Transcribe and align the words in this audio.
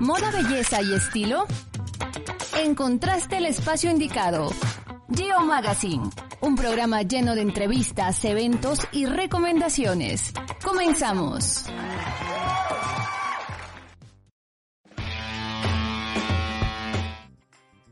Moda, 0.00 0.30
belleza 0.30 0.80
y 0.80 0.94
estilo. 0.94 1.46
Encontraste 2.56 3.38
el 3.38 3.46
espacio 3.46 3.90
indicado. 3.90 4.50
Geo 5.12 5.40
Magazine, 5.40 6.08
un 6.40 6.54
programa 6.54 7.02
lleno 7.02 7.34
de 7.34 7.40
entrevistas, 7.40 8.24
eventos 8.24 8.86
y 8.92 9.06
recomendaciones. 9.06 10.32
Comenzamos. 10.62 11.66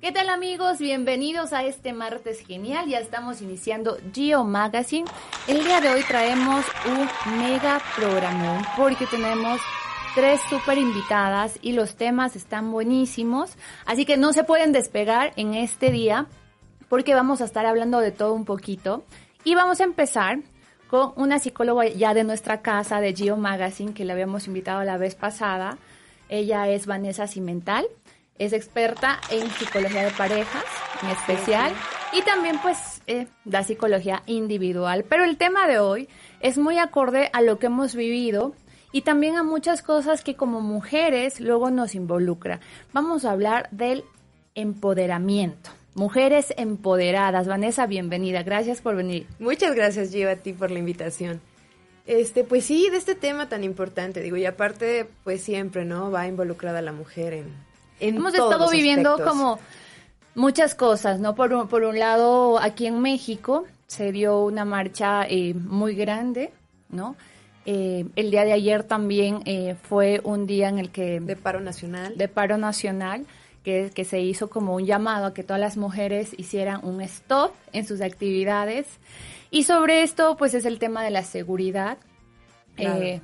¿Qué 0.01 0.13
tal 0.13 0.29
amigos? 0.29 0.79
Bienvenidos 0.79 1.53
a 1.53 1.65
este 1.65 1.93
martes 1.93 2.47
genial. 2.47 2.89
Ya 2.89 3.01
estamos 3.01 3.43
iniciando 3.43 3.99
Geo 4.15 4.45
Magazine. 4.45 5.11
El 5.49 5.65
día 5.65 5.81
de 5.81 5.89
hoy 5.89 6.03
traemos 6.07 6.65
un 6.87 7.41
mega 7.41 7.81
programa 7.97 8.63
porque 8.77 9.07
tenemos 9.07 9.61
tres 10.17 10.41
súper 10.49 10.79
invitadas 10.79 11.59
y 11.61 11.73
los 11.73 11.95
temas 11.97 12.37
están 12.37 12.73
buenísimos. 12.73 13.53
Así 13.85 14.07
que 14.07 14.17
no 14.17 14.33
se 14.33 14.45
pueden 14.45 14.73
despegar 14.73 15.35
en 15.37 15.53
este 15.53 15.91
día 15.91 16.27
porque 16.89 17.15
vamos 17.15 17.43
a 17.43 17.45
estar 17.45 17.67
hablando 17.67 18.01
de 18.01 18.13
todo 18.13 18.33
un 18.33 18.47
poquito. 18.47 19.05
Y 19.45 19.55
vamos 19.55 19.79
a 19.81 19.85
empezar 19.85 20.39
con 20.89 21.13
una 21.17 21.39
psicóloga 21.39 21.87
ya 21.89 22.15
de 22.15 22.25
nuestra 22.25 22.63
casa, 22.63 22.99
de 22.99 23.15
Geo 23.15 23.37
Magazine, 23.37 23.93
que 23.93 24.07
la 24.07 24.15
habíamos 24.15 24.47
invitado 24.47 24.83
la 24.85 24.97
vez 24.97 25.15
pasada. 25.15 25.77
Ella 26.31 26.67
es 26.71 26.87
Vanessa 26.87 27.27
Cimental. 27.27 27.87
Es 28.39 28.55
experta 28.55 29.21
en 29.31 29.51
psicología 29.51 30.03
de 30.03 30.13
parejas, 30.13 30.65
en 31.03 31.11
especial, 31.11 31.73
y 32.15 32.23
también 32.23 32.59
pues 32.63 33.03
eh, 33.07 33.27
da 33.45 33.63
psicología 33.63 34.23
individual. 34.25 35.05
Pero 35.07 35.25
el 35.25 35.37
tema 35.37 35.67
de 35.67 35.79
hoy 35.79 36.09
es 36.41 36.57
muy 36.57 36.79
acorde 36.79 37.29
a 37.35 37.43
lo 37.43 37.59
que 37.59 37.67
hemos 37.67 37.95
vivido 37.95 38.55
y 38.97 39.03
también 39.03 39.37
a 39.37 39.43
muchas 39.43 39.83
cosas 39.83 40.25
que 40.25 40.37
como 40.37 40.63
mujeres 40.63 41.39
luego 41.39 41.71
nos 41.71 41.95
involucra. 41.95 42.61
Vamos 42.95 43.27
a 43.27 43.33
hablar 43.33 43.69
del 43.71 44.05
empoderamiento. 44.55 45.69
Mujeres 45.95 46.55
empoderadas. 46.57 47.47
Vanessa, 47.47 47.85
bienvenida. 47.85 48.43
Gracias 48.43 48.81
por 48.81 48.97
venir. 48.97 49.27
Muchas 49.39 49.75
gracias, 49.75 50.13
Gio, 50.13 50.31
a 50.31 50.37
ti 50.37 50.55
por 50.55 50.71
la 50.71 50.79
invitación. 50.79 51.43
Este, 52.07 52.43
pues 52.43 52.65
sí, 52.65 52.89
de 52.89 52.97
este 52.97 53.15
tema 53.15 53.51
tan 53.51 53.65
importante, 53.65 54.23
digo, 54.23 54.39
y 54.39 54.47
aparte, 54.47 55.07
pues 55.25 55.43
siempre, 55.43 55.85
¿no? 55.85 56.11
Va 56.11 56.27
involucrada 56.27 56.81
la 56.81 56.93
mujer 56.93 57.35
en, 57.35 57.53
Hemos 58.01 58.33
estado 58.33 58.71
viviendo 58.71 59.23
como 59.23 59.59
muchas 60.35 60.75
cosas, 60.75 61.21
¿no? 61.21 61.35
Por 61.35 61.53
un, 61.53 61.69
por 61.69 61.85
un 61.85 61.99
lado, 61.99 62.59
aquí 62.59 62.87
en 62.87 63.03
México 63.03 63.67
se 63.89 64.11
dio 64.11 64.41
una 64.41 64.65
marcha 64.65 65.27
eh, 65.29 65.53
muy 65.53 65.95
grande, 65.95 66.51
¿no? 66.89 67.15
Eh, 67.67 68.07
el 68.15 68.31
día 68.31 68.45
de 68.45 68.53
ayer 68.53 68.85
también 68.85 69.41
eh, 69.45 69.75
fue 69.83 70.21
un 70.23 70.47
día 70.47 70.69
en 70.69 70.79
el 70.79 70.91
que... 70.91 71.19
De 71.21 71.35
paro 71.35 71.61
nacional. 71.61 72.17
De 72.17 72.29
paro 72.29 72.59
nacional, 72.59 73.27
que, 73.65 73.91
que 73.93 74.05
se 74.05 74.21
hizo 74.21 74.49
como 74.49 74.77
un 74.77 74.87
llamado 74.87 75.27
a 75.27 75.35
que 75.35 75.43
todas 75.43 75.61
las 75.61 75.77
mujeres 75.77 76.33
hicieran 76.39 76.85
un 76.85 77.01
stop 77.01 77.53
en 77.73 77.85
sus 77.85 78.01
actividades. 78.01 78.87
Y 79.51 79.65
sobre 79.65 80.03
esto, 80.03 80.37
pues 80.37 80.55
es 80.55 80.65
el 80.65 80.79
tema 80.79 81.03
de 81.03 81.11
la 81.11 81.25
seguridad. 81.25 81.99
de, 82.77 83.21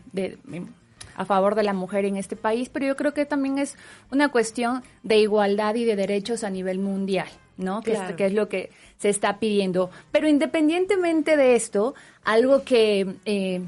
a 1.15 1.25
favor 1.25 1.55
de 1.55 1.63
la 1.63 1.73
mujer 1.73 2.05
en 2.05 2.17
este 2.17 2.37
país, 2.37 2.69
pero 2.69 2.87
yo 2.87 2.97
creo 2.97 3.13
que 3.15 3.27
también 3.27 3.59
es 3.59 3.77
una 4.11 4.31
cuestión 4.31 4.83
de 5.03 5.19
igualdad 5.19 5.75
y 5.75 5.85
de 5.85 5.95
derechos 5.95 6.43
a 6.43 6.51
nivel 6.51 6.79
mundial, 6.79 7.29
¿no? 7.57 7.83
Que, 7.83 7.93
es, 7.93 8.01
que 8.17 8.27
es 8.27 8.33
lo 8.33 8.49
que 8.49 8.71
se 8.99 9.09
está 9.09 9.39
pidiendo. 9.39 9.91
Pero 10.11 10.29
independientemente 10.29 11.37
de 11.37 11.55
esto, 11.55 11.95
algo 12.25 12.65
que 12.65 13.15
eh, 13.25 13.61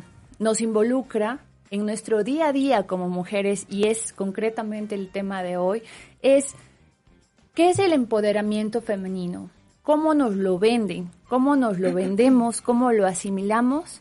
nos 0.44 0.60
involucra 0.60 1.40
en 1.70 1.84
nuestro 1.84 2.22
día 2.22 2.46
a 2.46 2.52
día 2.52 2.86
como 2.86 3.08
mujeres, 3.08 3.66
y 3.68 3.88
es 3.88 4.12
concretamente 4.12 4.94
el 4.94 5.10
tema 5.10 5.42
de 5.42 5.56
hoy, 5.56 5.82
es 6.22 6.54
¿qué 7.54 7.70
es 7.70 7.80
el 7.80 7.92
empoderamiento 7.92 8.80
femenino? 8.80 9.50
¿Cómo 9.82 10.14
nos 10.14 10.36
lo 10.36 10.60
venden? 10.60 11.10
¿Cómo 11.28 11.56
nos 11.56 11.80
lo 11.80 11.92
vendemos? 12.00 12.60
¿Cómo 12.60 12.92
lo 12.92 13.06
asimilamos? 13.06 14.00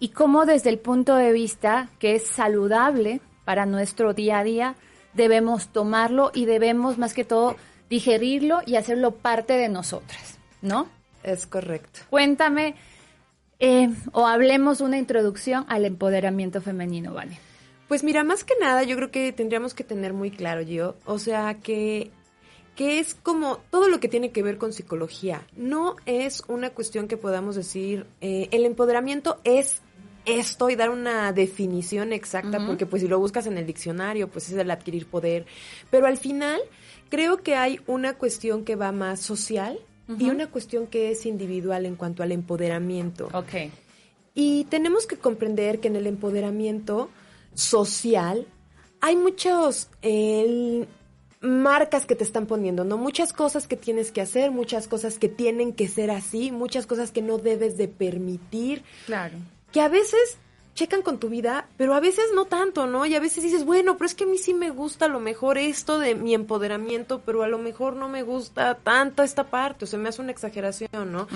y 0.00 0.08
cómo 0.08 0.46
desde 0.46 0.70
el 0.70 0.78
punto 0.78 1.14
de 1.14 1.30
vista 1.30 1.90
que 1.98 2.16
es 2.16 2.26
saludable 2.26 3.20
para 3.44 3.66
nuestro 3.66 4.14
día 4.14 4.38
a 4.38 4.44
día, 4.44 4.74
debemos 5.12 5.68
tomarlo 5.68 6.30
y 6.34 6.46
debemos 6.46 6.96
más 6.96 7.12
que 7.12 7.24
todo 7.24 7.56
digerirlo 7.90 8.60
y 8.64 8.76
hacerlo 8.76 9.12
parte 9.12 9.52
de 9.52 9.68
nosotras, 9.68 10.38
¿no? 10.62 10.88
Es 11.22 11.46
correcto. 11.46 12.00
Cuéntame 12.08 12.76
eh, 13.60 13.90
o 14.12 14.26
hablemos 14.26 14.80
una 14.80 14.98
introducción 14.98 15.64
al 15.68 15.84
empoderamiento 15.84 16.60
femenino, 16.60 17.14
¿vale? 17.14 17.38
Pues 17.88 18.04
mira, 18.04 18.24
más 18.24 18.44
que 18.44 18.54
nada 18.60 18.82
yo 18.82 18.96
creo 18.96 19.10
que 19.10 19.32
tendríamos 19.32 19.74
que 19.74 19.84
tener 19.84 20.12
muy 20.12 20.30
claro, 20.30 20.62
yo, 20.62 20.96
o 21.04 21.18
sea, 21.18 21.54
que 21.54 22.10
que 22.76 22.98
es 22.98 23.14
como 23.14 23.58
todo 23.70 23.88
lo 23.88 24.00
que 24.00 24.08
tiene 24.08 24.30
que 24.30 24.42
ver 24.42 24.56
con 24.56 24.72
psicología. 24.72 25.46
No 25.54 25.96
es 26.06 26.42
una 26.48 26.70
cuestión 26.70 27.08
que 27.08 27.18
podamos 27.18 27.54
decir, 27.54 28.06
eh, 28.22 28.48
el 28.52 28.64
empoderamiento 28.64 29.38
es 29.44 29.82
esto 30.24 30.70
y 30.70 30.76
dar 30.76 30.88
una 30.88 31.32
definición 31.32 32.12
exacta, 32.14 32.64
porque 32.66 32.86
pues 32.86 33.02
si 33.02 33.08
lo 33.08 33.18
buscas 33.18 33.46
en 33.46 33.58
el 33.58 33.66
diccionario, 33.66 34.28
pues 34.28 34.48
es 34.48 34.56
el 34.56 34.70
adquirir 34.70 35.06
poder. 35.06 35.44
Pero 35.90 36.06
al 36.06 36.16
final 36.16 36.60
creo 37.08 37.42
que 37.42 37.54
hay 37.54 37.80
una 37.86 38.14
cuestión 38.14 38.64
que 38.64 38.76
va 38.76 38.92
más 38.92 39.20
social 39.20 39.78
y 40.18 40.30
una 40.30 40.48
cuestión 40.48 40.86
que 40.86 41.10
es 41.10 41.26
individual 41.26 41.86
en 41.86 41.96
cuanto 41.96 42.22
al 42.22 42.32
empoderamiento. 42.32 43.28
Ok. 43.32 43.70
Y 44.34 44.64
tenemos 44.64 45.06
que 45.06 45.16
comprender 45.16 45.80
que 45.80 45.88
en 45.88 45.96
el 45.96 46.06
empoderamiento 46.06 47.10
social 47.54 48.46
hay 49.00 49.16
muchos 49.16 49.88
marcas 51.40 52.06
que 52.06 52.14
te 52.14 52.24
están 52.24 52.46
poniendo, 52.46 52.84
¿no? 52.84 52.98
Muchas 52.98 53.32
cosas 53.32 53.66
que 53.66 53.76
tienes 53.76 54.12
que 54.12 54.20
hacer, 54.20 54.50
muchas 54.50 54.88
cosas 54.88 55.18
que 55.18 55.28
tienen 55.28 55.72
que 55.72 55.88
ser 55.88 56.10
así, 56.10 56.52
muchas 56.52 56.86
cosas 56.86 57.10
que 57.10 57.22
no 57.22 57.38
debes 57.38 57.76
de 57.76 57.88
permitir. 57.88 58.82
Claro 59.06 59.36
que 59.72 59.80
a 59.80 59.88
veces 59.88 60.36
checan 60.80 61.02
con 61.02 61.18
tu 61.18 61.28
vida, 61.28 61.68
pero 61.76 61.92
a 61.92 62.00
veces 62.00 62.30
no 62.34 62.46
tanto, 62.46 62.86
¿no? 62.86 63.04
Y 63.04 63.14
a 63.14 63.20
veces 63.20 63.44
dices, 63.44 63.66
bueno, 63.66 63.98
pero 63.98 64.06
es 64.06 64.14
que 64.14 64.24
a 64.24 64.26
mí 64.26 64.38
sí 64.38 64.54
me 64.54 64.70
gusta 64.70 65.04
a 65.04 65.08
lo 65.08 65.20
mejor 65.20 65.58
esto 65.58 65.98
de 65.98 66.14
mi 66.14 66.32
empoderamiento, 66.32 67.20
pero 67.20 67.42
a 67.42 67.48
lo 67.48 67.58
mejor 67.58 67.96
no 67.96 68.08
me 68.08 68.22
gusta 68.22 68.76
tanto 68.76 69.22
esta 69.22 69.44
parte, 69.44 69.84
o 69.84 69.86
sea, 69.86 69.98
me 69.98 70.08
hace 70.08 70.22
una 70.22 70.32
exageración, 70.32 71.12
¿no? 71.12 71.28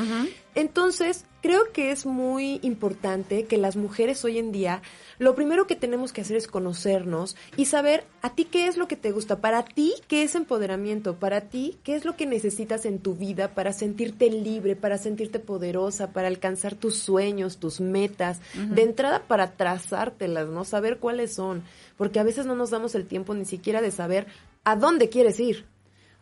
Entonces, 0.54 1.24
creo 1.42 1.72
que 1.72 1.90
es 1.90 2.06
muy 2.06 2.60
importante 2.62 3.44
que 3.44 3.58
las 3.58 3.76
mujeres 3.76 4.24
hoy 4.24 4.38
en 4.38 4.52
día 4.52 4.82
lo 5.18 5.34
primero 5.34 5.66
que 5.66 5.76
tenemos 5.76 6.12
que 6.12 6.20
hacer 6.20 6.36
es 6.36 6.48
conocernos 6.48 7.36
y 7.56 7.66
saber 7.66 8.04
a 8.22 8.34
ti 8.34 8.44
qué 8.44 8.66
es 8.66 8.76
lo 8.76 8.88
que 8.88 8.96
te 8.96 9.12
gusta, 9.12 9.40
para 9.40 9.64
ti 9.64 9.94
qué 10.08 10.22
es 10.22 10.34
empoderamiento, 10.34 11.16
para 11.16 11.42
ti 11.42 11.76
qué 11.82 11.96
es 11.96 12.04
lo 12.04 12.16
que 12.16 12.26
necesitas 12.26 12.86
en 12.86 12.98
tu 12.98 13.14
vida 13.14 13.54
para 13.54 13.72
sentirte 13.72 14.30
libre, 14.30 14.76
para 14.76 14.96
sentirte 14.96 15.38
poderosa, 15.38 16.12
para 16.12 16.28
alcanzar 16.28 16.74
tus 16.74 16.96
sueños, 16.96 17.58
tus 17.58 17.80
metas, 17.80 18.40
de 18.54 18.82
entrada 18.82 19.22
para 19.26 19.52
trazártelas, 19.52 20.48
¿no? 20.48 20.64
Saber 20.64 20.98
cuáles 20.98 21.34
son, 21.34 21.62
porque 21.96 22.20
a 22.20 22.24
veces 22.24 22.46
no 22.46 22.54
nos 22.54 22.70
damos 22.70 22.94
el 22.94 23.06
tiempo 23.06 23.34
ni 23.34 23.44
siquiera 23.44 23.82
de 23.82 23.90
saber 23.90 24.26
a 24.64 24.76
dónde 24.76 25.08
quieres 25.08 25.38
ir. 25.40 25.66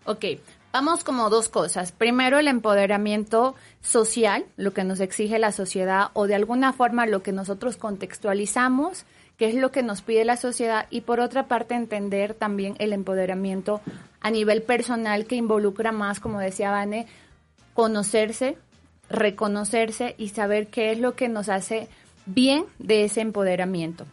Ok, 0.05 0.25
Vamos 0.73 1.05
como 1.05 1.29
dos 1.29 1.51
cosas. 1.51 1.93
Primero, 1.93 2.39
el 2.39 2.49
empoderamiento 2.49 3.55
social, 3.83 4.47
lo 4.57 4.73
que 4.73 4.85
nos 4.85 5.01
exige 5.01 5.39
la 5.39 5.53
sociedad 5.53 6.09
o 6.15 6.27
de 6.27 6.35
alguna 6.35 6.73
forma 6.73 7.05
lo 7.05 7.23
que 7.23 7.31
nosotros 7.33 7.77
contextualizamos, 7.77 9.05
que 9.37 9.49
es 9.49 9.55
lo 9.55 9.71
que 9.71 9.83
nos 9.83 10.01
pide 10.01 10.25
la 10.25 10.39
sociedad. 10.39 10.87
Y 10.89 11.03
por 11.03 11.21
otra 11.21 11.47
parte, 11.47 11.75
entender 11.75 12.33
también 12.33 12.75
el 12.79 12.95
empoderamiento 12.95 13.83
a 14.23 14.31
nivel 14.31 14.63
personal 14.63 15.27
que 15.27 15.37
involucra 15.37 15.93
más, 15.93 16.21
como 16.21 16.39
decía 16.41 16.71
Vane, 16.71 17.07
conocerse, 17.75 18.57
reconocerse 19.11 20.15
y 20.17 20.29
saber 20.29 20.69
qué 20.69 20.93
es 20.93 20.99
lo 20.99 21.15
que 21.17 21.29
nos 21.29 21.51
hace 21.51 21.89
bien 22.25 22.65
de 22.79 23.05
ese 23.05 23.21
empoderamiento. 23.21 24.07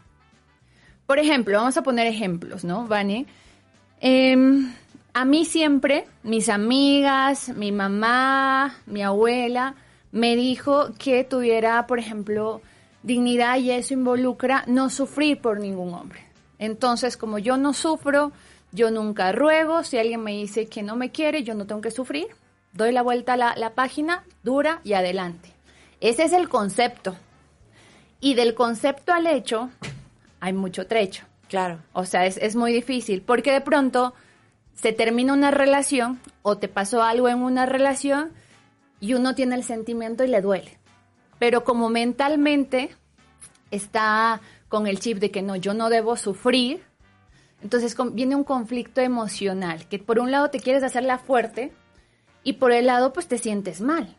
Por 1.06 1.20
ejemplo, 1.20 1.58
vamos 1.58 1.78
a 1.78 1.84
poner 1.84 2.06
ejemplos, 2.08 2.66
¿no, 2.66 2.86
Vane? 2.86 3.28
Em, 4.02 4.74
a 5.14 5.26
mí 5.26 5.46
siempre, 5.46 6.06
mis 6.24 6.50
amigas, 6.50 7.50
mi 7.50 7.72
mamá, 7.72 8.76
mi 8.86 9.02
abuela, 9.02 9.76
me 10.12 10.36
dijo 10.36 10.90
que 10.98 11.24
tuviera, 11.24 11.86
por 11.88 12.00
ejemplo, 12.00 12.62
dignidad 13.04 13.58
y 13.58 13.72
eso 13.72 13.94
involucra 13.94 14.64
no 14.68 14.90
sufrir 14.90 15.42
por 15.42 15.60
ningún 15.60 15.94
hombre. 15.94 16.26
Entonces, 16.58 17.18
como 17.18 17.40
yo 17.40 17.58
no 17.58 17.74
sufro, 17.74 18.32
yo 18.72 18.92
nunca 18.92 19.32
ruego, 19.32 19.84
si 19.84 19.98
alguien 19.98 20.24
me 20.24 20.32
dice 20.32 20.68
que 20.68 20.84
no 20.84 20.96
me 20.96 21.12
quiere, 21.12 21.44
yo 21.44 21.56
no 21.56 21.66
tengo 21.66 21.82
que 21.82 21.92
sufrir, 21.92 22.28
doy 22.74 22.92
la 22.92 23.02
vuelta 23.02 23.34
a 23.34 23.38
la, 23.38 23.56
la 23.56 23.72
página, 23.72 24.24
dura 24.44 24.82
y 24.84 24.94
adelante. 24.94 25.52
Ese 26.02 26.24
es 26.24 26.34
el 26.34 26.50
concepto. 26.50 27.16
Y 28.22 28.34
del 28.36 28.54
concepto 28.54 29.14
al 29.14 29.28
hecho 29.28 29.70
hay 30.40 30.54
mucho 30.54 30.86
trecho. 30.88 31.26
Claro. 31.48 31.80
O 31.94 32.06
sea, 32.06 32.26
es, 32.26 32.38
es 32.38 32.56
muy 32.56 32.74
difícil, 32.74 33.22
porque 33.22 33.52
de 33.52 33.62
pronto 33.62 34.14
se 34.82 34.94
termina 34.94 35.34
una 35.34 35.52
relación 35.52 36.20
o 36.42 36.58
te 36.58 36.68
pasó 36.68 37.04
algo 37.04 37.28
en 37.28 37.40
una 37.40 37.66
relación 37.66 38.32
y 39.00 39.14
uno 39.14 39.36
tiene 39.36 39.56
el 39.56 39.64
sentimiento 39.64 40.24
y 40.24 40.28
le 40.28 40.42
duele. 40.42 40.78
Pero 41.38 41.64
como 41.64 41.90
mentalmente 41.90 42.90
está 43.72 44.42
con 44.70 44.88
el 44.88 45.00
chip 45.00 45.20
de 45.20 45.32
que 45.32 45.42
no, 45.42 45.56
yo 45.56 45.74
no 45.74 45.90
debo 45.90 46.16
sufrir, 46.16 46.82
entonces 47.62 47.96
viene 48.14 48.36
un 48.36 48.44
conflicto 48.44 49.02
emocional, 49.02 49.88
que 49.90 50.00
por 50.00 50.20
un 50.20 50.32
lado 50.32 50.50
te 50.50 50.60
quieres 50.60 50.84
hacerla 50.84 51.18
fuerte 51.18 51.74
y 52.44 52.54
por 52.54 52.72
el 52.72 52.86
lado 52.86 53.12
pues 53.12 53.28
te 53.28 53.38
sientes 53.38 53.82
mal. 53.82 54.16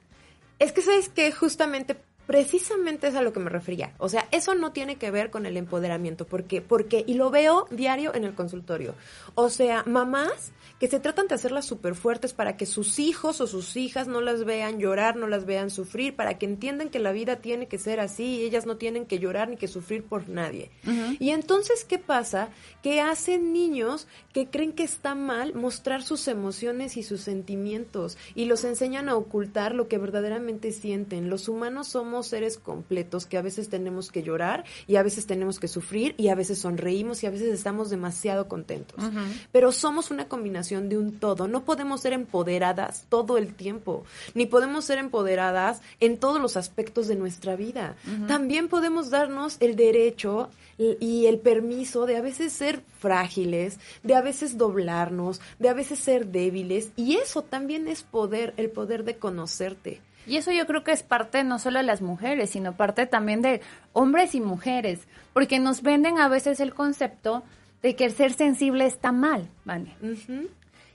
Es 0.59 0.73
que 0.73 0.83
sabes 0.83 1.09
que 1.09 1.33
justamente, 1.33 1.97
precisamente 2.31 3.09
es 3.09 3.17
a 3.17 3.23
lo 3.23 3.33
que 3.33 3.41
me 3.41 3.51
refería. 3.51 3.93
O 3.99 4.09
sea, 4.09 4.29
eso 4.31 4.55
no 4.55 4.71
tiene 4.71 4.95
que 4.95 5.11
ver 5.11 5.31
con 5.31 5.47
el 5.47 5.57
empoderamiento. 5.57 6.29
¿Por 6.29 6.45
qué? 6.45 6.63
Porque, 6.63 7.03
y 7.05 7.15
lo 7.15 7.29
veo 7.29 7.67
diario 7.73 8.15
en 8.15 8.23
el 8.23 8.35
consultorio. 8.35 8.95
O 9.35 9.51
sea, 9.51 9.83
mamás 9.85 10.53
que 10.81 10.89
se 10.89 10.99
tratan 10.99 11.29
de 11.29 11.35
hacerlas 11.35 11.67
súper 11.67 11.95
fuertes 11.95 12.33
para 12.33 12.57
que 12.57 12.65
sus 12.65 12.99
hijos 12.99 13.43
o 13.43 13.47
sus 13.47 13.77
hijas 13.77 14.09
no 14.09 14.23
las 14.23 14.45
vean 14.45 14.81
llorar, 14.81 15.15
no 15.15 15.27
las 15.27 15.45
vean 15.45 15.69
sufrir, 15.69 16.17
para 16.17 16.39
que 16.39 16.47
entiendan 16.47 16.89
que 16.89 16.99
la 16.99 17.13
vida 17.13 17.37
tiene 17.37 17.69
que 17.69 17.77
ser 17.77 18.01
así 18.01 18.37
y 18.37 18.43
ellas 18.45 18.65
no 18.65 18.79
tienen 18.79 19.05
que 19.05 19.19
llorar 19.19 19.51
ni 19.51 19.59
que 19.59 19.69
sufrir 19.69 20.03
por 20.03 20.31
nadie. 20.31 20.71
Y 21.19 21.31
entonces, 21.31 21.85
¿qué 21.85 21.99
pasa? 21.99 22.49
Que 22.83 23.03
hacen 23.03 23.53
niños 23.53 24.09
que 24.33 24.49
creen 24.49 24.73
que 24.73 24.83
está 24.83 25.15
mal 25.15 25.55
mostrar 25.55 26.03
sus 26.03 26.27
emociones 26.29 26.97
y 26.97 27.03
sus 27.03 27.21
sentimientos 27.21 28.17
y 28.35 28.47
los 28.47 28.65
enseñan 28.65 29.11
a 29.11 29.17
ocultar 29.17 29.75
lo 29.75 29.87
que 29.87 29.99
verdaderamente 29.99 30.73
sienten. 30.73 31.29
Los 31.29 31.49
humanos 31.49 31.89
somos 31.89 32.29
seres 32.29 32.57
completos 32.57 33.27
que 33.27 33.37
a 33.37 33.43
veces 33.43 33.69
tenemos 33.69 34.11
que 34.11 34.23
llorar 34.23 34.65
y 34.87 34.97
a 34.97 35.03
veces 35.03 35.27
tenemos 35.27 35.61
que 35.61 35.69
sufrir 35.69 36.15
y 36.17 36.29
a 36.29 36.35
veces 36.35 36.59
sonreímos 36.59 37.23
y 37.23 37.27
a 37.27 37.31
veces 37.31 37.53
estamos 37.53 37.91
demasiado 37.91 38.49
contentos. 38.49 39.05
Pero 39.53 39.73
somos 39.73 40.11
una 40.11 40.27
combinación 40.27 40.70
de 40.79 40.97
un 40.97 41.19
todo. 41.19 41.49
No 41.49 41.65
podemos 41.65 42.01
ser 42.01 42.13
empoderadas 42.13 43.07
todo 43.09 43.37
el 43.39 43.55
tiempo, 43.55 44.05
ni 44.35 44.47
podemos 44.47 44.85
ser 44.85 44.99
empoderadas 44.99 45.83
en 45.99 46.19
todos 46.19 46.41
los 46.41 46.57
aspectos 46.57 47.09
de 47.09 47.17
nuestra 47.17 47.57
vida. 47.57 47.97
También 48.29 48.69
podemos 48.69 49.11
darnos 49.11 49.57
el 49.61 49.75
derecho 49.75 50.51
y 50.79 51.27
el 51.27 51.39
permiso 51.39 52.07
de 52.07 52.17
a 52.17 52.23
veces 52.23 52.53
ser 52.53 52.83
frágiles, 52.99 53.79
de 54.03 54.15
a 54.15 54.23
veces 54.23 54.57
doblarnos, 54.57 55.41
de 55.59 55.69
a 55.69 55.75
veces 55.75 55.99
ser 55.99 56.27
débiles. 56.29 56.93
Y 56.97 57.17
eso 57.17 57.43
también 57.43 57.89
es 57.89 58.03
poder, 58.03 58.55
el 58.57 58.71
poder 58.71 59.05
de 59.05 59.17
conocerte. 59.17 60.01
Y 60.27 60.37
eso 60.37 60.53
yo 60.53 60.67
creo 60.67 60.85
que 60.85 60.93
es 60.93 61.03
parte 61.03 61.43
no 61.45 61.59
solo 61.59 61.79
de 61.79 61.85
las 61.85 62.03
mujeres, 62.03 62.51
sino 62.51 62.77
parte 62.77 63.07
también 63.07 63.43
de 63.43 63.63
hombres 63.93 64.35
y 64.35 64.41
mujeres, 64.41 65.01
porque 65.33 65.59
nos 65.59 65.83
venden 65.83 66.19
a 66.19 66.29
veces 66.29 66.61
el 66.61 66.75
concepto 66.75 67.43
de 67.83 67.97
que 67.97 68.05
el 68.05 68.13
ser 68.13 68.33
sensible 68.35 68.85
está 68.85 69.13
mal, 69.13 69.49
¿vale? 69.65 69.95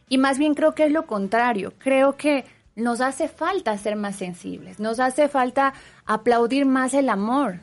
Y 0.10 0.18
más 0.18 0.38
bien 0.38 0.54
creo 0.54 0.75
que 0.75 0.86
es 0.86 0.92
lo 0.92 1.06
contrario. 1.06 1.74
Creo 1.80 2.16
que 2.16 2.46
nos 2.75 3.02
hace 3.02 3.28
falta 3.28 3.78
ser 3.78 3.96
más 3.96 4.18
sensibles, 4.18 4.80
nos 4.80 5.00
hace 5.00 5.30
falta 5.30 5.74
aplaudir 6.06 6.66
más 6.66 6.94
el 6.94 7.10
amor. 7.10 7.60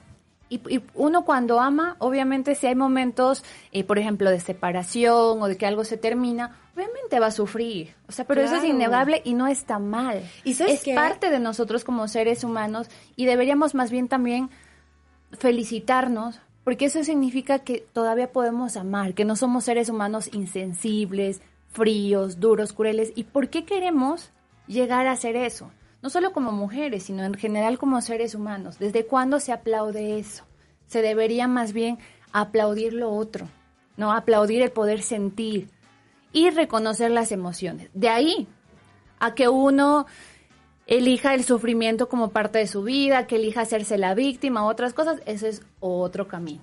Y, 0.49 0.61
y 0.69 0.83
uno 0.95 1.25
cuando 1.25 1.61
ama, 1.61 1.97
obviamente 1.99 2.55
si 2.55 2.67
hay 2.67 2.75
momentos, 2.75 3.43
eh, 3.73 3.85
por 3.85 3.99
ejemplo, 3.99 4.31
de 4.31 4.41
separación 4.41 5.41
o 5.41 5.49
de 5.49 5.57
que 5.57 5.67
algo 5.67 5.85
se 5.85 5.97
termina, 5.97 6.59
obviamente 6.75 7.21
va 7.21 7.27
a 7.27 7.31
sufrir. 7.31 7.95
O 8.07 8.13
sea, 8.13 8.27
pero 8.27 8.43
eso 8.43 8.57
es 8.57 8.65
innegable 8.65 9.23
y 9.25 9.35
no 9.35 9.47
está 9.47 9.79
mal. 9.79 10.23
¿Y 10.45 10.55
sabes 10.55 10.75
es 10.75 10.83
qué? 10.83 10.95
parte 10.95 11.31
de 11.31 11.39
nosotros 11.39 11.85
como 11.85 12.07
seres 12.09 12.45
humanos 12.45 12.89
y 13.17 13.25
deberíamos 13.25 13.75
más 13.75 13.91
bien 13.91 14.09
también 14.09 14.51
felicitarnos, 15.33 16.41
porque 16.65 16.87
eso 16.87 17.03
significa 17.03 17.61
que 17.61 17.87
todavía 17.93 18.31
podemos 18.33 18.77
amar, 18.77 19.15
que 19.15 19.25
no 19.25 19.37
somos 19.37 19.65
seres 19.65 19.89
humanos 19.89 20.29
insensibles, 20.33 21.41
fríos, 21.73 22.39
duros, 22.39 22.73
crueles. 22.73 23.13
¿Y 23.17 23.25
por 23.25 23.49
qué 23.49 23.65
queremos 23.65 24.31
llegar 24.67 25.07
a 25.07 25.13
hacer 25.13 25.37
eso? 25.37 25.71
No 26.03 26.11
solo 26.11 26.33
como 26.33 26.53
mujeres, 26.53 27.05
sino 27.05 27.25
en 27.25 27.35
general 27.35 27.79
como 27.79 28.01
seres 28.01 28.35
humanos. 28.35 28.79
¿Desde 28.79 29.07
cuándo 29.07 29.41
se 29.41 29.53
aplaude 29.53 30.19
eso? 30.19 30.45
Se 30.87 31.03
debería 31.03 31.49
más 31.49 31.73
bien 31.73 31.99
aplaudir 32.33 32.93
lo 32.93 33.11
otro, 33.11 33.49
¿no? 33.97 34.13
Aplaudir 34.13 34.63
el 34.63 34.71
poder 34.71 35.03
sentir 35.03 35.71
y 36.33 36.51
reconocer 36.51 37.11
las 37.11 37.33
emociones. 37.33 37.89
De 37.95 38.09
ahí 38.09 38.47
a 39.19 39.35
que 39.35 39.49
uno 39.49 40.07
elija 40.87 41.35
el 41.35 41.45
sufrimiento 41.45 42.09
como 42.09 42.31
parte 42.31 42.59
de 42.59 42.67
su 42.67 42.83
vida, 42.83 43.27
que 43.27 43.37
elija 43.37 43.61
hacerse 43.63 43.97
la 43.99 44.15
víctima, 44.15 44.67
otras 44.67 44.95
cosas, 44.95 45.21
ese 45.27 45.49
es 45.49 45.63
otro 45.81 46.27
camino. 46.27 46.63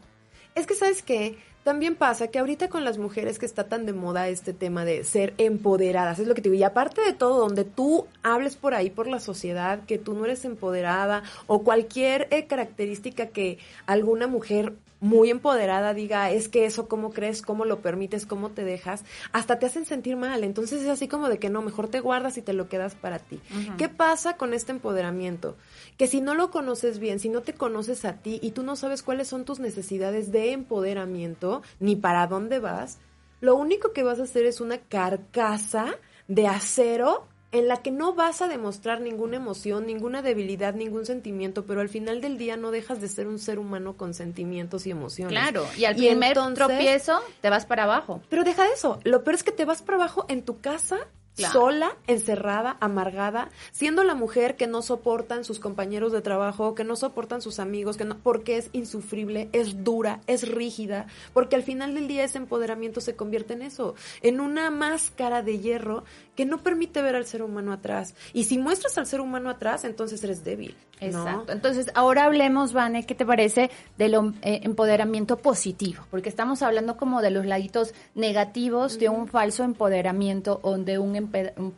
Es 0.56 0.68
que, 0.68 0.76
¿sabes 0.76 1.02
qué? 1.02 1.38
También 1.64 1.96
pasa 1.96 2.30
que 2.30 2.40
ahorita 2.40 2.70
con 2.70 2.86
las 2.86 2.98
mujeres 2.98 3.38
que 3.38 3.46
está 3.46 3.66
tan 3.66 3.86
de 3.86 3.94
moda 3.94 4.30
este 4.30 4.54
tema 4.54 4.86
de 4.86 5.04
ser 5.04 5.34
empoderadas, 5.38 6.18
es 6.18 6.28
lo 6.28 6.34
que 6.34 6.42
te 6.42 6.50
digo, 6.50 6.60
y 6.60 6.64
aparte 6.64 7.02
de 7.02 7.14
todo, 7.14 7.40
donde 7.40 7.66
tú 7.66 8.08
hables 8.24 8.56
por 8.56 8.74
ahí, 8.74 8.90
por 8.90 9.08
la 9.08 9.20
sociedad, 9.20 9.84
que 9.86 9.98
tú 9.98 10.14
no 10.14 10.26
eres 10.26 10.46
empoderada, 10.46 11.24
o 11.48 11.64
cualquier 11.64 12.28
eh, 12.32 12.48
característica 12.48 13.28
que 13.28 13.60
alguna 13.86 14.28
mujer 14.28 14.74
muy 15.01 15.30
empoderada 15.30 15.94
diga, 15.94 16.31
es 16.31 16.50
que 16.50 16.66
eso, 16.66 16.88
¿cómo 16.88 17.12
crees? 17.12 17.42
¿Cómo 17.42 17.66
lo 17.66 17.81
permites? 17.81 18.25
¿Cómo 18.25 18.51
te 18.51 18.63
dejas? 18.63 19.06
Hasta 19.31 19.60
te 19.60 19.66
hacen 19.66 19.86
sentir 19.86 20.18
mal. 20.18 20.44
Entonces 20.44 20.81
es 20.81 20.90
así 20.90 21.07
como 21.07 21.30
de 21.30 21.40
que 21.40 21.50
no, 21.50 21.62
mejor 21.62 21.88
te 21.88 22.00
guardas 22.00 22.38
y 22.38 22.42
te 22.42 22.54
lo 22.54 22.68
quedas 22.68 22.96
para 22.96 23.19
ti. 23.19 23.40
¿Qué 23.78 23.90
pasa 23.90 24.36
con 24.38 24.54
este 24.54 24.72
empoderamiento? 24.72 25.56
Que 25.98 26.07
si 26.07 26.22
no 26.22 26.36
lo 26.36 26.51
conoces 26.51 27.00
bien, 27.00 27.19
si 27.19 27.30
no 27.30 27.42
te 27.42 27.54
conoces 27.54 28.06
a 28.06 28.13
ti 28.18 28.40
y 28.42 28.51
tú 28.51 28.63
no 28.63 28.75
sabes 28.75 29.04
cuáles 29.04 29.28
son 29.28 29.46
tus 29.46 29.60
necesidades 29.60 30.31
de 30.31 30.51
empoderamiento, 30.51 31.62
ni 31.80 31.95
para 31.95 32.28
dónde 32.28 32.60
vas, 32.60 32.98
lo 33.42 33.56
único 33.56 33.94
que 33.94 34.04
vas 34.04 34.19
a 34.19 34.24
hacer 34.24 34.45
es 34.45 34.60
una 34.60 34.80
carcasa 34.80 35.95
de 36.28 36.48
acero 36.48 37.25
en 37.51 37.68
la 37.68 37.78
que 37.78 37.92
no 37.92 38.13
vas 38.13 38.42
a 38.42 38.48
demostrar 38.48 39.01
ninguna 39.01 39.38
emoción, 39.38 39.88
ninguna 39.88 40.22
debilidad, 40.22 40.74
ningún 40.75 41.06
sentimiento, 41.06 41.66
pero 41.66 41.81
al 41.81 41.90
final 41.90 42.22
del 42.22 42.38
día 42.38 42.57
no 42.57 42.69
dejas 42.72 43.01
de 43.01 43.07
ser 43.07 43.28
un 43.28 43.40
ser 43.40 43.57
humano 43.57 43.98
con 43.98 44.13
sentimientos 44.13 44.86
y 44.86 44.92
emociones. 44.92 45.31
Claro, 45.31 45.66
y 45.78 45.86
al 45.86 45.96
primer 45.96 46.30
entonces- 46.38 46.68
tropiezo 46.68 47.19
te 47.42 47.50
vas 47.50 47.66
para 47.66 47.84
abajo. 47.84 48.22
Pero 48.30 48.44
deja 48.44 48.64
de 48.64 48.74
eso, 48.74 49.00
lo 49.04 49.24
peor 49.24 49.35
es 49.35 49.44
que 49.44 49.52
te 49.52 49.66
vas 49.66 49.81
para 49.81 49.97
abajo 49.97 50.26
en 50.30 50.44
tu 50.44 50.59
casa, 50.59 50.97
Sola, 51.40 51.98
encerrada, 52.08 52.78
amargada, 52.80 53.50
siendo 53.72 54.04
la 54.04 54.16
mujer 54.16 54.56
que 54.56 54.68
no 54.68 54.81
soportan 54.81 55.44
sus 55.44 55.60
compañeros 55.60 56.12
de 56.12 56.22
trabajo, 56.22 56.76
que 56.76 56.84
no 56.84 56.96
soportan 56.96 57.42
sus 57.42 57.60
amigos, 57.60 57.98
que 57.98 58.06
no, 58.06 58.18
porque 58.19 58.58
es 58.58 58.69
insufrible, 58.74 59.50
es 59.54 59.84
dura, 59.84 60.22
es 60.28 60.48
rígida, 60.48 61.08
porque 61.34 61.56
al 61.56 61.64
final 61.64 61.96
del 61.96 62.08
día 62.08 62.24
ese 62.24 62.38
empoderamiento 62.38 63.02
se 63.02 63.16
convierte 63.16 63.54
en 63.54 63.62
eso, 63.62 63.96
en 64.22 64.40
una 64.40 64.69
máscara 64.72 65.42
de 65.42 65.60
hierro 65.60 66.04
que 66.36 66.46
no 66.46 66.64
permite 66.64 67.02
ver 67.02 67.16
al 67.16 67.26
ser 67.26 67.42
humano 67.42 67.74
atrás. 67.74 68.16
Y 68.34 68.46
si 68.46 68.58
muestras 68.58 68.98
al 68.98 69.08
ser 69.08 69.22
humano 69.22 69.50
atrás, 69.50 69.84
entonces 69.84 70.24
eres 70.24 70.44
débil. 70.44 70.76
¿No? 71.02 71.08
Exacto. 71.08 71.52
Entonces, 71.52 71.92
ahora 71.94 72.26
hablemos, 72.26 72.74
Vane, 72.74 73.06
¿qué 73.06 73.16
te 73.16 73.26
parece 73.26 73.70
del 73.98 74.14
eh, 74.14 74.62
empoderamiento 74.64 75.38
positivo? 75.38 76.04
Porque 76.12 76.30
estamos 76.30 76.62
hablando 76.62 76.98
como 76.98 77.22
de 77.22 77.32
los 77.32 77.46
laditos 77.46 77.94
negativos 78.16 79.00
de 79.00 79.10
un 79.10 79.28
falso 79.28 79.64
empoderamiento 79.64 80.60
o 80.64 80.78
de 80.78 81.00
un, 81.00 81.16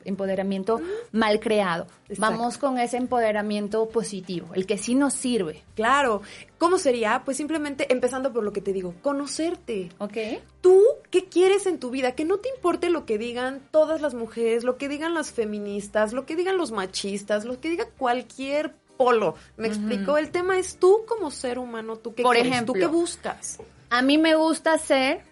empoderamiento 0.06 0.82
mal 1.12 1.40
creado. 1.40 1.88
Exacto. 2.10 2.22
Vamos 2.22 2.58
con 2.58 2.78
ese 2.78 2.98
empoderamiento 2.98 3.88
positivo, 3.90 4.48
el 4.54 4.66
que 4.66 4.78
sí 4.78 4.96
nos 4.96 5.14
sirve. 5.14 5.64
Claro. 5.76 6.22
¿Cómo 6.58 6.78
sería? 6.78 7.24
Pues 7.26 7.38
simplemente 7.38 7.92
empezando 7.92 8.32
por 8.32 8.44
lo 8.44 8.54
que 8.54 8.62
te 8.62 8.74
digo, 8.74 8.94
conocerte. 9.02 9.90
¿Ok? 9.98 10.18
¿Tú 10.62 10.80
qué 11.10 11.26
quieres 11.26 11.66
en 11.66 11.80
tu 11.80 11.90
vida? 11.90 12.12
Que 12.12 12.24
no 12.24 12.38
te 12.38 12.50
importe 12.50 12.90
lo 12.90 13.06
que 13.06 13.18
digan 13.18 13.62
todas 13.72 14.00
las 14.02 14.14
mujeres, 14.14 14.64
lo 14.64 14.78
que 14.78 14.88
digan 14.88 15.16
las 15.16 15.32
feministas, 15.32 16.14
lo 16.14 16.26
que 16.26 16.36
digan 16.36 16.58
los 16.58 16.72
machistas, 16.72 17.46
lo 17.46 17.60
que 17.60 17.70
diga 17.70 17.88
cualquier 17.98 18.76
polo. 19.04 19.36
¿Me 19.58 19.68
explico? 19.68 20.18
El 20.18 20.30
tema 20.32 20.58
es 20.60 20.78
tú 20.78 21.04
como 21.08 21.32
ser 21.32 21.58
humano, 21.60 21.96
tú 21.98 22.14
qué 22.14 22.24
Por 22.24 22.36
quieres, 22.36 22.52
ejemplo. 22.52 22.74
tú 22.74 22.80
qué 22.80 22.86
buscas. 22.88 23.60
A 23.90 24.02
mí 24.02 24.18
me 24.18 24.36
gusta 24.36 24.78
ser 24.78 25.24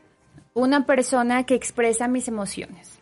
una 0.53 0.85
persona 0.85 1.45
que 1.45 1.55
expresa 1.55 2.07
mis 2.07 2.27
emociones. 2.27 2.99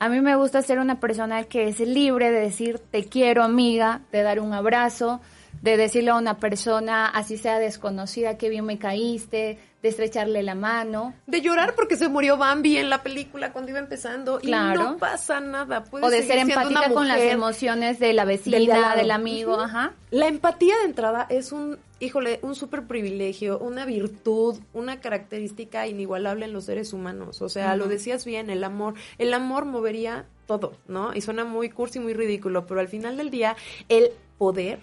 A 0.00 0.08
mí 0.08 0.20
me 0.20 0.36
gusta 0.36 0.62
ser 0.62 0.78
una 0.78 1.00
persona 1.00 1.44
que 1.44 1.68
es 1.68 1.80
libre 1.80 2.30
de 2.30 2.40
decir 2.40 2.78
te 2.78 3.04
quiero 3.04 3.42
amiga, 3.42 4.02
de 4.12 4.22
dar 4.22 4.40
un 4.40 4.52
abrazo, 4.52 5.20
de 5.62 5.76
decirle 5.76 6.10
a 6.10 6.16
una 6.16 6.38
persona, 6.38 7.06
así 7.06 7.36
sea 7.36 7.58
desconocida, 7.58 8.38
que 8.38 8.48
bien 8.48 8.64
me 8.64 8.78
caíste, 8.78 9.58
de 9.82 9.88
estrecharle 9.88 10.42
la 10.42 10.54
mano. 10.54 11.14
De 11.26 11.40
llorar 11.40 11.74
porque 11.74 11.96
se 11.96 12.08
murió 12.08 12.36
Bambi 12.36 12.78
en 12.78 12.90
la 12.90 13.02
película 13.02 13.52
cuando 13.52 13.70
iba 13.70 13.78
empezando. 13.78 14.38
Claro. 14.40 14.80
Y 14.80 14.84
no 14.84 14.96
pasa 14.98 15.40
nada. 15.40 15.84
o 15.90 16.10
de 16.10 16.22
ser 16.22 16.38
empática 16.38 16.90
con 16.92 17.06
las 17.06 17.20
emociones 17.20 17.98
de 17.98 18.12
la 18.12 18.24
vecina, 18.24 18.96
del, 18.96 19.10
amigo. 19.10 19.60
Ajá. 19.60 19.92
La 20.10 20.26
empatía 20.26 20.76
de 20.78 20.84
entrada 20.84 21.26
es 21.28 21.52
un, 21.52 21.78
híjole, 22.00 22.40
un 22.42 22.56
súper 22.56 22.86
privilegio, 22.86 23.58
una 23.58 23.84
virtud, 23.84 24.58
una 24.72 25.00
característica 25.00 25.86
inigualable 25.86 26.46
en 26.46 26.52
los 26.52 26.64
seres 26.64 26.92
humanos. 26.92 27.40
O 27.40 27.48
sea, 27.48 27.76
lo 27.76 27.86
decías 27.86 28.24
bien, 28.24 28.50
el 28.50 28.64
amor. 28.64 28.94
El 29.18 29.32
amor 29.32 29.64
movería 29.64 30.26
todo, 30.46 30.72
¿no? 30.88 31.14
Y 31.14 31.20
suena 31.20 31.44
muy 31.44 31.70
cursi, 31.70 32.00
muy 32.00 32.14
ridículo, 32.14 32.66
pero 32.66 32.80
al 32.80 32.88
final 32.88 33.16
del 33.16 33.30
día, 33.30 33.54
el 33.88 34.10
poder 34.38 34.80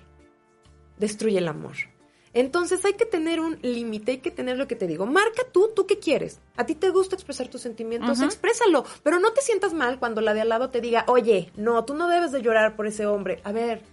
destruye 0.98 1.38
el 1.38 1.48
amor. 1.48 1.76
Entonces 2.34 2.84
hay 2.84 2.94
que 2.94 3.06
tener 3.06 3.40
un 3.40 3.58
límite, 3.62 4.12
hay 4.12 4.18
que 4.18 4.30
tener 4.30 4.58
lo 4.58 4.68
que 4.68 4.76
te 4.76 4.88
digo. 4.88 5.06
Marca 5.06 5.44
tú, 5.54 5.70
tú 5.74 5.88
qué 5.88 6.00
quieres. 6.00 6.42
A 6.58 6.66
ti 6.66 6.76
te 6.76 6.90
gusta 6.90 7.16
expresar 7.16 7.48
tus 7.48 7.62
sentimientos, 7.62 8.22
exprésalo, 8.22 8.84
pero 9.04 9.20
no 9.20 9.32
te 9.32 9.42
sientas 9.42 9.74
mal 9.74 10.00
cuando 10.00 10.20
la 10.20 10.34
de 10.34 10.42
al 10.42 10.50
lado 10.50 10.70
te 10.70 10.82
diga, 10.82 11.06
oye, 11.08 11.50
no, 11.56 11.86
tú 11.86 11.94
no 11.94 12.10
debes 12.10 12.34
de 12.34 12.42
llorar 12.42 12.76
por 12.76 12.88
ese 12.88 13.06
hombre. 13.06 13.40
A 13.46 13.54
ver, 13.54 13.84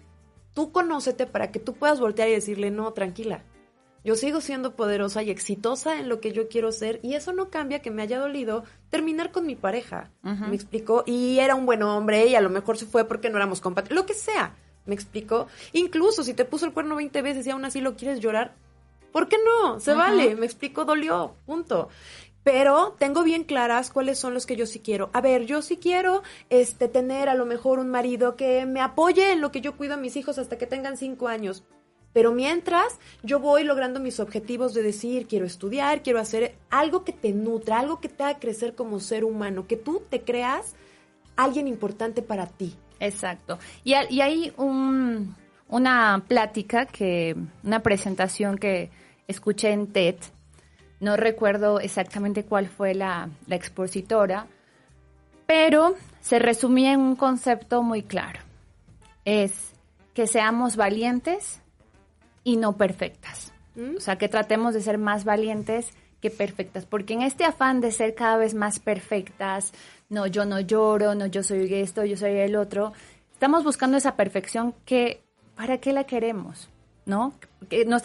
tú 0.55 0.73
conócete 0.73 1.27
para 1.27 1.53
que 1.53 1.61
tú 1.61 1.75
puedas 1.75 2.01
voltear 2.01 2.29
y 2.29 2.33
decirle, 2.33 2.73
no, 2.73 2.93
tranquila. 2.93 3.45
Yo 4.05 4.17
sigo 4.17 4.41
siendo 4.41 4.75
poderosa 4.75 5.23
y 5.23 5.31
exitosa 5.31 6.01
en 6.01 6.09
lo 6.09 6.21
que 6.21 6.33
yo 6.33 6.49
quiero 6.49 6.73
ser 6.73 6.99
y 7.05 7.15
eso 7.15 7.33
no 7.33 7.51
cambia 7.51 7.81
que 7.81 7.93
me 7.93 8.03
haya 8.03 8.19
dolido 8.19 8.65
terminar 8.91 9.31
con 9.31 9.47
mi 9.47 9.55
pareja. 9.55 10.11
¿Me 10.23 10.57
explicó? 10.57 11.05
Y 11.07 11.39
era 11.39 11.55
un 11.55 11.67
buen 11.67 11.85
hombre 11.85 12.27
y 12.27 12.35
a 12.35 12.41
lo 12.41 12.51
mejor 12.51 12.77
se 12.77 12.87
fue 12.87 13.05
porque 13.05 13.31
no 13.31 13.37
éramos 13.37 13.61
compatibles. 13.61 14.01
Lo 14.01 14.07
que 14.07 14.15
sea. 14.15 14.57
¿Me 14.87 14.95
explico? 14.95 15.47
Incluso 15.73 16.25
si 16.25 16.35
te 16.35 16.45
puso 16.45 16.67
el 16.67 16.73
cuerno 16.73 16.97
20 16.97 17.23
veces 17.23 17.47
y 17.47 17.51
aún 17.51 17.65
así 17.65 17.81
lo 17.81 17.97
quieres 17.97 18.21
llorar, 18.21 18.55
¿por 19.13 19.29
qué 19.29 19.37
no? 19.45 19.79
Se 19.79 19.95
vale, 19.95 20.35
me 20.35 20.47
explico, 20.47 20.85
dolió, 20.85 21.35
punto. 21.47 21.89
Pero 22.45 22.97
tengo 22.99 23.23
bien 23.23 23.45
claras 23.45 23.91
cuáles 23.91 24.19
son 24.19 24.35
los 24.35 24.47
que 24.47 24.57
yo 24.57 24.67
sí 24.67 24.81
quiero. 24.81 25.11
A 25.13 25.21
ver, 25.21 25.47
yo 25.47 25.63
sí 25.63 25.77
quiero 25.77 26.23
este 26.51 26.89
tener 26.89 27.29
a 27.29 27.35
lo 27.35 27.47
mejor 27.47 27.79
un 27.79 27.89
marido 27.89 28.37
que 28.37 28.67
me 28.67 28.81
apoye 28.81 29.33
en 29.33 29.41
lo 29.41 29.53
que 29.53 29.61
yo 29.61 29.77
cuido 29.77 29.95
a 29.95 29.99
mis 29.99 30.17
hijos 30.17 30.39
hasta 30.39 30.59
que 30.59 30.67
tengan 30.67 30.97
cinco 30.97 31.29
años. 31.29 31.63
Pero 32.13 32.33
mientras 32.33 32.99
yo 33.23 33.39
voy 33.39 33.65
logrando 33.65 34.01
mis 34.01 34.21
objetivos 34.21 34.75
de 34.75 34.83
decir, 34.83 35.29
quiero 35.29 35.47
estudiar, 35.47 36.03
quiero 36.03 36.19
hacer 36.19 36.57
algo 36.69 37.05
que 37.05 37.13
te 37.13 37.33
nutra, 37.33 37.79
algo 37.79 38.01
que 38.01 38.09
te 38.09 38.25
haga 38.25 38.39
crecer 38.39 38.75
como 38.75 39.01
ser 39.01 39.25
humano, 39.25 39.67
que 39.67 39.77
tú 39.77 40.03
te 40.11 40.23
creas 40.23 40.75
alguien 41.37 41.69
importante 41.69 42.23
para 42.23 42.47
ti. 42.47 42.77
Exacto. 43.03 43.59
Y, 43.83 43.95
hay 43.95 44.53
un, 44.57 45.35
una 45.69 46.23
plática, 46.29 46.87
que 46.87 47.37
una 47.65 47.81
presentación 47.81 48.57
que 48.57 48.91
escuché 49.27 49.73
en 49.73 49.89
TED, 49.89 50.15
no 51.01 51.17
recuerdo 51.17 51.81
exactamente 51.81 52.45
cuál 52.45 52.69
fue 52.69 52.95
la, 52.95 53.29
la 53.49 53.57
expositora, 53.57 54.47
pero 55.47 55.97
se 56.21 56.39
resumía 56.39 56.93
en 56.93 57.01
un 57.01 57.17
concepto 57.17 57.83
muy 57.83 58.05
claro. 58.05 58.39
Es 59.25 59.73
que 60.15 60.29
seamos 60.29 60.77
valientes 60.77 61.61
y 62.45 62.57
no 62.57 62.77
perfectas. 62.77 63.53
¿Mm? 63.75 63.97
O 63.97 64.01
sea, 64.01 64.17
que 64.17 64.29
tratemos 64.29 64.75
de 64.75 64.81
ser 64.81 64.99
más 64.99 65.25
valientes 65.25 65.93
que 66.21 66.31
perfectas, 66.31 66.87
porque 66.87 67.15
en 67.15 67.23
este 67.23 67.45
afán 67.45 67.81
de 67.81 67.91
ser 67.91 68.15
cada 68.15 68.37
vez 68.37 68.55
más 68.55 68.79
perfectas, 68.79 69.73
no, 70.13 70.27
yo 70.27 70.45
no 70.45 70.61
lloro, 70.61 71.15
no, 71.15 71.27
yo 71.27 71.43
soy 71.43 71.73
esto, 71.73 72.05
yo 72.05 72.19
soy 72.19 72.33
el 72.33 72.55
otro. 72.55 72.93
Estamos 73.33 73.65
buscando 73.65 73.97
esa 73.97 74.15
perfección 74.15 74.75
que, 74.85 75.23
¿para 75.57 75.79
qué 75.79 75.95
la 75.95 76.05
queremos? 76.05 76.69
¿No? 77.07 77.33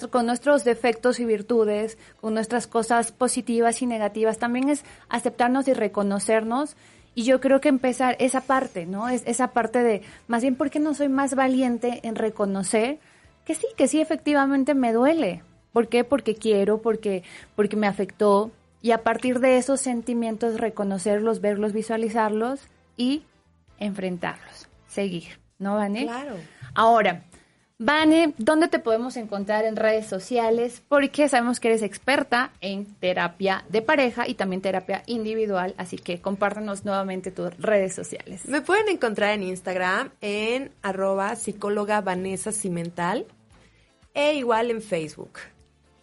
Con 0.10 0.26
nuestros 0.26 0.64
defectos 0.64 1.20
y 1.20 1.26
virtudes, 1.26 1.98
con 2.22 2.34
nuestras 2.34 2.66
cosas 2.66 3.12
positivas 3.12 3.82
y 3.82 3.86
negativas, 3.88 4.40
también 4.40 4.70
es 4.70 4.86
aceptarnos 5.10 5.68
y 5.68 5.74
reconocernos. 5.74 6.78
Y 7.14 7.24
yo 7.24 7.42
creo 7.42 7.60
que 7.60 7.68
empezar 7.70 8.16
esa 8.20 8.42
parte, 8.42 8.86
¿no? 8.86 9.10
Es 9.10 9.24
esa 9.26 9.50
parte 9.50 9.84
de, 9.84 10.02
más 10.28 10.44
bien, 10.44 10.56
¿por 10.56 10.70
qué 10.70 10.80
no 10.80 10.94
soy 10.94 11.10
más 11.10 11.36
valiente 11.36 12.00
en 12.04 12.16
reconocer 12.16 13.00
que 13.44 13.54
sí, 13.54 13.68
que 13.76 13.90
sí, 13.90 14.00
efectivamente 14.00 14.74
me 14.74 14.94
duele? 14.94 15.44
¿Por 15.74 15.90
qué? 15.90 16.06
Porque 16.06 16.36
quiero, 16.36 16.82
porque, 16.82 17.24
porque 17.56 17.76
me 17.76 17.88
afectó, 17.88 18.52
y 18.88 18.94
a 18.94 19.04
partir 19.04 19.42
de 19.42 19.58
esos 19.58 19.82
sentimientos 19.82 20.62
reconocerlos, 20.62 21.42
verlos, 21.42 21.74
visualizarlos 21.74 22.62
y 22.96 23.24
enfrentarlos, 23.80 24.70
seguir, 24.88 25.42
¿no, 25.60 25.76
Vane? 25.76 26.06
Claro. 26.06 26.36
Ahora, 26.74 27.24
Vane, 27.80 28.34
¿dónde 28.38 28.70
te 28.70 28.80
podemos 28.80 29.18
encontrar 29.18 29.66
en 29.66 29.76
redes 29.76 30.08
sociales? 30.08 30.82
Porque 30.88 31.28
sabemos 31.28 31.60
que 31.60 31.68
eres 31.68 31.82
experta 31.82 32.54
en 32.62 32.86
terapia 32.86 33.66
de 33.68 33.82
pareja 33.82 34.26
y 34.26 34.36
también 34.36 34.62
terapia 34.62 35.04
individual, 35.06 35.76
así 35.78 35.98
que 35.98 36.22
compártanos 36.22 36.86
nuevamente 36.86 37.30
tus 37.30 37.58
redes 37.58 37.94
sociales. 37.94 38.48
Me 38.48 38.62
pueden 38.62 38.88
encontrar 38.88 39.34
en 39.34 39.44
Instagram 39.44 40.12
en 40.22 40.72
arroba 40.82 41.36
psicóloga 41.36 42.00
Vanessa 42.00 42.54
Cimental 42.54 43.26
e 44.14 44.36
igual 44.36 44.72
en 44.72 44.82
Facebook. 44.82 45.40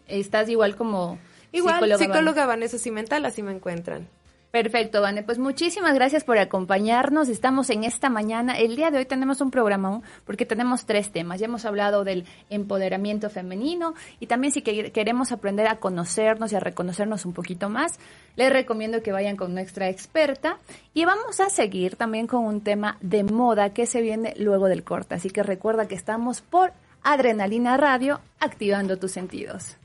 Estás 0.06 0.50
igual 0.50 0.76
como 0.76 1.18
Igual, 1.54 1.98
psicóloga, 1.98 2.46
Vanessa 2.46 2.78
Cimental, 2.78 3.24
así 3.24 3.42
me 3.42 3.52
encuentran. 3.52 4.08
Perfecto, 4.54 5.00
Vane. 5.00 5.24
Pues 5.24 5.40
muchísimas 5.40 5.94
gracias 5.94 6.22
por 6.22 6.38
acompañarnos. 6.38 7.28
Estamos 7.28 7.70
en 7.70 7.82
esta 7.82 8.08
mañana. 8.08 8.56
El 8.56 8.76
día 8.76 8.92
de 8.92 8.98
hoy 8.98 9.04
tenemos 9.04 9.40
un 9.40 9.50
programa 9.50 10.00
porque 10.24 10.46
tenemos 10.46 10.86
tres 10.86 11.10
temas. 11.10 11.40
Ya 11.40 11.46
hemos 11.46 11.64
hablado 11.64 12.04
del 12.04 12.24
empoderamiento 12.50 13.30
femenino 13.30 13.94
y 14.20 14.28
también 14.28 14.52
si 14.52 14.62
queremos 14.62 15.32
aprender 15.32 15.66
a 15.66 15.80
conocernos 15.80 16.52
y 16.52 16.54
a 16.54 16.60
reconocernos 16.60 17.26
un 17.26 17.32
poquito 17.32 17.68
más, 17.68 17.98
les 18.36 18.52
recomiendo 18.52 19.02
que 19.02 19.10
vayan 19.10 19.36
con 19.36 19.54
nuestra 19.54 19.88
experta 19.88 20.58
y 20.92 21.04
vamos 21.04 21.40
a 21.40 21.50
seguir 21.50 21.96
también 21.96 22.28
con 22.28 22.44
un 22.44 22.60
tema 22.60 22.96
de 23.00 23.24
moda 23.24 23.70
que 23.70 23.86
se 23.86 24.02
viene 24.02 24.34
luego 24.38 24.68
del 24.68 24.84
corte. 24.84 25.16
Así 25.16 25.30
que 25.30 25.42
recuerda 25.42 25.88
que 25.88 25.96
estamos 25.96 26.42
por 26.42 26.72
Adrenalina 27.02 27.76
Radio, 27.76 28.20
activando 28.38 28.98
tus 28.98 29.10
sentidos. 29.10 29.78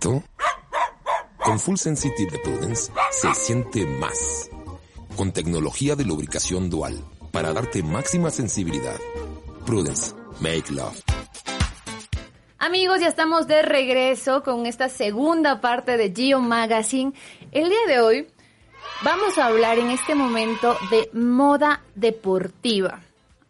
Con 0.00 1.58
Full 1.58 1.76
Sensitive 1.76 2.30
de 2.30 2.38
Prudence 2.38 2.92
se 3.10 3.34
siente 3.34 3.84
más. 3.84 4.48
Con 5.16 5.32
tecnología 5.32 5.96
de 5.96 6.04
lubricación 6.04 6.70
dual 6.70 7.04
para 7.32 7.52
darte 7.52 7.82
máxima 7.82 8.30
sensibilidad. 8.30 8.96
Prudence, 9.66 10.14
make 10.40 10.72
love. 10.72 11.00
Amigos, 12.58 13.00
ya 13.00 13.08
estamos 13.08 13.48
de 13.48 13.62
regreso 13.62 14.42
con 14.44 14.66
esta 14.66 14.88
segunda 14.88 15.60
parte 15.60 15.96
de 15.96 16.12
Geo 16.14 16.40
Magazine. 16.40 17.12
El 17.50 17.68
día 17.68 17.86
de 17.88 18.00
hoy 18.00 18.28
vamos 19.02 19.36
a 19.38 19.46
hablar 19.46 19.78
en 19.78 19.90
este 19.90 20.14
momento 20.14 20.76
de 20.90 21.10
moda 21.12 21.82
deportiva. 21.96 23.00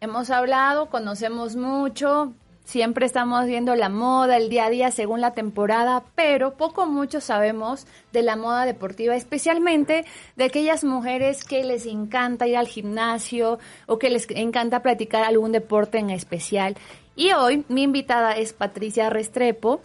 Hemos 0.00 0.30
hablado, 0.30 0.88
conocemos 0.88 1.56
mucho, 1.56 2.32
siempre 2.68 3.06
estamos 3.06 3.46
viendo 3.46 3.74
la 3.74 3.88
moda, 3.88 4.36
el 4.36 4.50
día 4.50 4.66
a 4.66 4.70
día 4.70 4.90
según 4.90 5.22
la 5.22 5.32
temporada, 5.32 6.04
pero 6.14 6.58
poco 6.58 6.84
mucho 6.84 7.22
sabemos 7.22 7.86
de 8.12 8.20
la 8.20 8.36
moda 8.36 8.66
deportiva, 8.66 9.16
especialmente 9.16 10.04
de 10.36 10.44
aquellas 10.44 10.84
mujeres 10.84 11.44
que 11.44 11.64
les 11.64 11.86
encanta 11.86 12.46
ir 12.46 12.58
al 12.58 12.68
gimnasio 12.68 13.58
o 13.86 13.98
que 13.98 14.10
les 14.10 14.26
encanta 14.28 14.82
practicar 14.82 15.24
algún 15.24 15.50
deporte 15.50 15.96
en 15.96 16.10
especial. 16.10 16.76
Y 17.16 17.32
hoy 17.32 17.64
mi 17.68 17.84
invitada 17.84 18.32
es 18.32 18.52
Patricia 18.52 19.08
Restrepo. 19.08 19.80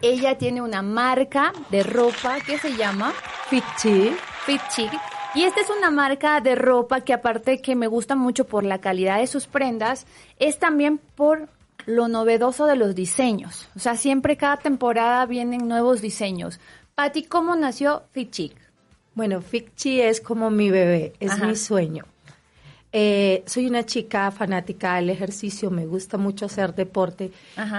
Ella 0.00 0.38
tiene 0.38 0.62
una 0.62 0.82
marca 0.82 1.52
de 1.70 1.82
ropa 1.82 2.36
que 2.46 2.58
se 2.58 2.76
llama 2.76 3.12
Fit 3.48 3.64
Chic. 3.76 4.14
Fit 4.46 4.62
Chic 4.72 4.92
y 5.34 5.42
esta 5.42 5.60
es 5.62 5.70
una 5.76 5.90
marca 5.90 6.40
de 6.40 6.54
ropa 6.54 7.00
que 7.00 7.12
aparte 7.12 7.60
que 7.60 7.74
me 7.74 7.88
gusta 7.88 8.14
mucho 8.14 8.46
por 8.46 8.62
la 8.62 8.78
calidad 8.78 9.18
de 9.18 9.26
sus 9.26 9.48
prendas, 9.48 10.06
es 10.38 10.60
también 10.60 10.98
por 11.16 11.48
lo 11.86 12.08
novedoso 12.08 12.66
de 12.66 12.76
los 12.76 12.94
diseños. 12.94 13.68
O 13.76 13.78
sea, 13.78 13.96
siempre 13.96 14.36
cada 14.36 14.56
temporada 14.58 15.26
vienen 15.26 15.68
nuevos 15.68 16.00
diseños. 16.00 16.60
Patti, 16.94 17.24
¿cómo 17.24 17.56
nació 17.56 18.04
Fit 18.12 18.52
Bueno, 19.14 19.42
Fit 19.42 19.68
es 19.84 20.20
como 20.20 20.50
mi 20.50 20.70
bebé, 20.70 21.12
es 21.20 21.38
mi 21.40 21.56
sueño. 21.56 22.04
Eh, 22.92 23.42
soy 23.46 23.66
una 23.66 23.84
chica 23.84 24.30
fanática 24.30 24.94
del 24.96 25.10
ejercicio, 25.10 25.68
me 25.70 25.84
gusta 25.84 26.16
mucho 26.16 26.46
hacer 26.46 26.76
deporte 26.76 27.32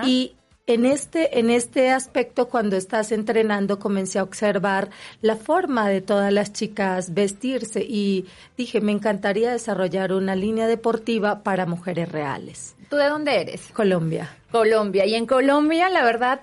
y 0.03 0.35
en 0.67 0.85
este, 0.85 1.39
en 1.39 1.51
este 1.51 1.91
aspecto, 1.91 2.50
cuando 2.50 2.75
estás 2.75 3.12
entrenando, 3.12 3.77
comencé 3.77 4.17
a 4.17 4.24
observar 4.24 4.89
la 5.21 5.35
forma 5.35 5.88
de 5.88 6.01
todas 6.01 6.33
las 6.33 6.53
chicas 6.53 7.13
vestirse 7.13 7.85
y 7.88 8.25
dije, 8.57 8.81
me 8.81 8.91
encantaría 8.91 9.51
desarrollar 9.51 10.12
una 10.12 10.35
línea 10.35 10.65
deportiva 10.65 11.43
para 11.43 11.67
mujeres 11.67 12.12
reales. 12.12 12.75
¿Tú 12.89 12.97
de 12.97 13.09
dónde 13.09 13.41
eres? 13.41 13.69
Colombia. 13.73 14.35
Colombia. 14.51 15.05
Y 15.05 15.15
en 15.15 15.25
Colombia, 15.25 15.89
la 15.89 16.03
verdad, 16.03 16.41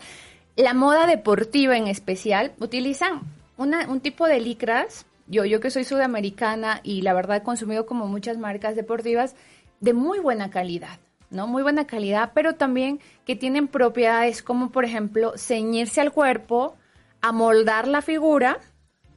la 0.56 0.75
moda 0.75 1.06
deportiva 1.06 1.76
en 1.76 1.87
especial, 1.87 2.52
utilizan 2.58 3.20
una, 3.56 3.88
un 3.88 4.00
tipo 4.00 4.26
de 4.26 4.40
licras 4.40 5.06
yo, 5.26 5.44
yo 5.44 5.61
que 5.61 5.70
soy 5.70 5.84
sudamericana 5.84 6.80
y 6.82 7.02
la 7.02 7.14
verdad 7.14 7.38
he 7.38 7.42
consumido 7.42 7.87
como 7.87 8.06
muchas 8.06 8.37
marcas 8.38 8.76
deportivas 8.76 9.34
de 9.80 9.94
muy 9.94 10.18
buena 10.18 10.50
calidad. 10.50 10.99
¿no? 11.30 11.46
Muy 11.46 11.62
buena 11.62 11.87
calidad, 11.87 12.32
pero 12.34 12.56
también 12.56 13.00
que 13.25 13.37
tienen 13.37 13.68
propiedades 13.68 14.42
como, 14.42 14.70
por 14.70 14.84
ejemplo, 14.84 15.32
ceñirse 15.37 16.02
al 16.02 16.12
cuerpo, 16.12 16.76
amoldar 17.22 17.88
la 17.88 18.02
figura, 18.02 18.58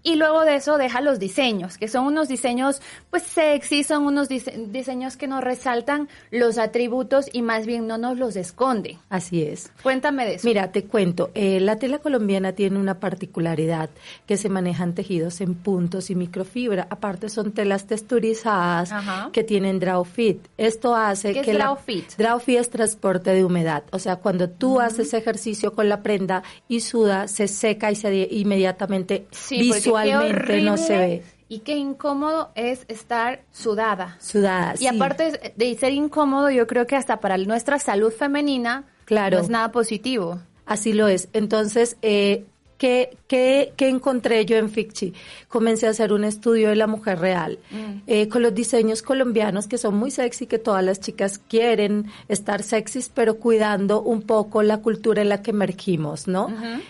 y 0.06 0.16
luego 0.16 0.46
de 0.46 0.56
eso 0.56 0.78
deja 0.78 1.02
los 1.02 1.20
diseños, 1.20 1.80
que 1.80 1.88
son 1.88 2.06
unos 2.06 2.28
diseños 2.28 2.80
pues 3.10 3.24
sexy, 3.24 3.84
son 3.84 4.06
unos 4.06 4.30
diseños 4.30 5.18
que 5.18 5.28
nos 5.28 5.44
resaltan 5.44 6.08
los 6.30 6.60
atributos 6.60 7.26
y 7.34 7.42
más 7.42 7.66
bien 7.66 7.88
no 7.88 7.98
nos 7.98 8.18
los 8.18 8.36
esconden. 8.36 9.00
Así 9.10 9.42
es. 9.42 9.72
Cuéntame 9.82 10.26
de 10.26 10.36
eso. 10.36 10.48
Mira, 10.48 10.72
te 10.72 10.84
cuento, 10.86 11.32
eh, 11.34 11.60
la 11.60 11.78
tela 11.78 11.98
colombiana 11.98 12.54
tiene 12.54 12.78
una 12.78 13.00
particularidad 13.00 13.90
que 14.28 14.38
se 14.38 14.48
manejan 14.48 14.94
tejidos 14.94 15.42
en 15.42 15.56
puntos 15.56 16.12
y 16.12 16.16
microfibra. 16.16 16.86
Aparte 16.92 17.28
son 17.28 17.52
telas 17.52 17.88
texturizadas 17.88 18.94
que 19.34 19.44
tienen 19.44 19.80
draw 19.80 20.06
fit. 20.06 20.46
Esto 20.58 20.96
hace 20.96 21.34
¿Qué 21.34 21.42
que 21.42 21.52
es 21.52 21.58
draw 21.58 21.78
fit? 21.78 22.16
Draw 22.16 22.40
fit 22.40 22.60
es 22.60 22.70
transporte 22.70 23.32
de 23.32 23.44
humedad. 23.44 23.84
O 23.92 23.98
sea, 23.98 24.18
cuando 24.18 24.52
tú 24.52 24.80
haces 24.80 25.16
ejercicio 25.16 25.74
con 25.74 25.90
la 25.90 26.04
prenda 26.04 26.44
y 26.68 26.82
suda, 26.82 27.28
se 27.28 27.48
seca 27.48 27.92
y 27.92 27.96
se 27.96 28.28
inmediatamente 28.30 29.26
sí, 29.32 29.74
visualmente 30.04 30.62
no 30.62 30.78
se 30.78 30.98
ve. 30.98 31.24
Y 31.48 31.60
qué 31.60 31.76
incómodo 31.76 32.52
es 32.56 32.86
estar 32.88 33.44
sudada. 33.52 34.18
Sudada. 34.20 34.74
Y 34.80 34.88
aparte 34.88 35.54
de 35.56 35.76
ser 35.78 35.94
incómodo, 35.94 36.50
yo 36.50 36.66
creo 36.66 36.88
que 36.88 36.96
hasta 36.96 37.20
para 37.20 37.38
nuestra 37.38 37.78
salud 37.78 38.12
femenina 38.12 38.86
claro. 39.06 39.38
no 39.38 39.44
es 39.44 39.50
nada 39.50 39.72
positivo. 39.72 40.40
Así 40.66 40.94
lo 40.94 41.08
es. 41.08 41.30
Entonces, 41.34 41.98
eh, 42.02 42.46
¿qué, 42.80 43.16
qué, 43.28 43.74
qué 43.78 43.90
encontré 43.90 44.44
yo 44.48 44.58
en 44.58 44.72
Ficchi? 44.72 45.14
Comencé 45.48 45.86
a 45.86 45.92
hacer 45.92 46.12
un 46.12 46.24
estudio 46.24 46.70
de 46.70 46.76
la 46.76 46.88
mujer 46.88 47.20
real 47.20 47.60
Mm. 47.70 48.02
eh, 48.08 48.28
con 48.28 48.42
los 48.42 48.56
diseños 48.56 49.04
colombianos 49.04 49.68
que 49.68 49.78
son 49.78 49.96
muy 49.96 50.10
sexy, 50.10 50.48
que 50.48 50.58
todas 50.58 50.84
las 50.84 51.00
chicas 51.00 51.38
quieren 51.48 52.08
estar 52.28 52.64
sexys, 52.64 53.10
pero 53.14 53.36
cuidando 53.38 54.02
un 54.02 54.24
poco 54.24 54.64
la 54.64 54.80
cultura 54.80 55.22
en 55.22 55.30
la 55.30 55.44
que 55.44 55.52
emergimos, 55.52 56.28
¿no? 56.28 56.48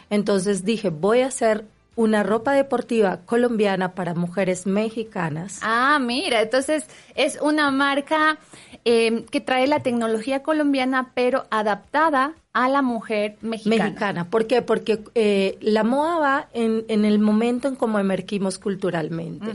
Entonces 0.10 0.64
dije, 0.64 0.90
voy 0.92 1.20
a 1.20 1.28
hacer 1.28 1.66
una 1.96 2.24
ropa 2.24 2.54
deportiva 2.54 3.20
colombiana 3.26 3.94
para 3.94 4.14
mujeres 4.14 4.66
mexicanas. 4.66 5.60
Ah, 5.62 6.00
mira, 6.00 6.42
entonces 6.42 6.86
es 7.16 7.40
una 7.42 7.72
marca 7.72 8.38
eh, 8.84 9.26
que 9.32 9.42
trae 9.42 9.68
la 9.68 9.82
tecnología 9.82 10.44
colombiana, 10.44 11.12
pero 11.14 11.46
adaptada 11.50 12.34
a 12.54 12.70
la 12.70 12.82
mujer 12.82 13.36
mexicana. 13.42 13.86
Mexicana. 13.86 14.30
¿Por 14.30 14.48
qué? 14.48 14.62
Porque 14.62 15.04
eh, 15.14 15.58
la 15.60 15.84
moda 15.84 16.20
va 16.20 16.48
en, 16.54 16.86
en, 16.88 17.04
el 17.04 17.20
momento 17.20 17.68
en 17.68 17.76
cómo 17.76 18.00
emergimos 18.00 18.58
culturalmente. 18.58 19.48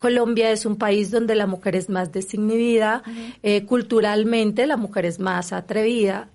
Colombia 0.00 0.50
es 0.50 0.66
un 0.66 0.76
país 0.76 1.10
donde 1.12 1.36
la 1.36 1.46
mujer 1.46 1.76
es 1.76 1.88
más 1.88 2.10
desinhibida, 2.10 3.04
eh, 3.44 3.64
culturalmente 3.64 4.66
la 4.66 4.76
mujer 4.76 5.06
es 5.06 5.20
más 5.20 5.52
atrevida. 5.52 6.28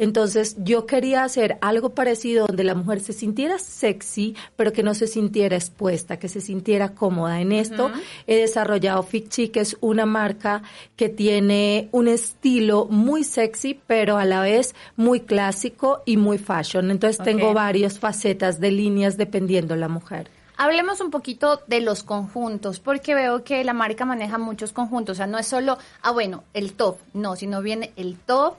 Entonces 0.00 0.56
yo 0.58 0.86
quería 0.86 1.24
hacer 1.24 1.58
algo 1.60 1.90
parecido 1.90 2.46
donde 2.46 2.64
la 2.64 2.74
mujer 2.74 3.00
se 3.00 3.12
sintiera 3.12 3.58
sexy, 3.58 4.34
pero 4.56 4.72
que 4.72 4.82
no 4.82 4.94
se 4.94 5.06
sintiera 5.06 5.56
expuesta, 5.56 6.18
que 6.18 6.28
se 6.28 6.40
sintiera 6.40 6.94
cómoda. 6.94 7.42
En 7.42 7.52
esto 7.52 7.90
he 8.26 8.36
desarrollado 8.36 9.02
Ficchi, 9.02 9.50
que 9.50 9.60
es 9.60 9.76
una 9.82 10.06
marca 10.06 10.62
que 10.96 11.10
tiene 11.10 11.90
un 11.92 12.08
estilo 12.08 12.86
muy 12.86 13.24
sexy, 13.24 13.78
pero 13.86 14.16
a 14.16 14.24
la 14.24 14.40
vez 14.40 14.74
muy 14.96 15.20
clásico 15.20 16.00
y 16.06 16.16
muy 16.16 16.38
fashion. 16.38 16.90
Entonces 16.90 17.20
Okay. 17.20 17.34
tengo 17.34 17.52
varias 17.52 17.98
facetas 17.98 18.58
de 18.60 18.70
líneas 18.70 19.18
dependiendo 19.18 19.76
la 19.76 19.88
mujer. 19.88 20.30
Hablemos 20.56 21.00
un 21.02 21.10
poquito 21.10 21.60
de 21.66 21.80
los 21.80 22.02
conjuntos, 22.02 22.80
porque 22.80 23.14
veo 23.14 23.44
que 23.44 23.62
la 23.64 23.74
marca 23.74 24.06
maneja 24.06 24.38
muchos 24.38 24.72
conjuntos. 24.72 25.14
O 25.14 25.16
sea, 25.18 25.26
no 25.26 25.38
es 25.38 25.46
solo, 25.46 25.76
ah, 26.00 26.10
bueno, 26.12 26.44
el 26.54 26.72
top, 26.72 26.96
no, 27.12 27.36
sino 27.36 27.60
viene 27.60 27.92
el 27.96 28.16
top, 28.16 28.54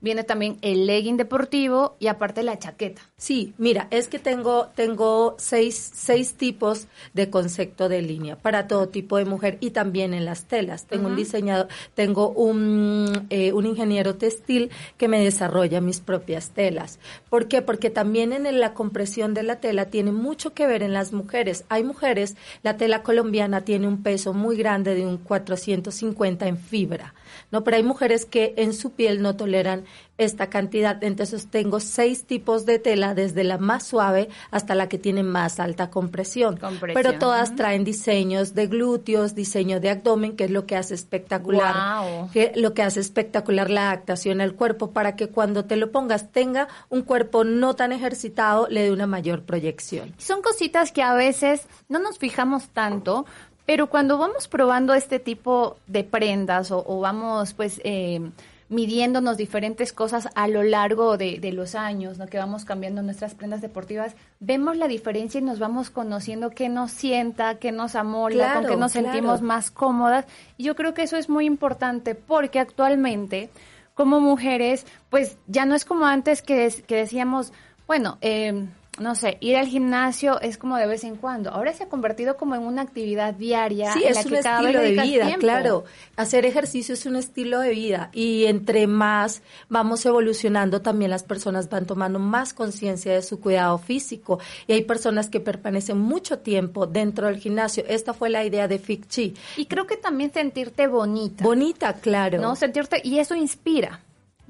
viene 0.00 0.24
también 0.24 0.58
el 0.62 0.86
legging 0.86 1.16
deportivo 1.16 1.96
y 1.98 2.06
aparte 2.06 2.42
la 2.42 2.58
chaqueta. 2.58 3.02
Sí, 3.16 3.54
mira, 3.58 3.86
es 3.90 4.08
que 4.08 4.18
tengo, 4.18 4.68
tengo 4.74 5.36
seis, 5.38 5.90
seis 5.94 6.34
tipos 6.34 6.86
de 7.12 7.30
concepto 7.30 7.88
de 7.88 8.02
línea 8.02 8.36
para 8.36 8.66
todo 8.66 8.88
tipo 8.88 9.18
de 9.18 9.24
mujer 9.24 9.58
y 9.60 9.70
también 9.70 10.14
en 10.14 10.24
las 10.24 10.44
telas. 10.44 10.86
Tengo 10.86 11.08
un 11.08 11.16
diseñador, 11.16 11.68
tengo 11.94 12.30
un, 12.30 13.26
eh, 13.30 13.52
un 13.52 13.66
ingeniero 13.66 14.16
textil 14.16 14.70
que 14.96 15.08
me 15.08 15.22
desarrolla 15.22 15.80
mis 15.80 16.00
propias 16.00 16.50
telas. 16.50 16.98
¿Por 17.28 17.48
qué? 17.48 17.62
Porque 17.62 17.90
también 17.90 18.32
en 18.32 18.60
la 18.60 18.74
compresión 18.74 19.34
de 19.34 19.42
la 19.42 19.56
tela 19.56 19.86
tiene 19.86 20.12
mucho 20.12 20.54
que 20.54 20.66
ver 20.66 20.82
en 20.82 20.94
las 20.94 21.12
mujeres. 21.12 21.64
Hay 21.68 21.84
mujeres, 21.84 22.36
la 22.62 22.76
tela 22.76 23.02
colombiana 23.02 23.62
tiene 23.62 23.86
un 23.86 24.02
peso 24.02 24.32
muy 24.32 24.56
grande 24.56 24.94
de 24.94 25.06
un 25.06 25.18
450 25.18 26.46
en 26.46 26.58
fibra, 26.58 27.14
¿no? 27.50 27.64
Pero 27.64 27.76
hay 27.76 27.82
mujeres 27.82 28.26
que 28.26 28.54
en 28.56 28.72
su 28.72 28.92
piel 28.92 29.22
no 29.22 29.36
toleran 29.36 29.84
esta 30.20 30.48
cantidad. 30.50 31.02
Entonces 31.02 31.48
tengo 31.48 31.80
seis 31.80 32.24
tipos 32.24 32.66
de 32.66 32.78
tela, 32.78 33.14
desde 33.14 33.42
la 33.42 33.58
más 33.58 33.86
suave 33.86 34.28
hasta 34.50 34.74
la 34.74 34.88
que 34.88 34.98
tiene 34.98 35.22
más 35.22 35.58
alta 35.58 35.90
compresión. 35.90 36.58
Compresión, 36.58 37.02
Pero 37.02 37.18
todas 37.18 37.56
traen 37.56 37.84
diseños 37.84 38.54
de 38.54 38.66
glúteos, 38.66 39.34
diseño 39.34 39.80
de 39.80 39.90
abdomen, 39.90 40.36
que 40.36 40.44
es 40.44 40.50
lo 40.50 40.66
que 40.66 40.76
hace 40.76 40.94
espectacular, 40.94 42.28
que 42.32 42.52
lo 42.56 42.74
que 42.74 42.82
hace 42.82 43.00
espectacular 43.00 43.70
la 43.70 43.90
adaptación 43.90 44.40
al 44.40 44.54
cuerpo 44.54 44.90
para 44.92 45.16
que 45.16 45.28
cuando 45.28 45.64
te 45.64 45.76
lo 45.76 45.90
pongas 45.90 46.30
tenga 46.30 46.68
un 46.90 47.02
cuerpo 47.02 47.44
no 47.44 47.74
tan 47.74 47.92
ejercitado, 47.92 48.68
le 48.68 48.82
dé 48.82 48.92
una 48.92 49.06
mayor 49.06 49.44
proyección. 49.44 50.14
Son 50.18 50.42
cositas 50.42 50.92
que 50.92 51.02
a 51.02 51.14
veces 51.14 51.66
no 51.88 51.98
nos 51.98 52.18
fijamos 52.18 52.68
tanto, 52.68 53.24
pero 53.70 53.86
cuando 53.86 54.18
vamos 54.18 54.48
probando 54.48 54.94
este 54.94 55.20
tipo 55.20 55.76
de 55.86 56.02
prendas 56.02 56.72
o, 56.72 56.82
o 56.84 56.98
vamos 56.98 57.54
pues 57.54 57.80
eh, 57.84 58.32
midiéndonos 58.68 59.36
diferentes 59.36 59.92
cosas 59.92 60.28
a 60.34 60.48
lo 60.48 60.64
largo 60.64 61.16
de, 61.16 61.38
de 61.38 61.52
los 61.52 61.76
años, 61.76 62.18
¿no? 62.18 62.26
que 62.26 62.36
vamos 62.36 62.64
cambiando 62.64 63.00
nuestras 63.00 63.36
prendas 63.36 63.60
deportivas, 63.60 64.16
vemos 64.40 64.76
la 64.76 64.88
diferencia 64.88 65.38
y 65.38 65.44
nos 65.44 65.60
vamos 65.60 65.90
conociendo 65.90 66.50
qué 66.50 66.68
nos 66.68 66.90
sienta, 66.90 67.60
qué 67.60 67.70
nos 67.70 67.94
amolda, 67.94 68.54
con 68.54 68.66
qué 68.66 68.76
nos 68.76 68.90
claro. 68.90 69.06
sentimos 69.06 69.40
más 69.40 69.70
cómodas. 69.70 70.26
Y 70.56 70.64
yo 70.64 70.74
creo 70.74 70.92
que 70.92 71.04
eso 71.04 71.16
es 71.16 71.28
muy 71.28 71.46
importante 71.46 72.16
porque 72.16 72.58
actualmente 72.58 73.50
como 73.94 74.18
mujeres, 74.18 74.84
pues 75.10 75.36
ya 75.46 75.64
no 75.64 75.76
es 75.76 75.84
como 75.84 76.06
antes 76.06 76.42
que, 76.42 76.74
que 76.88 76.96
decíamos, 76.96 77.52
bueno, 77.86 78.18
eh, 78.20 78.66
no 79.00 79.14
sé, 79.14 79.38
ir 79.40 79.56
al 79.56 79.66
gimnasio 79.66 80.40
es 80.40 80.58
como 80.58 80.76
de 80.76 80.86
vez 80.86 81.04
en 81.04 81.16
cuando. 81.16 81.50
Ahora 81.50 81.72
se 81.72 81.84
ha 81.84 81.88
convertido 81.88 82.36
como 82.36 82.54
en 82.54 82.62
una 82.62 82.82
actividad 82.82 83.34
diaria. 83.34 83.92
Sí, 83.92 84.04
en 84.04 84.10
es 84.10 84.16
la 84.16 84.22
un 84.22 84.28
que 84.28 84.40
cada 84.42 84.60
vez 84.60 84.74
estilo 84.74 84.82
de 84.82 85.02
vida, 85.02 85.26
tiempo. 85.26 85.40
claro. 85.40 85.84
Hacer 86.16 86.44
ejercicio 86.46 86.94
es 86.94 87.06
un 87.06 87.16
estilo 87.16 87.60
de 87.60 87.70
vida 87.70 88.10
y 88.12 88.44
entre 88.46 88.86
más 88.86 89.42
vamos 89.68 90.04
evolucionando, 90.04 90.82
también 90.82 91.10
las 91.10 91.22
personas 91.22 91.68
van 91.68 91.86
tomando 91.86 92.18
más 92.18 92.52
conciencia 92.52 93.14
de 93.14 93.22
su 93.22 93.40
cuidado 93.40 93.78
físico 93.78 94.38
y 94.66 94.74
hay 94.74 94.82
personas 94.82 95.28
que 95.28 95.40
permanecen 95.40 95.98
mucho 95.98 96.38
tiempo 96.40 96.86
dentro 96.86 97.26
del 97.26 97.38
gimnasio. 97.38 97.84
Esta 97.88 98.12
fue 98.12 98.28
la 98.28 98.44
idea 98.44 98.68
de 98.68 98.78
Fig 98.78 99.08
Chi. 99.08 99.34
Y 99.56 99.66
creo 99.66 99.86
que 99.86 99.96
también 99.96 100.32
sentirte 100.32 100.86
bonita. 100.86 101.42
Bonita, 101.42 101.94
claro. 101.94 102.38
¿no? 102.38 102.54
Sentirte, 102.54 103.00
y 103.02 103.18
eso 103.18 103.34
inspira, 103.34 104.00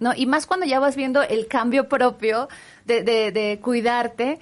¿no? 0.00 0.12
Y 0.14 0.26
más 0.26 0.46
cuando 0.46 0.66
ya 0.66 0.80
vas 0.80 0.96
viendo 0.96 1.22
el 1.22 1.46
cambio 1.46 1.88
propio 1.88 2.48
de, 2.84 3.02
de, 3.02 3.30
de 3.30 3.60
cuidarte, 3.62 4.40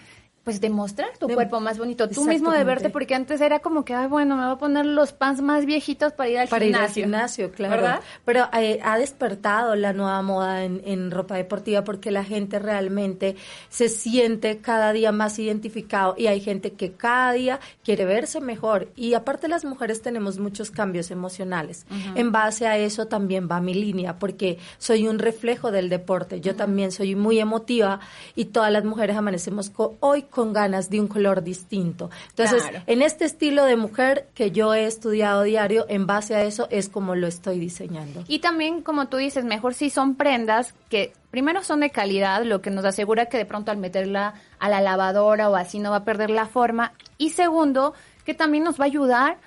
pues 0.48 0.62
de 0.62 0.70
mostrar 0.70 1.10
tu 1.18 1.26
De- 1.26 1.34
cuerpo 1.34 1.60
más 1.60 1.76
bonito, 1.76 2.08
tú 2.08 2.24
mismo 2.24 2.52
de 2.52 2.64
verte, 2.64 2.88
porque 2.88 3.14
antes 3.14 3.38
era 3.42 3.58
como 3.58 3.84
que, 3.84 3.92
ay, 3.92 4.06
bueno, 4.06 4.34
me 4.34 4.44
voy 4.44 4.54
a 4.54 4.56
poner 4.56 4.86
los 4.86 5.12
pants 5.12 5.42
más 5.42 5.66
viejitos 5.66 6.14
para 6.14 6.30
ir 6.30 6.38
al 6.38 6.48
para 6.48 6.64
ir 6.64 6.74
al 6.74 6.80
gimnasio. 6.88 7.02
gimnasio, 7.04 7.52
claro. 7.52 7.74
¿Verdad? 7.76 8.00
Pero 8.24 8.48
eh, 8.58 8.80
ha 8.82 8.96
despertado 8.96 9.74
la 9.74 9.92
nueva 9.92 10.22
moda 10.22 10.64
en, 10.64 10.80
en 10.86 11.10
ropa 11.10 11.34
deportiva 11.34 11.84
porque 11.84 12.10
la 12.10 12.24
gente 12.24 12.58
realmente 12.58 13.36
se 13.68 13.90
siente 13.90 14.56
cada 14.62 14.94
día 14.94 15.12
más 15.12 15.38
identificado 15.38 16.14
y 16.16 16.28
hay 16.28 16.40
gente 16.40 16.72
que 16.72 16.92
cada 16.92 17.32
día 17.32 17.60
quiere 17.84 18.06
verse 18.06 18.40
mejor. 18.40 18.88
Y 18.96 19.12
aparte 19.12 19.48
las 19.48 19.66
mujeres 19.66 20.00
tenemos 20.00 20.38
muchos 20.38 20.70
cambios 20.70 21.10
emocionales. 21.10 21.84
En 22.14 22.32
base 22.32 22.66
a 22.66 22.78
eso 22.78 23.06
también 23.06 23.48
va 23.50 23.60
mi 23.60 23.74
línea 23.74 24.18
porque 24.18 24.56
soy 24.78 25.08
un 25.08 25.18
reflejo 25.18 25.70
del 25.70 25.90
deporte. 25.90 26.40
Yo 26.40 26.56
también 26.56 26.90
soy 26.90 27.14
muy 27.16 27.38
emotiva 27.38 28.00
y 28.34 28.46
todas 28.46 28.72
las 28.72 28.84
mujeres 28.84 29.14
amanecemos 29.14 29.68
co- 29.68 29.96
hoy 30.00 30.22
con 30.22 30.37
ganas 30.46 30.90
de 30.90 31.00
un 31.00 31.08
color 31.08 31.42
distinto. 31.42 32.10
Entonces, 32.30 32.62
Claro. 32.62 32.84
en 32.86 33.02
este 33.02 33.24
estilo 33.24 33.64
de 33.64 33.76
mujer 33.76 34.28
que 34.34 34.50
yo 34.50 34.74
he 34.74 34.86
estudiado 34.86 35.42
diario, 35.42 35.86
en 35.88 36.06
base 36.06 36.34
a 36.34 36.42
eso 36.44 36.66
es 36.70 36.88
como 36.88 37.14
lo 37.14 37.26
estoy 37.26 37.58
diseñando. 37.58 38.24
Y 38.28 38.38
también, 38.38 38.82
como 38.82 39.08
tú 39.08 39.16
dices, 39.16 39.44
mejor 39.44 39.74
si 39.74 39.90
son 39.90 40.14
prendas 40.14 40.74
que 40.88 41.12
primero 41.30 41.62
son 41.62 41.80
de 41.80 41.90
calidad, 41.90 42.42
lo 42.44 42.60
que 42.62 42.70
nos 42.70 42.84
asegura 42.84 43.26
que 43.26 43.36
de 43.36 43.44
pronto 43.44 43.70
al 43.70 43.76
meterla 43.78 44.34
a 44.58 44.68
la 44.68 44.80
lavadora 44.80 45.50
o 45.50 45.56
así 45.56 45.78
no 45.78 45.90
va 45.90 45.96
a 45.98 46.04
perder 46.04 46.30
la 46.30 46.46
forma. 46.46 46.92
Y 47.18 47.30
segundo, 47.30 47.94
que 48.24 48.34
también 48.34 48.64
nos 48.64 48.78
va 48.80 48.84
a 48.84 48.86
ayudar 48.86 49.38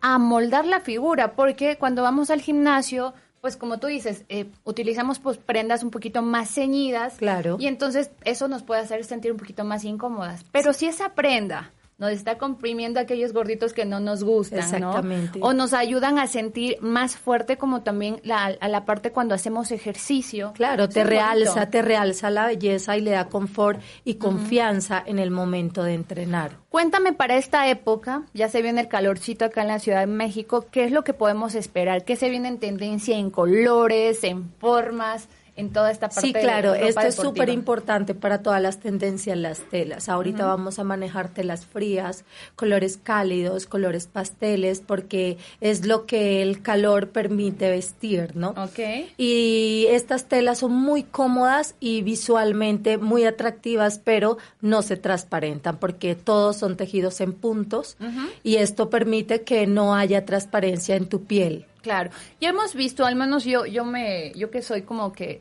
a 0.00 0.18
moldar 0.18 0.64
la 0.64 0.80
figura, 0.80 1.32
porque 1.32 1.76
cuando 1.76 2.02
vamos 2.02 2.30
al 2.30 2.40
gimnasio, 2.40 3.14
pues 3.40 3.56
como 3.56 3.78
tú 3.78 3.86
dices, 3.86 4.24
eh, 4.28 4.46
utilizamos 4.64 5.18
pues 5.18 5.38
prendas 5.38 5.82
un 5.82 5.90
poquito 5.90 6.22
más 6.22 6.50
ceñidas. 6.50 7.14
Claro. 7.14 7.56
Y 7.60 7.66
entonces 7.66 8.10
eso 8.24 8.48
nos 8.48 8.62
puede 8.62 8.80
hacer 8.80 9.04
sentir 9.04 9.32
un 9.32 9.38
poquito 9.38 9.64
más 9.64 9.84
incómodas. 9.84 10.44
Pero 10.52 10.72
si 10.72 10.86
esa 10.86 11.14
prenda 11.14 11.72
nos 11.98 12.12
está 12.12 12.38
comprimiendo 12.38 13.00
aquellos 13.00 13.32
gorditos 13.32 13.72
que 13.72 13.84
no 13.84 13.98
nos 13.98 14.22
gustan, 14.22 14.60
Exactamente. 14.60 15.40
O 15.42 15.52
nos 15.52 15.72
ayudan 15.72 16.20
a 16.20 16.28
sentir 16.28 16.78
más 16.80 17.16
fuerte 17.16 17.58
como 17.58 17.82
también 17.82 18.20
la, 18.22 18.46
a 18.46 18.68
la 18.68 18.84
parte 18.84 19.10
cuando 19.10 19.34
hacemos 19.34 19.72
ejercicio. 19.72 20.52
Claro, 20.54 20.88
te 20.88 21.02
realza, 21.02 21.70
te 21.70 21.82
realza 21.82 22.30
la 22.30 22.46
belleza 22.46 22.96
y 22.96 23.00
le 23.00 23.10
da 23.10 23.28
confort 23.28 23.80
y 24.04 24.14
confianza 24.14 25.02
en 25.04 25.18
el 25.18 25.32
momento 25.32 25.82
de 25.82 25.94
entrenar. 25.94 26.52
Cuéntame 26.68 27.14
para 27.14 27.36
esta 27.36 27.68
época, 27.68 28.22
ya 28.32 28.48
se 28.48 28.62
viene 28.62 28.82
el 28.82 28.88
calorcito 28.88 29.44
acá 29.44 29.62
en 29.62 29.68
la 29.68 29.80
Ciudad 29.80 30.00
de 30.00 30.06
México, 30.06 30.66
¿qué 30.70 30.84
es 30.84 30.92
lo 30.92 31.02
que 31.02 31.14
podemos 31.14 31.56
esperar? 31.56 32.04
¿Qué 32.04 32.14
se 32.14 32.30
viene 32.30 32.46
en 32.46 32.58
tendencia 32.58 33.16
en 33.16 33.30
colores, 33.30 34.22
en 34.22 34.52
formas? 34.60 35.28
En 35.58 35.70
toda 35.70 35.90
esta 35.90 36.08
parte. 36.08 36.20
Sí, 36.20 36.32
claro, 36.32 36.74
esto 36.74 37.00
es 37.00 37.16
súper 37.16 37.48
importante 37.48 38.14
para 38.14 38.42
todas 38.42 38.62
las 38.62 38.78
tendencias 38.78 39.36
las 39.36 39.60
telas. 39.60 40.08
Ahorita 40.08 40.46
vamos 40.46 40.78
a 40.78 40.84
manejar 40.84 41.28
telas 41.28 41.66
frías, 41.66 42.24
colores 42.54 42.98
cálidos, 43.02 43.66
colores 43.66 44.06
pasteles, 44.06 44.80
porque 44.80 45.36
es 45.60 45.84
lo 45.84 46.06
que 46.06 46.42
el 46.42 46.62
calor 46.62 47.08
permite 47.08 47.70
vestir, 47.70 48.36
¿no? 48.36 48.50
Ok. 48.50 48.78
Y 49.16 49.86
estas 49.90 50.26
telas 50.26 50.58
son 50.58 50.72
muy 50.72 51.02
cómodas 51.02 51.74
y 51.80 52.02
visualmente 52.02 52.96
muy 52.96 53.24
atractivas, 53.24 54.00
pero 54.02 54.38
no 54.60 54.82
se 54.82 54.96
transparentan 54.96 55.78
porque 55.78 56.14
todos 56.14 56.56
son 56.56 56.76
tejidos 56.76 57.20
en 57.20 57.32
puntos 57.32 57.96
y 58.44 58.56
esto 58.56 58.90
permite 58.90 59.42
que 59.42 59.66
no 59.66 59.94
haya 59.94 60.24
transparencia 60.24 60.94
en 60.94 61.08
tu 61.08 61.24
piel. 61.24 61.66
Claro, 61.88 62.10
ya 62.38 62.50
hemos 62.50 62.74
visto, 62.74 63.06
al 63.06 63.16
menos 63.16 63.44
yo, 63.44 63.64
yo 63.64 63.82
me, 63.82 64.30
yo 64.34 64.50
que 64.50 64.60
soy 64.60 64.82
como 64.82 65.10
que 65.10 65.40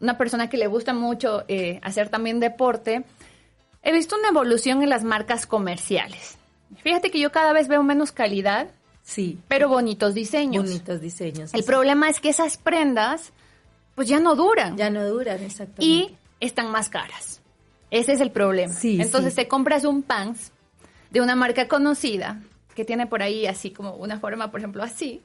una 0.00 0.18
persona 0.18 0.50
que 0.50 0.56
le 0.56 0.66
gusta 0.66 0.92
mucho 0.92 1.44
eh, 1.46 1.78
hacer 1.84 2.08
también 2.08 2.40
deporte, 2.40 3.04
he 3.84 3.92
visto 3.92 4.16
una 4.16 4.30
evolución 4.30 4.82
en 4.82 4.90
las 4.90 5.04
marcas 5.04 5.46
comerciales. 5.46 6.38
Fíjate 6.78 7.12
que 7.12 7.20
yo 7.20 7.30
cada 7.30 7.52
vez 7.52 7.68
veo 7.68 7.84
menos 7.84 8.10
calidad, 8.10 8.66
sí, 9.04 9.38
pero 9.46 9.68
bonitos 9.68 10.12
diseños. 10.12 10.64
Bonitos 10.64 11.00
diseños. 11.00 11.54
El 11.54 11.62
problema 11.62 12.08
es 12.08 12.18
que 12.18 12.30
esas 12.30 12.56
prendas, 12.56 13.32
pues 13.94 14.08
ya 14.08 14.18
no 14.18 14.34
duran. 14.34 14.76
Ya 14.76 14.90
no 14.90 15.06
duran, 15.06 15.40
exactamente. 15.40 15.84
Y 15.84 16.16
están 16.40 16.72
más 16.72 16.88
caras. 16.88 17.40
Ese 17.92 18.14
es 18.14 18.20
el 18.20 18.32
problema. 18.32 18.74
Sí, 18.74 19.00
Entonces 19.00 19.34
sí. 19.34 19.42
te 19.42 19.46
compras 19.46 19.84
un 19.84 20.02
pants 20.02 20.50
de 21.10 21.20
una 21.20 21.36
marca 21.36 21.68
conocida 21.68 22.42
que 22.74 22.84
tiene 22.84 23.06
por 23.06 23.22
ahí 23.22 23.46
así 23.46 23.70
como 23.70 23.94
una 23.94 24.18
forma, 24.18 24.50
por 24.50 24.60
ejemplo, 24.60 24.82
así, 24.82 25.22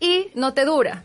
y 0.00 0.28
no 0.34 0.54
te 0.54 0.64
dura. 0.64 1.04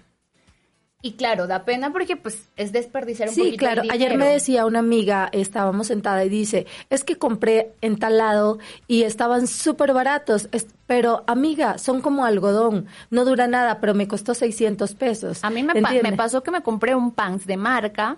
Y 1.04 1.14
claro, 1.14 1.48
da 1.48 1.66
pena 1.66 1.92
porque 1.92 2.16
pues 2.16 2.48
es 2.58 2.72
desperdiciar 2.72 3.30
un 3.30 3.34
sí, 3.34 3.42
poquito 3.42 3.58
claro. 3.58 3.82
Ayer 3.90 4.16
me 4.20 4.28
decía 4.28 4.68
una 4.68 4.80
amiga, 4.80 5.30
estábamos 5.32 5.88
sentada 5.88 6.24
y 6.24 6.30
dice, 6.30 6.68
es 6.92 7.04
que 7.04 7.18
compré 7.18 7.74
en 7.82 7.98
tal 7.98 8.20
lado 8.20 8.60
y 8.88 9.02
estaban 9.02 9.48
súper 9.48 9.94
baratos, 9.94 10.48
es- 10.52 10.68
pero 10.86 11.24
amiga, 11.26 11.80
son 11.80 12.02
como 12.02 12.24
algodón, 12.24 12.86
no 13.10 13.26
dura 13.26 13.48
nada, 13.48 13.80
pero 13.80 13.96
me 13.96 14.08
costó 14.08 14.36
600 14.36 14.94
pesos. 14.94 15.44
A 15.44 15.50
mí 15.50 15.64
me, 15.64 15.74
me 15.74 16.14
pasó 16.14 16.44
que 16.44 16.52
me 16.52 16.62
compré 16.62 16.94
un 16.94 17.12
pants 17.12 17.48
de 17.48 17.58
marca 17.58 18.18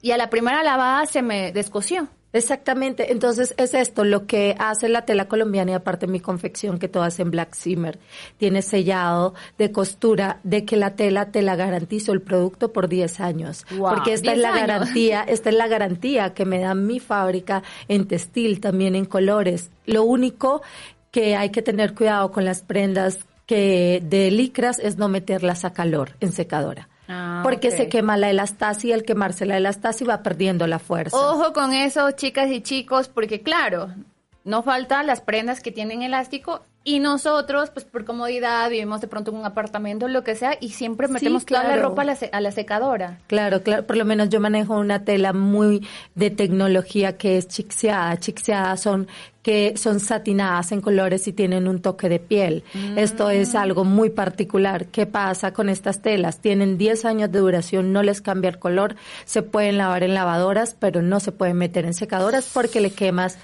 y 0.00 0.12
a 0.12 0.16
la 0.16 0.30
primera 0.30 0.62
lavada 0.62 1.04
se 1.04 1.20
me 1.20 1.52
descosió. 1.52 2.08
Exactamente, 2.36 3.12
entonces 3.12 3.54
es 3.56 3.72
esto 3.72 4.04
lo 4.04 4.26
que 4.26 4.54
hace 4.58 4.88
la 4.88 5.06
tela 5.06 5.26
colombiana 5.26 5.70
y 5.70 5.74
aparte 5.74 6.06
mi 6.06 6.20
confección 6.20 6.78
que 6.78 6.88
todas 6.88 7.18
en 7.18 7.30
Black 7.30 7.54
Zimmer 7.54 7.98
tiene 8.36 8.60
sellado 8.62 9.34
de 9.56 9.72
costura 9.72 10.40
de 10.42 10.64
que 10.64 10.76
la 10.76 10.96
tela 10.96 11.30
te 11.32 11.40
la 11.40 11.56
garantizo 11.56 12.12
el 12.12 12.20
producto 12.20 12.72
por 12.72 12.88
10 12.88 13.20
años, 13.20 13.64
Wow, 13.70 13.94
porque 13.94 14.12
esta 14.12 14.32
es 14.32 14.36
10 14.36 14.42
la 14.42 14.48
años. 14.50 14.60
garantía, 14.60 15.22
esta 15.22 15.48
es 15.48 15.56
la 15.56 15.66
garantía 15.66 16.34
que 16.34 16.44
me 16.44 16.60
da 16.60 16.74
mi 16.74 17.00
fábrica 17.00 17.62
en 17.88 18.06
textil, 18.06 18.60
también 18.60 18.94
en 18.96 19.06
colores. 19.06 19.70
Lo 19.86 20.04
único 20.04 20.62
que 21.10 21.36
hay 21.36 21.50
que 21.50 21.62
tener 21.62 21.94
cuidado 21.94 22.30
con 22.30 22.44
las 22.44 22.62
prendas 22.62 23.20
que 23.46 24.02
de 24.04 24.30
licras 24.30 24.78
es 24.78 24.98
no 24.98 25.08
meterlas 25.08 25.64
a 25.64 25.72
calor 25.72 26.16
en 26.20 26.32
secadora. 26.32 26.88
Ah, 27.08 27.40
porque 27.42 27.68
ok. 27.68 27.74
se 27.74 27.88
quema 27.88 28.16
la 28.16 28.30
elastasia 28.30 28.90
y 28.90 28.92
al 28.92 29.04
quemarse 29.04 29.46
la 29.46 29.56
elastasia 29.56 30.06
va 30.06 30.22
perdiendo 30.22 30.66
la 30.66 30.78
fuerza. 30.78 31.16
Ojo 31.16 31.52
con 31.52 31.72
eso, 31.72 32.10
chicas 32.12 32.50
y 32.50 32.60
chicos, 32.60 33.08
porque 33.08 33.42
claro, 33.42 33.90
no 34.46 34.62
falta 34.62 35.02
las 35.02 35.20
prendas 35.20 35.60
que 35.60 35.72
tienen 35.72 36.02
elástico 36.02 36.62
y 36.88 37.00
nosotros, 37.00 37.70
pues 37.70 37.84
por 37.84 38.04
comodidad, 38.04 38.70
vivimos 38.70 39.00
de 39.00 39.08
pronto 39.08 39.32
en 39.32 39.38
un 39.38 39.44
apartamento, 39.44 40.06
lo 40.06 40.22
que 40.22 40.36
sea, 40.36 40.56
y 40.60 40.68
siempre 40.68 41.08
Sí, 41.08 41.14
metemos 41.14 41.44
toda 41.44 41.64
la 41.64 41.74
ropa 41.74 42.02
a 42.02 42.04
la, 42.04 42.16
a 42.30 42.40
la 42.40 42.52
secadora. 42.52 43.18
Claro, 43.26 43.64
claro. 43.64 43.84
Por 43.84 43.96
lo 43.96 44.04
menos 44.04 44.28
yo 44.28 44.38
manejo 44.38 44.78
una 44.78 45.04
tela 45.04 45.32
muy 45.32 45.84
de 46.14 46.30
tecnología 46.30 47.16
que 47.16 47.38
es 47.38 47.48
chixeada. 47.48 48.16
Chixeadas 48.18 48.80
son 48.80 49.08
que 49.42 49.74
son 49.76 49.98
satinadas 49.98 50.70
en 50.70 50.80
colores 50.80 51.26
y 51.26 51.32
tienen 51.32 51.66
un 51.66 51.82
toque 51.82 52.08
de 52.08 52.20
piel. 52.20 52.62
Esto 52.96 53.30
es 53.30 53.54
algo 53.56 53.84
muy 53.84 54.10
particular. 54.10 54.86
¿Qué 54.86 55.06
pasa 55.06 55.52
con 55.52 55.68
estas 55.68 56.02
telas? 56.02 56.40
Tienen 56.40 56.78
10 56.78 57.04
años 57.04 57.32
de 57.32 57.38
duración, 57.40 57.92
no 57.92 58.02
les 58.04 58.20
cambia 58.20 58.48
el 58.48 58.58
color, 58.58 58.96
se 59.24 59.42
pueden 59.42 59.78
lavar 59.78 60.04
en 60.04 60.14
lavadoras, 60.14 60.76
pero 60.78 61.02
no 61.02 61.18
se 61.20 61.30
pueden 61.30 61.58
meter 61.58 61.84
en 61.84 61.94
secadoras 61.94 62.50
porque 62.52 62.80
le 62.80 62.90
quemas 62.90 63.38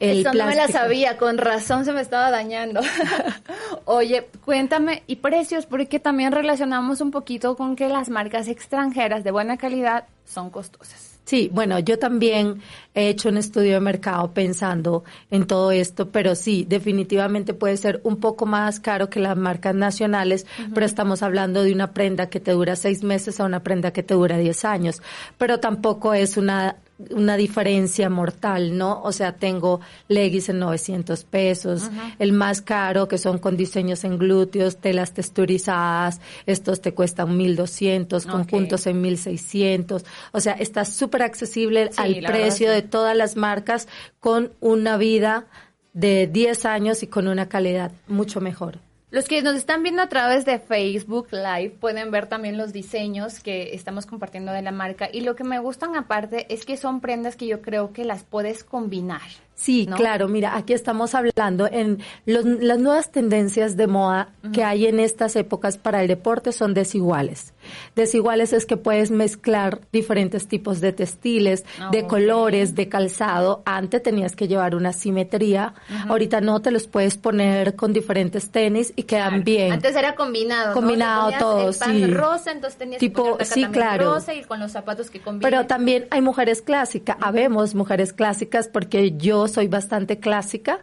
el 0.00 0.20
Eso 0.20 0.32
no 0.32 0.44
me 0.44 0.54
la 0.54 0.64
plástico. 0.64 0.78
sabía, 0.78 1.16
con 1.16 1.38
razón 1.38 1.84
se 1.84 1.92
me 1.92 2.00
estaba 2.00 2.30
dañando. 2.30 2.80
Oye, 3.84 4.28
cuéntame, 4.44 5.02
¿y 5.06 5.16
precios? 5.16 5.66
Porque 5.66 5.98
también 5.98 6.32
relacionamos 6.32 7.00
un 7.00 7.10
poquito 7.10 7.56
con 7.56 7.76
que 7.76 7.88
las 7.88 8.08
marcas 8.10 8.48
extranjeras 8.48 9.24
de 9.24 9.30
buena 9.30 9.56
calidad 9.56 10.04
son 10.24 10.50
costosas. 10.50 11.16
Sí, 11.24 11.50
bueno, 11.52 11.80
yo 11.80 11.98
también 11.98 12.62
he 12.94 13.08
hecho 13.08 13.30
un 13.30 13.36
estudio 13.36 13.74
de 13.74 13.80
mercado 13.80 14.32
pensando 14.32 15.02
en 15.32 15.44
todo 15.48 15.72
esto, 15.72 16.10
pero 16.10 16.36
sí, 16.36 16.64
definitivamente 16.68 17.52
puede 17.52 17.76
ser 17.76 18.00
un 18.04 18.18
poco 18.18 18.46
más 18.46 18.78
caro 18.78 19.10
que 19.10 19.18
las 19.18 19.36
marcas 19.36 19.74
nacionales, 19.74 20.46
pero 20.72 20.86
estamos 20.86 21.24
hablando 21.24 21.64
de 21.64 21.72
una 21.72 21.92
prenda 21.92 22.28
que 22.30 22.38
te 22.38 22.52
dura 22.52 22.76
seis 22.76 23.02
meses 23.02 23.40
a 23.40 23.44
una 23.44 23.64
prenda 23.64 23.92
que 23.92 24.04
te 24.04 24.14
dura 24.14 24.38
diez 24.38 24.64
años, 24.64 25.02
pero 25.36 25.58
tampoco 25.58 26.14
es 26.14 26.36
una 26.36 26.76
una 27.10 27.36
diferencia 27.36 28.08
mortal, 28.08 28.76
¿no? 28.78 29.02
O 29.02 29.12
sea, 29.12 29.32
tengo 29.36 29.80
leggings 30.08 30.48
en 30.48 30.58
900 30.60 31.24
pesos, 31.24 31.90
el 32.18 32.32
más 32.32 32.62
caro 32.62 33.06
que 33.06 33.18
son 33.18 33.38
con 33.38 33.56
diseños 33.56 34.04
en 34.04 34.16
glúteos, 34.18 34.78
telas 34.78 35.12
texturizadas, 35.12 36.20
estos 36.46 36.80
te 36.80 36.94
cuestan 36.94 37.36
1200, 37.36 38.24
Ok. 38.24 38.32
conjuntos 38.32 38.86
en 38.86 39.00
1600, 39.02 40.04
o 40.32 40.40
sea, 40.40 40.54
está 40.54 40.84
súper 40.84 41.22
accesible 41.22 41.90
Sí, 41.92 42.00
al 42.00 42.14
verdad, 42.14 42.30
precio 42.30 42.68
sí. 42.68 42.74
de 42.74 42.82
todas 42.82 43.16
las 43.16 43.36
marcas 43.36 43.88
con 44.20 44.52
una 44.60 44.96
vida 44.96 45.46
de 45.92 46.26
10 46.26 46.64
años 46.64 47.02
y 47.02 47.06
con 47.06 47.28
una 47.28 47.48
calidad 47.48 47.92
mucho 48.08 48.40
mejor. 48.40 48.78
Los 49.16 49.28
que 49.28 49.40
nos 49.40 49.56
están 49.56 49.82
viendo 49.82 50.02
a 50.02 50.10
través 50.10 50.44
de 50.44 50.58
Facebook 50.58 51.28
Live 51.30 51.78
pueden 51.80 52.10
ver 52.10 52.26
también 52.26 52.58
los 52.58 52.74
diseños 52.74 53.40
que 53.40 53.74
estamos 53.74 54.04
compartiendo 54.04 54.52
de 54.52 54.60
la 54.60 54.72
marca 54.72 55.08
y 55.10 55.22
lo 55.22 55.34
que 55.34 55.42
me 55.42 55.58
gustan 55.58 55.96
aparte 55.96 56.52
es 56.52 56.66
que 56.66 56.76
son 56.76 57.00
prendas 57.00 57.34
que 57.34 57.46
yo 57.46 57.62
creo 57.62 57.94
que 57.94 58.04
las 58.04 58.24
puedes 58.24 58.62
combinar. 58.62 59.22
Sí, 59.58 59.86
¿no? 59.86 59.96
claro, 59.96 60.28
mira, 60.28 60.54
aquí 60.54 60.74
estamos 60.74 61.14
hablando 61.14 61.66
en 61.66 61.98
los- 62.26 62.44
las 62.44 62.78
nuevas 62.78 63.10
tendencias 63.10 63.74
de 63.76 63.86
moda 63.86 64.28
que 64.52 64.62
hay 64.62 64.86
en 64.86 65.00
estas 65.00 65.34
épocas 65.34 65.78
para 65.78 66.02
el 66.02 66.08
deporte 66.08 66.52
son 66.52 66.74
desiguales. 66.74 67.54
Desiguales 67.94 68.52
es 68.52 68.66
que 68.66 68.76
puedes 68.76 69.10
mezclar 69.10 69.80
diferentes 69.92 70.46
tipos 70.46 70.80
de 70.80 70.92
textiles, 70.92 71.64
de 71.90 72.02
Ok. 72.02 72.06
colores, 72.08 72.74
de 72.74 72.88
calzado. 72.88 73.62
Antes 73.64 74.02
tenías 74.02 74.36
que 74.36 74.46
llevar 74.46 74.74
una 74.74 74.92
simetría, 74.92 75.74
ahorita 76.08 76.40
no, 76.42 76.60
te 76.60 76.70
los 76.70 76.86
puedes 76.86 77.16
poner 77.16 77.74
con 77.76 77.92
diferentes 77.94 78.50
tenis 78.50 78.92
y 78.94 79.04
quedan 79.04 79.42
bien. 79.42 79.72
Antes 79.72 79.96
era 79.96 80.14
combinado, 80.14 80.68
¿no? 80.68 80.74
Combinado 80.74 81.22
ponías 81.24 81.40
todo, 81.40 81.68
el 81.70 81.74
pan 81.76 81.92
sí. 81.92 82.06
rosa, 82.08 82.52
entonces 82.52 82.78
tenías 82.78 83.00
Tipo, 83.00 83.38
que 83.38 83.44
sí, 83.46 83.64
claro. 83.72 84.12
rosa 84.14 84.34
y 84.34 84.44
con 84.44 84.60
los 84.60 84.70
zapatos 84.72 85.10
que 85.10 85.20
combinan. 85.20 85.50
Pero 85.50 85.66
también 85.66 86.06
hay 86.10 86.20
mujeres 86.20 86.60
clásicas, 86.62 87.16
habemos 87.20 87.74
mujeres 87.74 88.12
clásicas 88.12 88.68
porque 88.68 89.12
yo 89.16 89.45
soy 89.48 89.68
bastante 89.68 90.18
clásica 90.18 90.80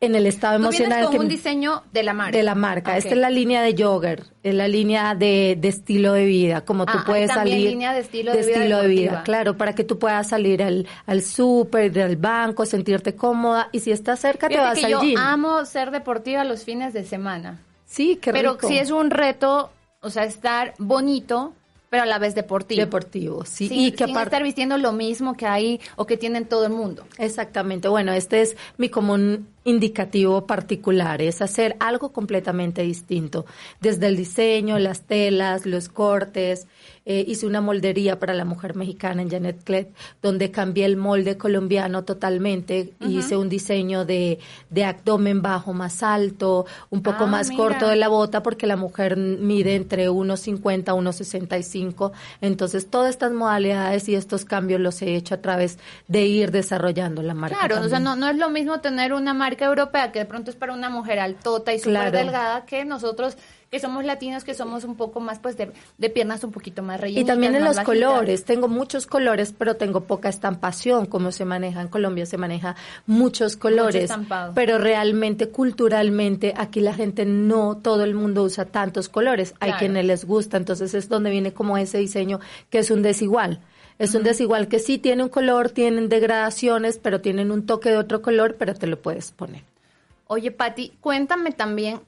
en 0.00 0.14
el 0.14 0.26
estado 0.26 0.56
Tú 0.58 0.62
emocional 0.64 1.02
con 1.04 1.12
que 1.12 1.18
un 1.20 1.28
diseño 1.28 1.82
de 1.92 2.02
la 2.02 2.12
marca. 2.12 2.36
de 2.36 2.42
la 2.42 2.54
marca. 2.54 2.96
Esta 2.96 3.10
es 3.10 3.16
la 3.16 3.30
línea 3.30 3.62
de 3.62 3.74
jogger, 3.80 4.24
es 4.42 4.54
la 4.54 4.68
línea 4.68 5.14
de, 5.14 5.56
de 5.60 5.68
estilo 5.68 6.12
de 6.12 6.24
vida, 6.24 6.64
como 6.64 6.86
tú 6.86 6.92
Ah, 6.94 6.98
hay 7.00 7.04
puedes 7.06 7.28
también 7.28 7.56
salir 7.58 7.70
línea 7.70 7.92
de 7.92 8.00
estilo 8.00 8.32
de 8.32 8.38
vida 8.42 8.50
estilo 8.56 8.82
de 8.82 8.88
vida, 8.88 9.22
claro, 9.24 9.56
para 9.56 9.74
que 9.74 9.84
tú 9.84 9.98
puedas 9.98 10.28
salir 10.28 10.62
al, 10.62 10.86
al 11.06 11.22
súper, 11.22 11.98
al 12.00 12.16
banco, 12.16 12.66
sentirte 12.66 13.14
cómoda 13.14 13.68
y 13.72 13.80
si 13.80 13.92
estás 13.92 14.20
cerca 14.20 14.48
te 14.48 14.56
vas 14.58 14.78
que 14.78 14.86
al 14.86 14.90
yo 14.92 15.00
gym. 15.00 15.18
amo 15.18 15.64
ser 15.64 15.90
deportiva 15.90 16.44
los 16.44 16.64
fines 16.64 16.92
de 16.92 17.04
semana. 17.04 17.60
sí, 17.84 18.18
qué 18.20 18.32
pero 18.32 18.52
rico. 18.54 18.68
sí 18.68 18.78
es 18.78 18.90
un 18.90 19.10
reto, 19.10 19.70
o 20.00 20.10
sea, 20.10 20.24
estar 20.24 20.74
bonito, 20.78 21.52
pero 21.92 22.04
a 22.04 22.06
la 22.06 22.18
vez 22.18 22.34
deportivo. 22.34 22.80
deportivo, 22.80 23.44
sí, 23.44 23.68
Sin, 23.68 23.78
y 23.78 23.92
que 23.92 24.06
sin 24.06 24.16
estar 24.16 24.42
vistiendo 24.42 24.78
lo 24.78 24.92
mismo 24.92 25.36
que 25.36 25.44
hay 25.44 25.78
o 25.96 26.06
que 26.06 26.16
tienen 26.16 26.46
todo 26.46 26.64
el 26.64 26.72
mundo. 26.72 27.04
Exactamente. 27.18 27.86
Bueno, 27.86 28.14
este 28.14 28.40
es 28.40 28.56
mi 28.78 28.88
común 28.88 29.46
indicativo 29.64 30.46
particular, 30.46 31.22
es 31.22 31.42
hacer 31.42 31.76
algo 31.80 32.12
completamente 32.12 32.82
distinto, 32.82 33.46
desde 33.80 34.06
el 34.06 34.16
diseño, 34.16 34.78
las 34.78 35.02
telas, 35.02 35.66
los 35.66 35.88
cortes, 35.88 36.66
eh, 37.04 37.24
hice 37.26 37.46
una 37.46 37.60
moldería 37.60 38.20
para 38.20 38.32
la 38.32 38.44
mujer 38.44 38.76
mexicana 38.76 39.22
en 39.22 39.30
Janet 39.30 39.64
Clet, 39.64 39.92
donde 40.22 40.52
cambié 40.52 40.84
el 40.84 40.96
molde 40.96 41.36
colombiano 41.36 42.04
totalmente, 42.04 42.92
hice 43.00 43.36
un 43.36 43.48
diseño 43.48 44.04
de, 44.04 44.38
de, 44.70 44.84
abdomen 44.84 45.42
bajo 45.42 45.72
más 45.72 46.04
alto, 46.04 46.64
un 46.90 47.02
poco 47.02 47.24
ah, 47.24 47.26
más 47.26 47.50
corto 47.50 47.88
de 47.88 47.96
la 47.96 48.06
bota, 48.06 48.44
porque 48.44 48.68
la 48.68 48.76
mujer 48.76 49.16
mide 49.16 49.74
entre 49.74 50.08
1,50 50.10 50.90
a 50.90 50.94
1,65. 50.94 52.12
Entonces, 52.40 52.88
todas 52.88 53.10
estas 53.10 53.32
modalidades 53.32 54.08
y 54.08 54.14
estos 54.14 54.44
cambios 54.44 54.80
los 54.80 55.02
he 55.02 55.16
hecho 55.16 55.34
a 55.34 55.38
través 55.38 55.78
de 56.06 56.24
ir 56.26 56.52
desarrollando 56.52 57.22
la 57.22 57.34
marca. 57.34 57.58
Claro, 57.58 57.84
o 57.84 57.88
sea, 57.88 57.98
no, 57.98 58.14
no 58.14 58.28
es 58.28 58.36
lo 58.36 58.48
mismo 58.48 58.80
tener 58.80 59.12
una 59.12 59.34
marca 59.34 59.51
europea 59.60 60.12
que 60.12 60.20
de 60.20 60.24
pronto 60.24 60.50
es 60.50 60.56
para 60.56 60.72
una 60.72 60.90
mujer 60.90 61.18
altota 61.18 61.72
y 61.72 61.78
súper 61.78 62.10
delgada 62.12 62.64
que 62.64 62.84
nosotros 62.84 63.36
que 63.72 63.80
somos 63.80 64.04
latinos, 64.04 64.44
que 64.44 64.52
somos 64.52 64.84
un 64.84 64.96
poco 64.96 65.18
más, 65.18 65.38
pues, 65.38 65.56
de, 65.56 66.10
piernas 66.10 66.44
un 66.44 66.52
poquito 66.52 66.82
más 66.82 67.00
rellenas. 67.00 67.22
Y 67.22 67.26
también 67.26 67.54
en 67.54 67.64
los 67.64 67.80
colores. 67.80 68.44
Tengo 68.44 68.68
muchos 68.68 69.06
colores, 69.06 69.54
pero 69.56 69.76
tengo 69.76 70.02
poca 70.02 70.28
estampación, 70.28 71.06
como 71.06 71.32
se 71.32 71.46
maneja 71.46 71.80
en 71.80 71.88
Colombia, 71.88 72.26
se 72.26 72.36
maneja 72.36 72.76
muchos 73.06 73.56
colores. 73.56 74.12
pero 74.54 74.76
realmente, 74.76 75.48
culturalmente, 75.48 76.52
aquí 76.54 76.80
la 76.80 76.92
gente 76.92 77.24
no, 77.24 77.78
todo 77.78 78.04
el 78.04 78.14
mundo 78.14 78.42
usa 78.42 78.66
tantos 78.66 79.08
colores. 79.08 79.54
Hay 79.58 79.72
quienes 79.72 80.04
les 80.04 80.26
gusta, 80.26 80.58
entonces 80.58 80.92
es 80.92 81.08
donde 81.08 81.30
viene 81.30 81.54
como 81.54 81.78
ese 81.78 81.96
diseño 81.96 82.40
que 82.68 82.80
es 82.80 82.90
un 82.90 83.00
desigual. 83.00 83.60
Es 84.02 84.14
un 84.14 84.24
desigual 84.24 84.68
que 84.68 84.80
sí 84.80 84.98
tiene 84.98 85.22
un 85.22 85.28
color, 85.28 85.70
tienen 85.70 86.08
degradaciones, 86.08 86.98
pero 86.98 87.20
tienen 87.20 87.50
un 87.50 87.66
toque 87.66 87.90
de 87.90 87.98
otro 87.98 88.20
color, 88.20 88.56
pero 88.58 88.74
te 88.74 88.86
lo 88.86 89.00
puedes 89.00 89.30
poner. 89.30 89.62
Oye, 90.26 90.50
Patti, 90.50 90.92
cuéntame 91.00 91.52
también 91.52 92.00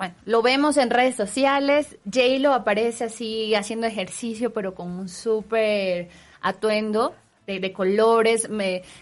bueno, 0.00 0.14
lo 0.24 0.40
vemos 0.40 0.78
en 0.78 0.88
redes 0.88 1.14
sociales. 1.14 1.98
J-Lo 2.06 2.54
aparece 2.54 3.04
así 3.04 3.54
haciendo 3.54 3.86
ejercicio, 3.86 4.50
pero 4.50 4.74
con 4.74 4.90
un 4.92 5.10
súper 5.10 6.08
atuendo. 6.40 7.14
De, 7.46 7.72
colores, 7.72 8.48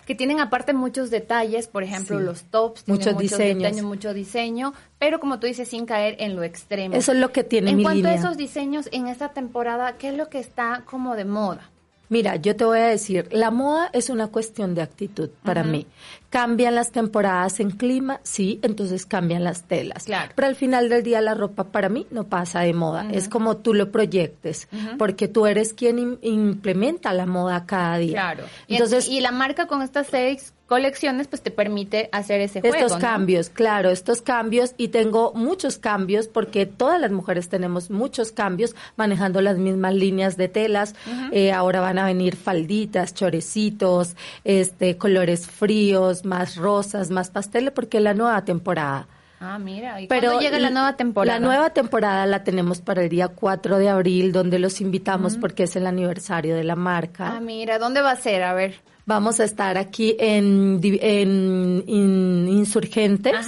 que 0.07 0.15
tienen 0.15 0.41
aparte 0.41 0.73
muchos 0.73 1.11
detalles, 1.11 1.69
por 1.69 1.83
ejemplo, 1.83 2.19
los 2.19 2.45
tops, 2.45 2.89
muchos, 2.89 3.19
diseños. 3.19 3.83
mucho 3.83 4.15
diseño, 4.15 4.73
pero 4.99 5.21
como 5.21 5.39
tú 5.39 5.47
dices, 5.47 5.69
sin 5.69 5.85
caer 5.85 6.17
en 6.19 6.35
lo 6.35 6.43
extremo. 6.43 6.95
Eso 6.95 7.13
es 7.13 7.19
lo 7.19 7.31
que 7.31 7.45
tiene 7.45 7.73
En 7.73 7.83
cuanto 7.83 8.09
a 8.09 8.15
esos 8.15 8.39
diseños, 8.39 8.89
en 8.91 9.07
esta 9.07 9.35
temporada, 9.35 9.99
¿qué 9.99 10.09
es 10.09 10.15
lo 10.15 10.31
que 10.31 10.39
está 10.39 10.83
como 10.87 11.15
de 11.15 11.27
moda? 11.27 11.69
Mira, 12.09 12.37
yo 12.37 12.57
te 12.57 12.65
voy 12.65 12.79
a 12.79 12.87
decir, 12.87 13.29
la 13.33 13.51
moda 13.51 13.91
es 13.93 14.09
una 14.09 14.29
cuestión 14.29 14.75
de 14.75 14.83
actitud 14.83 15.31
para 15.43 15.63
mí. 15.63 15.87
Cambian 16.31 16.75
las 16.75 16.91
temporadas 16.91 17.61
en 17.61 17.71
clima, 17.71 18.21
sí, 18.23 18.59
entonces 18.63 19.07
cambian 19.07 19.45
las 19.45 19.65
telas. 19.65 20.05
Claro. 20.05 20.33
Pero 20.35 20.49
al 20.49 20.57
final 20.57 20.89
del 20.89 21.03
día 21.03 21.21
la 21.21 21.35
ropa 21.35 21.65
para 21.65 21.89
mí 21.89 22.07
no 22.11 22.25
pasa 22.25 22.61
de 22.61 22.73
moda, 22.73 23.09
es 23.13 23.29
como 23.29 23.59
tú 23.59 23.75
lo 23.75 23.91
proyectes, 23.91 24.69
porque 24.99 25.29
tú 25.29 25.47
eres 25.47 25.75
quien 25.75 26.19
implementa 26.23 27.13
la 27.13 27.27
moda 27.27 27.67
cada 27.67 27.99
día. 27.99 28.13
Claro. 28.13 28.45
Entonces, 28.69 29.09
y, 29.09 29.19
y 29.19 29.21
la 29.21 29.33
marca 29.33 29.67
con 29.67 29.83
estas 29.83 30.07
seis 30.09 30.55
colecciones, 30.69 31.27
pues 31.27 31.43
te 31.43 31.51
permite 31.51 32.11
hacer 32.13 32.41
ese 32.43 32.61
juego. 32.61 32.77
Estos 32.77 32.99
cambios, 32.99 33.49
claro, 33.49 33.91
estos 33.91 34.21
cambios 34.21 34.75
y 34.77 34.89
tengo 34.89 35.33
muchos 35.35 35.79
cambios 35.79 36.29
porque 36.29 36.67
todas 36.67 37.01
las 37.01 37.11
mujeres 37.11 37.49
tenemos 37.49 37.91
muchos 37.91 38.33
cambios 38.33 38.77
manejando 38.97 39.41
las 39.41 39.57
mismas 39.57 39.95
líneas 39.95 40.37
de 40.37 40.49
telas. 40.49 40.95
Eh, 41.33 41.53
ahora 41.53 41.81
van 41.81 41.99
a 41.99 42.05
venir 42.05 42.37
falditas, 42.37 43.15
chorecitos, 43.15 44.15
este, 44.45 44.99
colores 44.99 45.47
fríos, 45.47 46.25
más 46.27 46.57
rosas, 46.57 47.11
más 47.11 47.31
pasteles 47.31 47.73
porque 47.73 47.97
es 47.97 48.03
la 48.03 48.15
nueva 48.15 48.45
temporada. 48.45 49.09
Ah, 49.41 49.59
mira, 49.59 50.01
¿y 50.01 50.09
Pero 50.09 50.39
llega 50.41 50.59
la 50.59 50.71
nueva 50.71 50.97
temporada? 50.97 51.39
La 51.39 51.47
nueva 51.47 51.71
temporada 51.71 52.27
la 52.27 52.43
tenemos 52.43 52.81
para 52.81 53.03
el 53.05 53.09
día 53.09 53.29
4 53.29 53.79
de 53.79 53.89
abril, 53.89 54.33
donde 54.33 54.59
los 54.59 54.81
invitamos 54.81 55.37
porque 55.37 55.63
es 55.63 55.77
el 55.77 55.87
aniversario 55.87 56.57
de 56.57 56.65
la 56.65 56.75
marca. 56.75 57.37
Ah, 57.37 57.41
mira, 57.41 57.79
¿dónde 57.79 58.03
va 58.03 58.11
a 58.11 58.17
ser? 58.17 58.43
A 58.43 58.53
ver. 58.53 58.81
Vamos 59.09 59.41
a 59.41 59.45
estar 59.45 59.79
aquí 59.79 60.15
en, 60.19 60.81
en, 60.83 62.47
Insurgentes. 62.47 63.47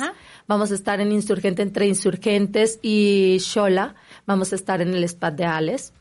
Vamos 0.49 0.73
a 0.73 0.75
estar 0.75 1.03
en 1.03 1.13
Insurgente 1.13 1.61
entre 1.61 1.87
Insurgentes 1.87 2.79
y 2.81 3.37
Shola. 3.41 3.95
Vamos 4.25 4.55
a 4.55 4.57
estar 4.57 4.81
en 4.81 4.95
el 4.95 5.05
Spa 5.05 5.31
de 5.31 5.45
Ales, 5.45 5.93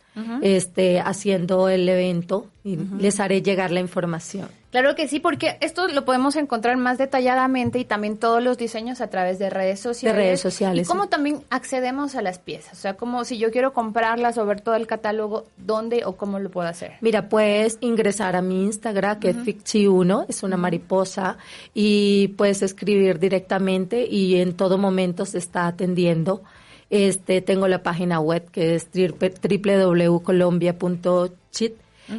este, 0.41 1.01
haciendo 1.01 1.67
el 1.67 1.89
evento 1.89 2.47
y 2.63 2.77
les 2.77 3.19
haré 3.19 3.41
llegar 3.41 3.71
la 3.71 3.81
información. 3.81 4.47
Claro 4.71 4.95
que 4.95 5.07
sí, 5.07 5.19
porque 5.19 5.57
esto 5.61 5.87
lo 5.87 6.03
podemos 6.05 6.35
encontrar 6.35 6.77
más 6.77 6.99
detalladamente 6.99 7.79
y 7.79 7.85
también 7.85 8.17
todos 8.17 8.43
los 8.43 8.55
diseños 8.57 9.01
a 9.01 9.07
través 9.07 9.39
de 9.39 9.49
redes 9.49 9.79
sociales. 9.79 10.15
De 10.15 10.23
redes 10.23 10.41
sociales. 10.41 10.85
Y 10.85 10.87
cómo 10.87 11.09
también 11.09 11.41
accedemos 11.49 12.13
a 12.15 12.21
las 12.21 12.37
piezas. 12.37 12.73
O 12.73 12.81
sea, 12.81 12.93
como 12.93 13.25
si 13.25 13.39
yo 13.39 13.49
quiero 13.49 13.73
comprarlas 13.73 14.37
o 14.37 14.45
ver 14.45 14.61
todo 14.61 14.75
el 14.75 14.85
catálogo, 14.85 15.47
¿dónde 15.57 16.05
o 16.05 16.17
cómo 16.17 16.37
lo 16.37 16.51
puedo 16.51 16.67
hacer? 16.67 16.91
Mira, 17.01 17.29
puedes 17.29 17.79
ingresar 17.81 18.35
a 18.35 18.43
mi 18.43 18.65
Instagram, 18.65 19.19
que 19.19 19.31
es 19.31 19.37
Ficchi1, 19.37 20.27
es 20.29 20.43
una 20.43 20.57
mariposa, 20.57 21.39
y 21.73 22.27
puedes 22.37 22.61
escribir 22.61 23.17
directamente 23.17 24.05
y 24.05 24.39
en 24.39 24.53
todo 24.53 24.77
momento 24.77 25.25
se 25.25 25.39
está 25.39 25.65
atendiendo. 25.65 26.43
Este, 26.91 27.41
tengo 27.41 27.67
la 27.67 27.81
página 27.81 28.19
web 28.19 28.51
que 28.51 28.75
es 28.75 28.87
www.colombia.chit 28.93 31.73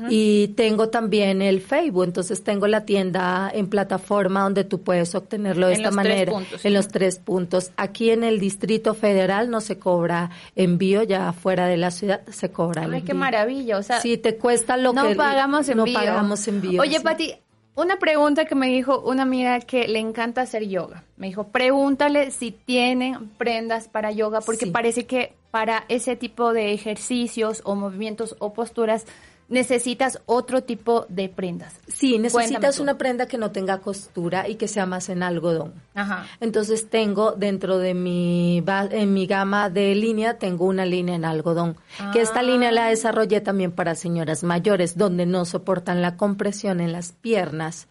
y 0.09 0.48
tengo 0.48 0.88
también 0.88 1.42
el 1.42 1.61
Facebook, 1.61 2.05
entonces 2.05 2.42
tengo 2.42 2.66
la 2.66 2.85
tienda 2.85 3.50
en 3.53 3.68
plataforma 3.68 4.42
donde 4.42 4.64
tú 4.64 4.83
puedes 4.83 5.14
obtenerlo 5.14 5.66
de 5.68 5.74
esta 5.74 5.90
manera, 5.90 6.33
en 6.62 6.74
los 6.74 6.88
tres 6.88 7.18
puntos. 7.18 7.70
Aquí 7.76 8.11
en 8.11 8.24
el 8.24 8.40
Distrito 8.40 8.94
Federal 8.94 9.50
no 9.50 9.61
se 9.61 9.79
cobra 9.79 10.31
envío, 10.57 11.03
ya 11.03 11.33
fuera 11.33 11.66
de 11.66 11.76
la 11.76 11.90
ciudad 11.90 12.22
se 12.29 12.50
cobra 12.50 12.88
Ay, 12.90 13.03
qué 13.03 13.14
maravilla, 13.14 13.79
o 13.79 13.83
sea, 13.83 14.00
si 14.00 14.16
te 14.16 14.37
cuesta 14.37 14.76
lo 14.76 14.92
no 14.92 15.09
que 15.09 15.14
pagamos 15.14 15.68
envío. 15.68 15.87
no 15.87 15.92
pagamos 15.92 16.48
envío. 16.48 16.81
Oye, 16.81 17.00
Pati, 17.00 17.35
una 17.76 17.98
pregunta 17.98 18.44
que 18.44 18.55
me 18.55 18.68
dijo 18.68 19.00
una 19.00 19.22
amiga 19.22 19.61
que 19.61 19.88
le 19.88 20.00
encanta 20.00 20.42
hacer 20.42 20.68
yoga. 20.68 21.05
Me 21.16 21.29
dijo, 21.29 21.48
pregúntale 21.48 22.31
si 22.31 22.50
tienen 22.50 23.31
prendas 23.38 23.88
para 23.88 24.11
yoga, 24.11 24.40
porque 24.40 24.66
parece 24.66 25.07
que 25.07 25.35
para 25.50 25.85
ese 25.88 26.16
tipo 26.16 26.53
de 26.53 26.72
ejercicios 26.72 27.62
o 27.64 27.74
movimientos 27.74 28.37
o 28.38 28.53
posturas 28.53 29.07
necesitas 29.50 30.20
otro 30.26 30.62
tipo 30.62 31.04
de 31.08 31.28
prendas. 31.28 31.74
Sí, 31.88 32.18
necesitas 32.18 32.78
una 32.78 32.96
prenda 32.96 33.26
que 33.26 33.36
no 33.36 33.50
tenga 33.50 33.78
costura 33.78 34.48
y 34.48 34.54
que 34.54 34.68
sea 34.68 34.86
más 34.86 35.08
en 35.08 35.22
algodón. 35.22 35.74
Ajá. 35.94 36.26
Entonces 36.40 36.88
tengo 36.88 37.32
dentro 37.32 37.78
de 37.78 37.92
mi 37.92 38.64
en 38.90 39.12
mi 39.12 39.26
gama 39.26 39.68
de 39.68 39.94
línea 39.94 40.38
tengo 40.38 40.64
una 40.66 40.86
línea 40.86 41.16
en 41.16 41.24
algodón, 41.24 41.76
que 42.12 42.20
esta 42.20 42.42
línea 42.42 42.70
la 42.70 42.86
ah. 42.86 42.90
desarrollé 42.90 43.40
también 43.40 43.72
para 43.72 43.94
señoras 43.94 44.44
mayores 44.44 44.96
donde 44.96 45.26
no 45.26 45.44
soportan 45.44 46.00
la 46.00 46.16
compresión 46.16 46.80
en 46.80 46.92
las 46.92 47.12
piernas. 47.12 47.88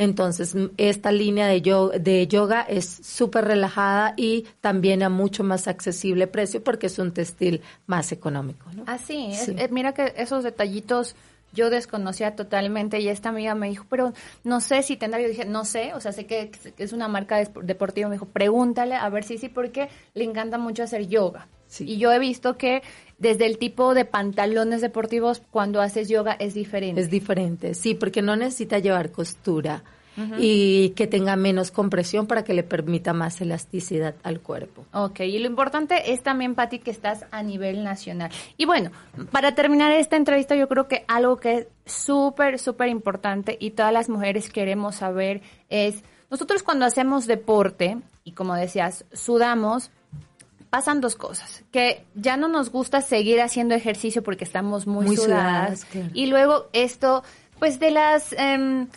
Entonces, 0.00 0.56
esta 0.78 1.12
línea 1.12 1.46
de 1.46 1.60
yoga, 1.60 1.98
de 1.98 2.26
yoga 2.26 2.62
es 2.62 2.86
súper 2.86 3.44
relajada 3.44 4.14
y 4.16 4.46
también 4.62 5.02
a 5.02 5.10
mucho 5.10 5.44
más 5.44 5.68
accesible 5.68 6.26
precio 6.26 6.64
porque 6.64 6.86
es 6.86 6.98
un 6.98 7.12
textil 7.12 7.60
más 7.86 8.10
económico. 8.10 8.64
¿no? 8.74 8.84
Ah, 8.86 8.96
sí, 8.96 9.30
eh, 9.30 9.68
mira 9.70 9.92
que 9.92 10.14
esos 10.16 10.42
detallitos 10.42 11.16
yo 11.52 11.68
desconocía 11.68 12.34
totalmente 12.34 12.98
y 12.98 13.08
esta 13.08 13.28
amiga 13.28 13.54
me 13.54 13.68
dijo, 13.68 13.84
pero 13.90 14.14
no 14.42 14.62
sé 14.62 14.82
si 14.82 14.96
tendrá, 14.96 15.20
yo 15.20 15.28
dije, 15.28 15.44
no 15.44 15.66
sé, 15.66 15.92
o 15.92 16.00
sea, 16.00 16.12
sé 16.12 16.24
que 16.24 16.50
es 16.78 16.94
una 16.94 17.06
marca 17.06 17.36
deportiva, 17.62 18.08
me 18.08 18.14
dijo, 18.14 18.24
pregúntale 18.24 18.94
a 18.94 19.06
ver 19.10 19.24
si 19.24 19.36
sí, 19.36 19.50
porque 19.50 19.90
le 20.14 20.24
encanta 20.24 20.56
mucho 20.56 20.82
hacer 20.82 21.08
yoga. 21.08 21.46
Y 21.78 21.98
yo 21.98 22.12
he 22.12 22.18
visto 22.18 22.56
que 22.56 22.82
desde 23.18 23.46
el 23.46 23.58
tipo 23.58 23.94
de 23.94 24.04
pantalones 24.04 24.80
deportivos 24.80 25.42
cuando 25.50 25.80
haces 25.80 26.08
yoga 26.08 26.32
es 26.32 26.54
diferente. 26.54 27.00
Es 27.00 27.10
diferente, 27.10 27.74
sí, 27.74 27.94
porque 27.94 28.22
no 28.22 28.34
necesita 28.36 28.78
llevar 28.78 29.12
costura 29.12 29.84
y 30.38 30.90
que 30.90 31.06
tenga 31.06 31.34
menos 31.36 31.70
compresión 31.70 32.26
para 32.26 32.44
que 32.44 32.52
le 32.52 32.62
permita 32.62 33.12
más 33.12 33.40
elasticidad 33.40 34.16
al 34.22 34.40
cuerpo. 34.40 34.84
Ok, 34.92 35.20
y 35.20 35.38
lo 35.38 35.46
importante 35.46 36.12
es 36.12 36.22
también, 36.22 36.54
Pati, 36.54 36.78
que 36.78 36.90
estás 36.90 37.24
a 37.30 37.42
nivel 37.42 37.84
nacional. 37.84 38.30
Y 38.56 38.66
bueno, 38.66 38.90
para 39.30 39.54
terminar 39.54 39.92
esta 39.92 40.16
entrevista, 40.16 40.54
yo 40.56 40.68
creo 40.68 40.88
que 40.88 41.04
algo 41.08 41.38
que 41.38 41.54
es 41.56 41.66
súper, 41.86 42.58
súper 42.58 42.88
importante 42.88 43.56
y 43.58 43.70
todas 43.70 43.92
las 43.92 44.08
mujeres 44.08 44.50
queremos 44.50 44.96
saber 44.96 45.40
es, 45.70 46.02
nosotros 46.30 46.62
cuando 46.62 46.84
hacemos 46.84 47.26
deporte, 47.26 47.98
y 48.24 48.32
como 48.32 48.54
decías, 48.54 49.06
sudamos, 49.12 49.90
pasan 50.70 51.00
dos 51.00 51.16
cosas, 51.16 51.64
que 51.72 52.04
ya 52.14 52.36
no 52.36 52.48
nos 52.48 52.70
gusta 52.70 53.02
seguir 53.02 53.40
haciendo 53.40 53.74
ejercicio 53.74 54.22
porque 54.22 54.44
estamos 54.44 54.86
muy, 54.86 55.16
sudadas, 55.16 55.86
y 56.14 56.26
luego 56.26 56.68
esto, 56.72 57.22
pues 57.58 57.78
de 57.78 57.90
las... 57.90 58.32
Em, 58.32 58.88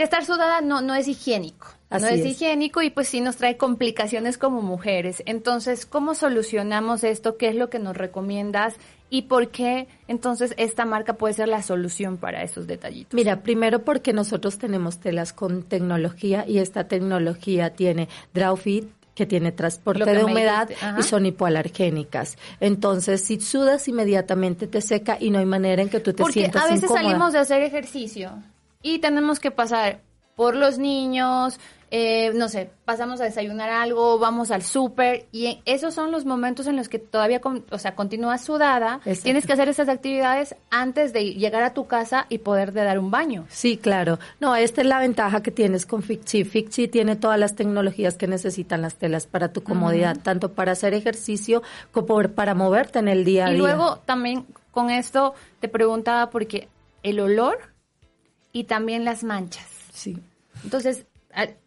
que 0.00 0.04
estar 0.04 0.24
sudada 0.24 0.62
no, 0.62 0.80
no 0.80 0.94
es 0.94 1.08
higiénico. 1.08 1.66
no 1.90 2.06
es, 2.06 2.24
higiénico 2.24 2.80
y 2.80 2.88
pues 2.88 3.06
sí 3.08 3.20
nos 3.20 3.36
trae 3.36 3.58
complicaciones 3.58 4.38
como 4.38 4.62
mujeres. 4.62 5.22
Entonces, 5.26 5.84
¿cómo 5.84 6.14
solucionamos 6.14 7.04
esto? 7.04 7.36
¿Qué 7.36 7.48
es 7.48 7.54
lo 7.54 7.68
que 7.68 7.78
nos 7.78 7.98
recomiendas? 7.98 8.76
¿Y 9.10 9.22
por 9.22 9.50
qué 9.50 9.88
entonces 10.08 10.54
esta 10.56 10.86
marca 10.86 11.18
puede 11.18 11.34
ser 11.34 11.48
la 11.48 11.62
solución 11.62 12.16
para 12.16 12.42
esos 12.42 12.66
detallitos? 12.66 13.12
Mira, 13.12 13.42
primero 13.42 13.84
porque 13.84 14.14
nosotros 14.14 14.56
tenemos 14.56 15.00
telas 15.00 15.34
con 15.34 15.64
tecnología 15.64 16.46
y 16.48 16.60
esta 16.60 16.88
tecnología 16.88 17.74
tiene 17.74 18.08
Drawfit, 18.32 18.88
que 19.20 19.26
tiene 19.26 19.52
transporte 19.52 20.10
de 20.10 20.24
humedad 20.24 20.70
y 20.98 21.02
son 21.02 21.26
hipoalergénicas. 21.26 22.38
Entonces, 22.58 23.20
si 23.20 23.38
sudas 23.38 23.86
inmediatamente 23.86 24.66
te 24.66 24.80
seca 24.80 25.18
y 25.20 25.28
no 25.28 25.38
hay 25.38 25.44
manera 25.44 25.82
en 25.82 25.90
que 25.90 26.00
tú 26.00 26.14
te 26.14 26.24
sientas 26.24 26.62
Porque 26.62 26.72
a 26.72 26.74
veces 26.74 26.90
salimos 26.90 27.34
de 27.34 27.38
hacer 27.40 27.60
ejercicio 27.60 28.32
y 28.80 29.00
tenemos 29.00 29.38
que 29.38 29.50
pasar 29.50 30.00
por 30.36 30.56
los 30.56 30.78
niños, 30.78 31.60
eh, 31.90 32.32
no 32.34 32.48
sé, 32.48 32.70
pasamos 32.84 33.20
a 33.20 33.24
desayunar 33.24 33.68
algo, 33.68 34.18
vamos 34.18 34.52
al 34.52 34.62
súper 34.62 35.26
y 35.32 35.60
esos 35.64 35.92
son 35.92 36.12
los 36.12 36.24
momentos 36.24 36.68
en 36.68 36.76
los 36.76 36.88
que 36.88 37.00
todavía, 37.00 37.40
o 37.70 37.78
sea, 37.78 37.96
continúas 37.96 38.44
sudada, 38.44 39.00
tienes 39.22 39.44
que 39.44 39.52
hacer 39.52 39.68
esas 39.68 39.88
actividades 39.88 40.54
antes 40.70 41.12
de 41.12 41.34
llegar 41.34 41.64
a 41.64 41.74
tu 41.74 41.86
casa 41.86 42.26
y 42.28 42.38
poder 42.38 42.72
de 42.72 42.84
dar 42.84 42.98
un 43.00 43.10
baño. 43.10 43.46
Sí, 43.48 43.76
claro. 43.76 44.20
No, 44.38 44.54
esta 44.54 44.82
es 44.82 44.86
la 44.86 45.00
ventaja 45.00 45.42
que 45.42 45.50
tienes 45.50 45.84
con 45.84 46.02
Ficchi. 46.02 46.44
Ficchi 46.44 46.86
tiene 46.86 47.16
todas 47.16 47.40
las 47.40 47.56
tecnologías 47.56 48.14
que 48.14 48.28
necesitan 48.28 48.82
las 48.82 48.94
telas 48.94 49.26
para 49.26 49.52
tu 49.52 49.62
comodidad, 49.62 50.16
tanto 50.22 50.52
para 50.52 50.72
hacer 50.72 50.94
ejercicio 50.94 51.62
como 51.90 52.20
para 52.28 52.54
moverte 52.54 53.00
en 53.00 53.08
el 53.08 53.24
día 53.24 53.46
a 53.46 53.48
día. 53.48 53.56
Y 53.56 53.58
luego 53.58 53.98
también 54.04 54.46
con 54.70 54.90
esto 54.90 55.34
te 55.58 55.68
preguntaba 55.68 56.30
porque 56.30 56.68
el 57.02 57.18
olor 57.18 57.58
y 58.52 58.64
también 58.64 59.04
las 59.04 59.24
manchas. 59.24 59.66
Sí. 59.92 60.18
Entonces, 60.64 61.06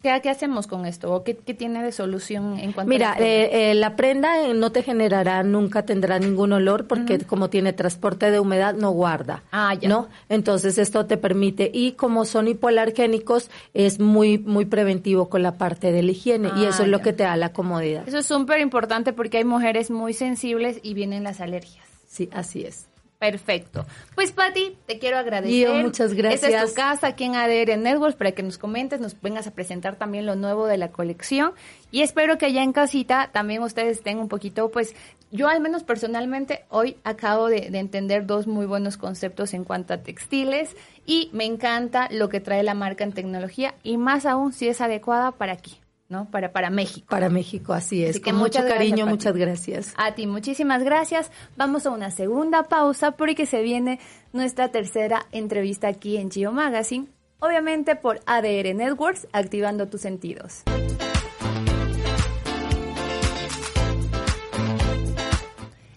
¿Qué, 0.02 0.28
hacemos 0.28 0.66
con 0.66 0.84
esto? 0.84 1.12
¿O 1.12 1.24
qué, 1.24 1.34
tiene 1.34 1.82
de 1.82 1.90
solución 1.90 2.58
en 2.58 2.72
cuanto 2.72 2.90
Mira, 2.90 3.14
a 3.14 3.18
eh, 3.18 3.70
eh, 3.70 3.74
la 3.74 3.96
prenda 3.96 4.42
eh, 4.42 4.52
no 4.52 4.72
te 4.72 4.82
generará, 4.82 5.42
nunca 5.42 5.86
tendrá 5.86 6.18
ningún 6.18 6.52
olor 6.52 6.86
porque 6.86 7.18
como 7.20 7.48
tiene 7.48 7.72
transporte 7.72 8.30
de 8.30 8.38
humedad 8.38 8.74
no 8.74 8.90
guarda. 8.90 9.42
Ah, 9.52 9.74
ya. 9.74 9.88
¿No? 9.88 10.08
Entonces 10.28 10.76
esto 10.76 11.06
te 11.06 11.16
permite 11.16 11.70
y 11.72 11.92
como 11.92 12.26
son 12.26 12.48
hipoalergénicos 12.48 13.50
es 13.72 14.00
muy 14.00 14.38
muy 14.38 14.66
preventivo 14.66 15.30
con 15.30 15.42
la 15.42 15.52
parte 15.52 15.92
de 15.92 16.02
la 16.02 16.10
higiene 16.12 16.50
y 16.56 16.64
eso 16.64 16.82
es 16.82 16.88
lo 16.88 16.98
ah, 16.98 17.02
que 17.02 17.14
te 17.14 17.22
da 17.22 17.36
la 17.36 17.52
comodidad. 17.52 18.06
Eso 18.06 18.18
es 18.18 18.26
súper 18.26 18.60
importante 18.60 19.14
porque 19.14 19.38
hay 19.38 19.44
mujeres 19.44 19.90
muy 19.90 20.12
sensibles 20.12 20.78
y 20.82 20.92
vienen 20.92 21.24
las 21.24 21.40
alergias. 21.40 21.86
Sí, 22.06 22.28
así 22.32 22.64
es. 22.64 22.86
Perfecto. 23.30 23.86
Pues 24.14 24.32
Patti, 24.32 24.76
te 24.84 24.98
quiero 24.98 25.16
agradecer. 25.16 25.82
muchas 25.82 26.12
gracias. 26.12 26.44
Esta 26.44 26.62
es 26.62 26.70
tu 26.70 26.74
casa 26.74 27.06
aquí 27.06 27.24
en 27.24 27.36
ADR 27.36 27.78
Networks 27.78 28.16
para 28.16 28.32
que 28.32 28.42
nos 28.42 28.58
comentes, 28.58 29.00
nos 29.00 29.18
vengas 29.18 29.46
a 29.46 29.52
presentar 29.52 29.96
también 29.96 30.26
lo 30.26 30.36
nuevo 30.36 30.66
de 30.66 30.76
la 30.76 30.90
colección 30.90 31.52
y 31.90 32.02
espero 32.02 32.36
que 32.36 32.44
allá 32.44 32.62
en 32.62 32.74
casita 32.74 33.30
también 33.32 33.62
ustedes 33.62 33.96
estén 33.96 34.18
un 34.18 34.28
poquito, 34.28 34.70
pues 34.70 34.94
yo 35.30 35.48
al 35.48 35.62
menos 35.62 35.84
personalmente 35.84 36.66
hoy 36.68 36.98
acabo 37.02 37.48
de, 37.48 37.70
de 37.70 37.78
entender 37.78 38.26
dos 38.26 38.46
muy 38.46 38.66
buenos 38.66 38.98
conceptos 38.98 39.54
en 39.54 39.64
cuanto 39.64 39.94
a 39.94 40.02
textiles 40.02 40.76
y 41.06 41.30
me 41.32 41.46
encanta 41.46 42.08
lo 42.10 42.28
que 42.28 42.40
trae 42.40 42.62
la 42.62 42.74
marca 42.74 43.04
en 43.04 43.12
tecnología 43.12 43.74
y 43.82 43.96
más 43.96 44.26
aún 44.26 44.52
si 44.52 44.68
es 44.68 44.82
adecuada 44.82 45.32
para 45.32 45.54
aquí. 45.54 45.78
¿No? 46.08 46.30
Para, 46.30 46.52
para 46.52 46.70
México. 46.70 47.06
Para 47.08 47.28
México, 47.28 47.72
así 47.72 48.04
es. 48.04 48.20
Con 48.20 48.36
mucho 48.36 48.60
cariño, 48.66 49.06
muchas 49.06 49.36
gracias. 49.36 49.94
A 49.96 50.14
ti, 50.14 50.26
muchísimas 50.26 50.82
gracias. 50.82 51.30
Vamos 51.56 51.86
a 51.86 51.90
una 51.90 52.10
segunda 52.10 52.64
pausa 52.64 53.12
porque 53.12 53.46
se 53.46 53.62
viene 53.62 53.98
nuestra 54.32 54.68
tercera 54.68 55.26
entrevista 55.32 55.88
aquí 55.88 56.16
en 56.16 56.30
Gio 56.30 56.52
Magazine, 56.52 57.08
obviamente 57.38 57.96
por 57.96 58.20
ADR 58.26 58.74
Networks, 58.74 59.26
activando 59.32 59.88
tus 59.88 60.02
sentidos. 60.02 60.62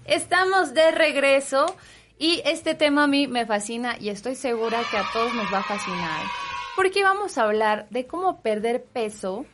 Estamos 0.05 0.73
de 0.73 0.91
regreso 0.91 1.65
y 2.17 2.41
este 2.45 2.73
tema 2.75 3.03
a 3.03 3.07
mí 3.07 3.27
me 3.27 3.45
fascina 3.45 3.97
y 3.99 4.09
estoy 4.09 4.35
segura 4.35 4.79
que 4.89 4.97
a 4.97 5.03
todos 5.11 5.33
nos 5.35 5.53
va 5.53 5.59
a 5.59 5.63
fascinar. 5.63 6.21
Porque 6.75 7.03
vamos 7.03 7.37
a 7.37 7.43
hablar 7.43 7.87
de 7.89 8.07
cómo 8.07 8.41
perder 8.41 8.83
peso 8.83 9.45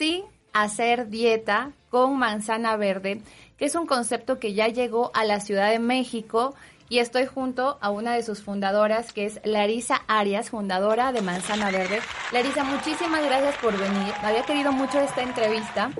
sí 0.00 0.24
hacer 0.54 1.10
dieta 1.10 1.72
con 1.90 2.18
manzana 2.18 2.74
verde, 2.78 3.20
que 3.58 3.66
es 3.66 3.74
un 3.74 3.86
concepto 3.86 4.38
que 4.38 4.54
ya 4.54 4.68
llegó 4.68 5.10
a 5.12 5.24
la 5.24 5.40
Ciudad 5.40 5.70
de 5.70 5.78
México 5.78 6.54
y 6.88 7.00
estoy 7.00 7.26
junto 7.26 7.76
a 7.82 7.90
una 7.90 8.14
de 8.14 8.22
sus 8.22 8.40
fundadoras, 8.42 9.12
que 9.12 9.26
es 9.26 9.40
Larisa 9.44 10.00
Arias, 10.08 10.48
fundadora 10.48 11.12
de 11.12 11.20
Manzana 11.20 11.70
Verde. 11.70 12.00
Larisa, 12.32 12.64
muchísimas 12.64 13.22
gracias 13.22 13.54
por 13.58 13.76
venir. 13.76 14.14
Había 14.22 14.42
querido 14.42 14.72
mucho 14.72 14.98
esta 14.98 15.22
entrevista 15.22 15.90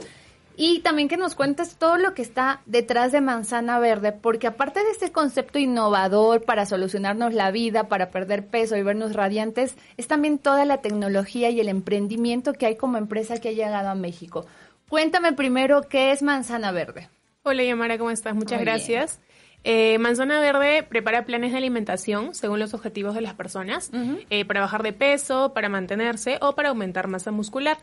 y 0.63 0.81
también 0.81 1.09
que 1.09 1.17
nos 1.17 1.35
cuentes 1.35 1.77
todo 1.77 1.97
lo 1.97 2.13
que 2.13 2.21
está 2.21 2.61
detrás 2.67 3.13
de 3.13 3.23
Manzana 3.23 3.79
Verde, 3.79 4.13
porque 4.13 4.47
aparte 4.47 4.85
de 4.85 4.91
este 4.91 5.11
concepto 5.11 5.59
innovador 5.59 6.45
para 6.45 6.67
solucionarnos 6.67 7.33
la 7.33 7.51
vida, 7.51 7.89
para 7.89 8.11
perder 8.11 8.47
peso 8.47 8.77
y 8.77 8.83
vernos 8.83 9.15
radiantes, 9.15 9.75
es 9.97 10.07
también 10.07 10.37
toda 10.37 10.67
la 10.67 10.83
tecnología 10.83 11.49
y 11.49 11.61
el 11.61 11.71
emprendimiento 11.71 12.53
que 12.53 12.67
hay 12.67 12.77
como 12.77 12.99
empresa 12.99 13.41
que 13.41 13.49
ha 13.49 13.53
llegado 13.53 13.89
a 13.89 13.95
México. 13.95 14.45
Cuéntame 14.91 15.33
primero 15.33 15.89
qué 15.89 16.13
es 16.13 16.21
Manzana 16.21 16.73
Verde. 16.73 17.09
Hola 17.43 17.65
Yamara, 17.65 17.97
¿cómo 17.97 18.11
estás? 18.11 18.35
Muchas 18.35 18.61
gracias. 18.61 19.19
Eh, 19.63 19.99
Manzana 19.99 20.41
Verde 20.41 20.83
prepara 20.89 21.25
planes 21.27 21.53
de 21.53 21.59
alimentación 21.59 22.35
según 22.35 22.59
los 22.59 22.73
objetivos 22.73 23.15
de 23.15 23.21
las 23.21 23.35
personas, 23.35 23.91
eh, 24.31 24.45
para 24.45 24.61
bajar 24.61 24.83
de 24.83 24.93
peso, 24.93 25.53
para 25.53 25.69
mantenerse 25.69 26.39
o 26.41 26.55
para 26.55 26.71
aumentar 26.71 27.09
masa 27.09 27.31
muscular. 27.31 27.79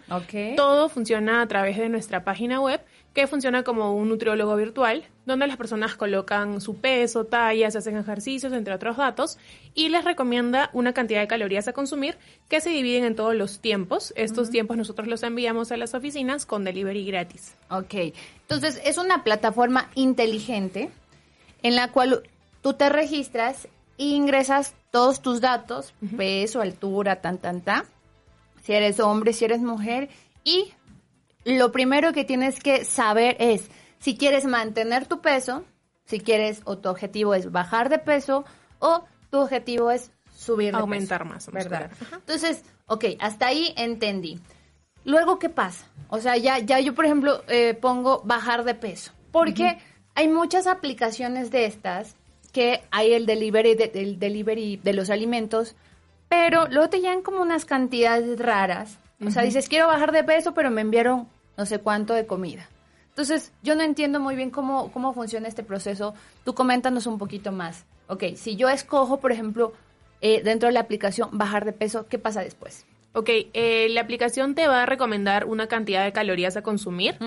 Todo 0.55 0.89
funciona 0.89 1.41
a 1.41 1.47
través 1.47 1.77
de 1.77 1.89
nuestra 1.89 2.23
página 2.23 2.59
web, 2.59 2.81
que 3.13 3.27
funciona 3.27 3.63
como 3.63 3.95
un 3.95 4.09
nutriólogo 4.09 4.55
virtual, 4.55 5.03
donde 5.25 5.47
las 5.47 5.57
personas 5.57 5.95
colocan 5.95 6.61
su 6.61 6.77
peso, 6.77 7.25
tallas, 7.25 7.75
hacen 7.75 7.97
ejercicios, 7.97 8.53
entre 8.53 8.73
otros 8.73 8.97
datos, 8.97 9.37
y 9.73 9.89
les 9.89 10.03
recomienda 10.03 10.69
una 10.73 10.93
cantidad 10.93 11.19
de 11.19 11.27
calorías 11.27 11.67
a 11.67 11.73
consumir 11.73 12.17
que 12.47 12.61
se 12.61 12.69
dividen 12.69 13.03
en 13.03 13.15
todos 13.15 13.35
los 13.35 13.59
tiempos. 13.59 14.13
Estos 14.15 14.49
tiempos 14.49 14.77
nosotros 14.77 15.07
los 15.07 15.23
enviamos 15.23 15.71
a 15.71 15.77
las 15.77 15.93
oficinas 15.93 16.45
con 16.45 16.63
delivery 16.63 17.05
gratis. 17.05 17.55
Ok, 17.69 18.13
entonces 18.41 18.81
es 18.85 18.97
una 18.97 19.23
plataforma 19.23 19.89
inteligente 19.95 20.89
en 21.63 21.75
la 21.75 21.91
cual 21.91 22.23
tú 22.61 22.73
te 22.73 22.89
registras 22.89 23.67
e 23.97 24.05
ingresas 24.05 24.73
todos 24.91 25.21
tus 25.21 25.41
datos, 25.41 25.93
peso, 26.15 26.61
altura, 26.61 27.21
tan, 27.21 27.37
tan, 27.37 27.61
tan, 27.61 27.83
si 28.63 28.73
eres 28.73 28.99
hombre, 28.99 29.33
si 29.33 29.45
eres 29.45 29.61
mujer, 29.61 30.09
y 30.43 30.73
lo 31.45 31.71
primero 31.71 32.13
que 32.13 32.25
tienes 32.25 32.59
que 32.59 32.85
saber 32.85 33.37
es 33.39 33.69
si 33.99 34.17
quieres 34.17 34.45
mantener 34.45 35.05
tu 35.05 35.21
peso, 35.21 35.63
si 36.05 36.19
quieres 36.19 36.61
o 36.65 36.77
tu 36.77 36.89
objetivo 36.89 37.33
es 37.33 37.51
bajar 37.51 37.89
de 37.89 37.99
peso 37.99 38.45
o 38.79 39.03
tu 39.29 39.39
objetivo 39.39 39.91
es 39.91 40.11
subir 40.35 40.73
de 40.73 40.79
Aumentar 40.79 41.25
más, 41.25 41.51
¿verdad? 41.51 41.91
Entonces, 42.11 42.63
ok, 42.85 43.05
hasta 43.19 43.47
ahí 43.47 43.73
entendí. 43.75 44.39
Luego, 45.03 45.39
¿qué 45.39 45.49
pasa? 45.49 45.87
O 46.09 46.19
sea, 46.19 46.37
ya, 46.37 46.59
ya 46.59 46.79
yo, 46.79 46.93
por 46.93 47.05
ejemplo, 47.05 47.43
eh, 47.47 47.73
pongo 47.73 48.21
bajar 48.23 48.63
de 48.63 48.75
peso. 48.75 49.11
Porque 49.31 49.77
hay 50.17 50.27
muchas 50.27 50.65
aplicaciones 50.65 51.51
de 51.51 51.67
estas 51.67 52.15
que 52.51 52.81
hay 52.89 53.13
el 53.13 53.27
delivery 53.27 53.75
de, 53.75 53.91
el 53.93 54.17
delivery 54.17 54.77
de 54.77 54.93
los 54.93 55.11
alimentos, 55.11 55.75
pero 56.27 56.67
luego 56.69 56.89
te 56.89 56.97
llegan 56.97 57.21
como 57.21 57.39
unas 57.39 57.65
cantidades 57.65 58.39
raras. 58.39 58.97
O 59.23 59.29
sea, 59.29 59.43
dices, 59.43 59.69
quiero 59.69 59.85
bajar 59.85 60.11
de 60.11 60.23
peso, 60.23 60.55
pero 60.55 60.71
me 60.71 60.81
enviaron 60.81 61.27
no 61.55 61.67
sé 61.67 61.77
cuánto 61.77 62.15
de 62.15 62.25
comida. 62.25 62.67
Entonces, 63.09 63.51
yo 63.61 63.75
no 63.75 63.83
entiendo 63.83 64.19
muy 64.19 64.35
bien 64.35 64.49
cómo, 64.49 64.91
cómo 64.91 65.13
funciona 65.13 65.47
este 65.47 65.61
proceso. 65.61 66.15
Tú 66.43 66.55
coméntanos 66.55 67.05
un 67.05 67.19
poquito 67.19 67.51
más. 67.51 67.85
Ok, 68.07 68.23
si 68.37 68.55
yo 68.55 68.69
escojo, 68.69 69.19
por 69.19 69.31
ejemplo, 69.31 69.73
eh, 70.21 70.41
dentro 70.41 70.65
de 70.65 70.73
la 70.73 70.79
aplicación 70.79 71.29
bajar 71.33 71.63
de 71.63 71.73
peso, 71.73 72.07
¿qué 72.07 72.17
pasa 72.17 72.41
después? 72.41 72.87
Ok, 73.17 73.29
eh, 73.31 73.87
la 73.89 74.01
aplicación 74.01 74.53
te 74.53 74.67
va 74.67 74.83
a 74.83 74.85
recomendar 74.85 75.45
una 75.45 75.65
cantidad 75.65 76.05
de 76.05 76.11
calorías 76.11 76.55
a 76.55 76.61
consumir 76.61 77.17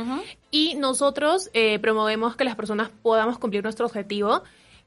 y 0.53 0.77
nosotros 0.77 1.51
eh, 1.53 1.81
promovemos 1.81 2.37
que 2.37 2.45
las 2.45 2.55
personas 2.55 2.91
podamos 3.03 3.41
cumplir 3.41 3.65
nuestro 3.65 3.87
objetivo, 3.87 4.45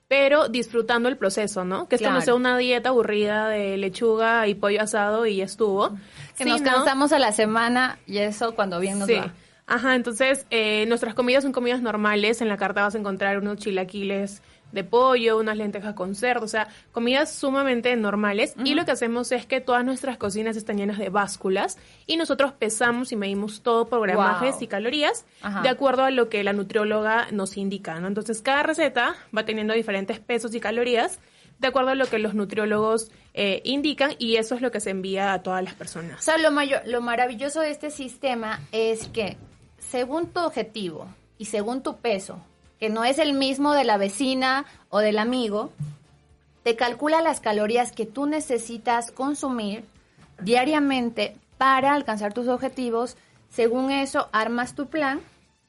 pero 0.08 0.48
disfrutando 0.48 1.10
el 1.10 1.18
proceso, 1.18 1.66
¿no? 1.66 1.90
Que 1.90 1.96
esto 1.96 2.10
no 2.10 2.22
sea 2.22 2.36
una 2.36 2.58
dieta 2.58 2.88
aburrida 2.88 3.50
de 3.50 3.76
lechuga 3.76 4.48
y 4.48 4.56
pollo 4.56 4.82
asado 4.82 5.26
y 5.26 5.36
ya 5.36 5.44
estuvo. 5.44 5.92
Que 6.38 6.46
nos 6.46 6.62
cansamos 6.62 7.12
a 7.12 7.20
la 7.20 7.34
semana 7.34 8.00
y 8.08 8.20
eso 8.20 8.56
cuando 8.56 8.80
bien 8.80 9.00
nos 9.00 9.10
va. 9.10 9.34
Ajá, 9.68 9.96
entonces 9.96 10.46
eh, 10.52 10.86
nuestras 10.88 11.16
comidas 11.16 11.44
son 11.44 11.52
comidas 11.52 11.82
normales. 11.82 12.40
En 12.40 12.48
la 12.48 12.56
carta 12.56 12.84
vas 12.84 12.96
a 12.96 12.98
encontrar 12.98 13.40
unos 13.40 13.58
chilaquiles 13.58 14.42
de 14.74 14.84
pollo, 14.84 15.38
unas 15.38 15.56
lentejas 15.56 15.94
con 15.94 16.16
cerdo, 16.16 16.46
o 16.46 16.50
sea, 16.50 16.68
comidas 16.92 17.34
sumamente 17.34 17.96
normales. 17.96 18.56
Y 18.66 18.74
lo 18.74 18.84
que 18.86 18.92
hacemos 18.92 19.32
es 19.32 19.46
que 19.46 19.62
todas 19.62 19.86
nuestras 19.86 20.18
cocinas 20.18 20.58
están 20.58 20.78
llenas 20.78 20.98
de 20.98 21.10
básculas 21.10 21.78
y 22.08 22.18
nosotros 22.18 22.52
pesamos 22.54 23.12
y 23.12 23.16
medimos 23.16 23.62
todo 23.62 23.88
por 23.88 24.02
gramajes 24.02 24.62
y 24.62 24.68
calorías 24.68 25.26
de 25.62 25.70
acuerdo 25.70 26.04
a 26.04 26.12
lo 26.12 26.28
que 26.28 26.44
la 26.44 26.54
nutrióloga 26.54 27.28
nos 27.32 27.56
indica, 27.56 28.00
¿no? 28.00 28.08
Entonces, 28.08 28.42
cada 28.42 28.64
receta 28.64 29.16
va 29.36 29.46
teniendo 29.46 29.74
diferentes 29.74 30.20
pesos 30.20 30.54
y 30.56 30.60
calorías 30.60 31.20
de 31.60 31.68
acuerdo 31.68 31.92
a 31.92 31.96
lo 31.96 32.08
que 32.08 32.20
los 32.20 32.34
nutriólogos 32.34 33.12
eh, 33.34 33.62
indican 33.64 34.14
y 34.18 34.38
eso 34.38 34.56
es 34.56 34.62
lo 34.62 34.72
que 34.72 34.80
se 34.80 34.90
envía 34.90 35.34
a 35.34 35.44
todas 35.44 35.64
las 35.64 35.76
personas. 35.76 36.20
O 36.20 36.24
sea, 36.24 36.38
lo, 36.38 36.52
mayor, 36.52 36.82
lo 36.88 37.00
maravilloso 37.00 37.62
de 37.62 37.70
este 37.70 37.92
sistema 37.92 38.60
es 38.72 39.08
que 39.08 39.38
según 39.78 40.32
tu 40.32 40.40
objetivo 40.40 41.08
y 41.38 41.46
según 41.46 41.84
tu 41.84 41.98
peso, 41.98 42.42
que 42.84 42.90
no 42.90 43.06
es 43.06 43.18
el 43.18 43.32
mismo 43.32 43.72
de 43.72 43.86
la 43.86 43.96
vecina 43.96 44.66
o 44.90 45.00
del 45.00 45.18
amigo, 45.18 45.72
te 46.64 46.76
calcula 46.76 47.22
las 47.22 47.40
calorías 47.40 47.94
que 47.94 48.06
tú 48.06 48.26
necesitas 48.26 49.10
consumir 49.10 49.86
diariamente 50.42 51.38
para 51.58 51.94
alcanzar 51.94 52.34
tus 52.34 52.50
objetivos. 52.50 53.16
Según 53.50 53.90
eso, 53.90 54.28
armas 54.34 54.76
tu 54.76 54.88
plan 54.88 55.22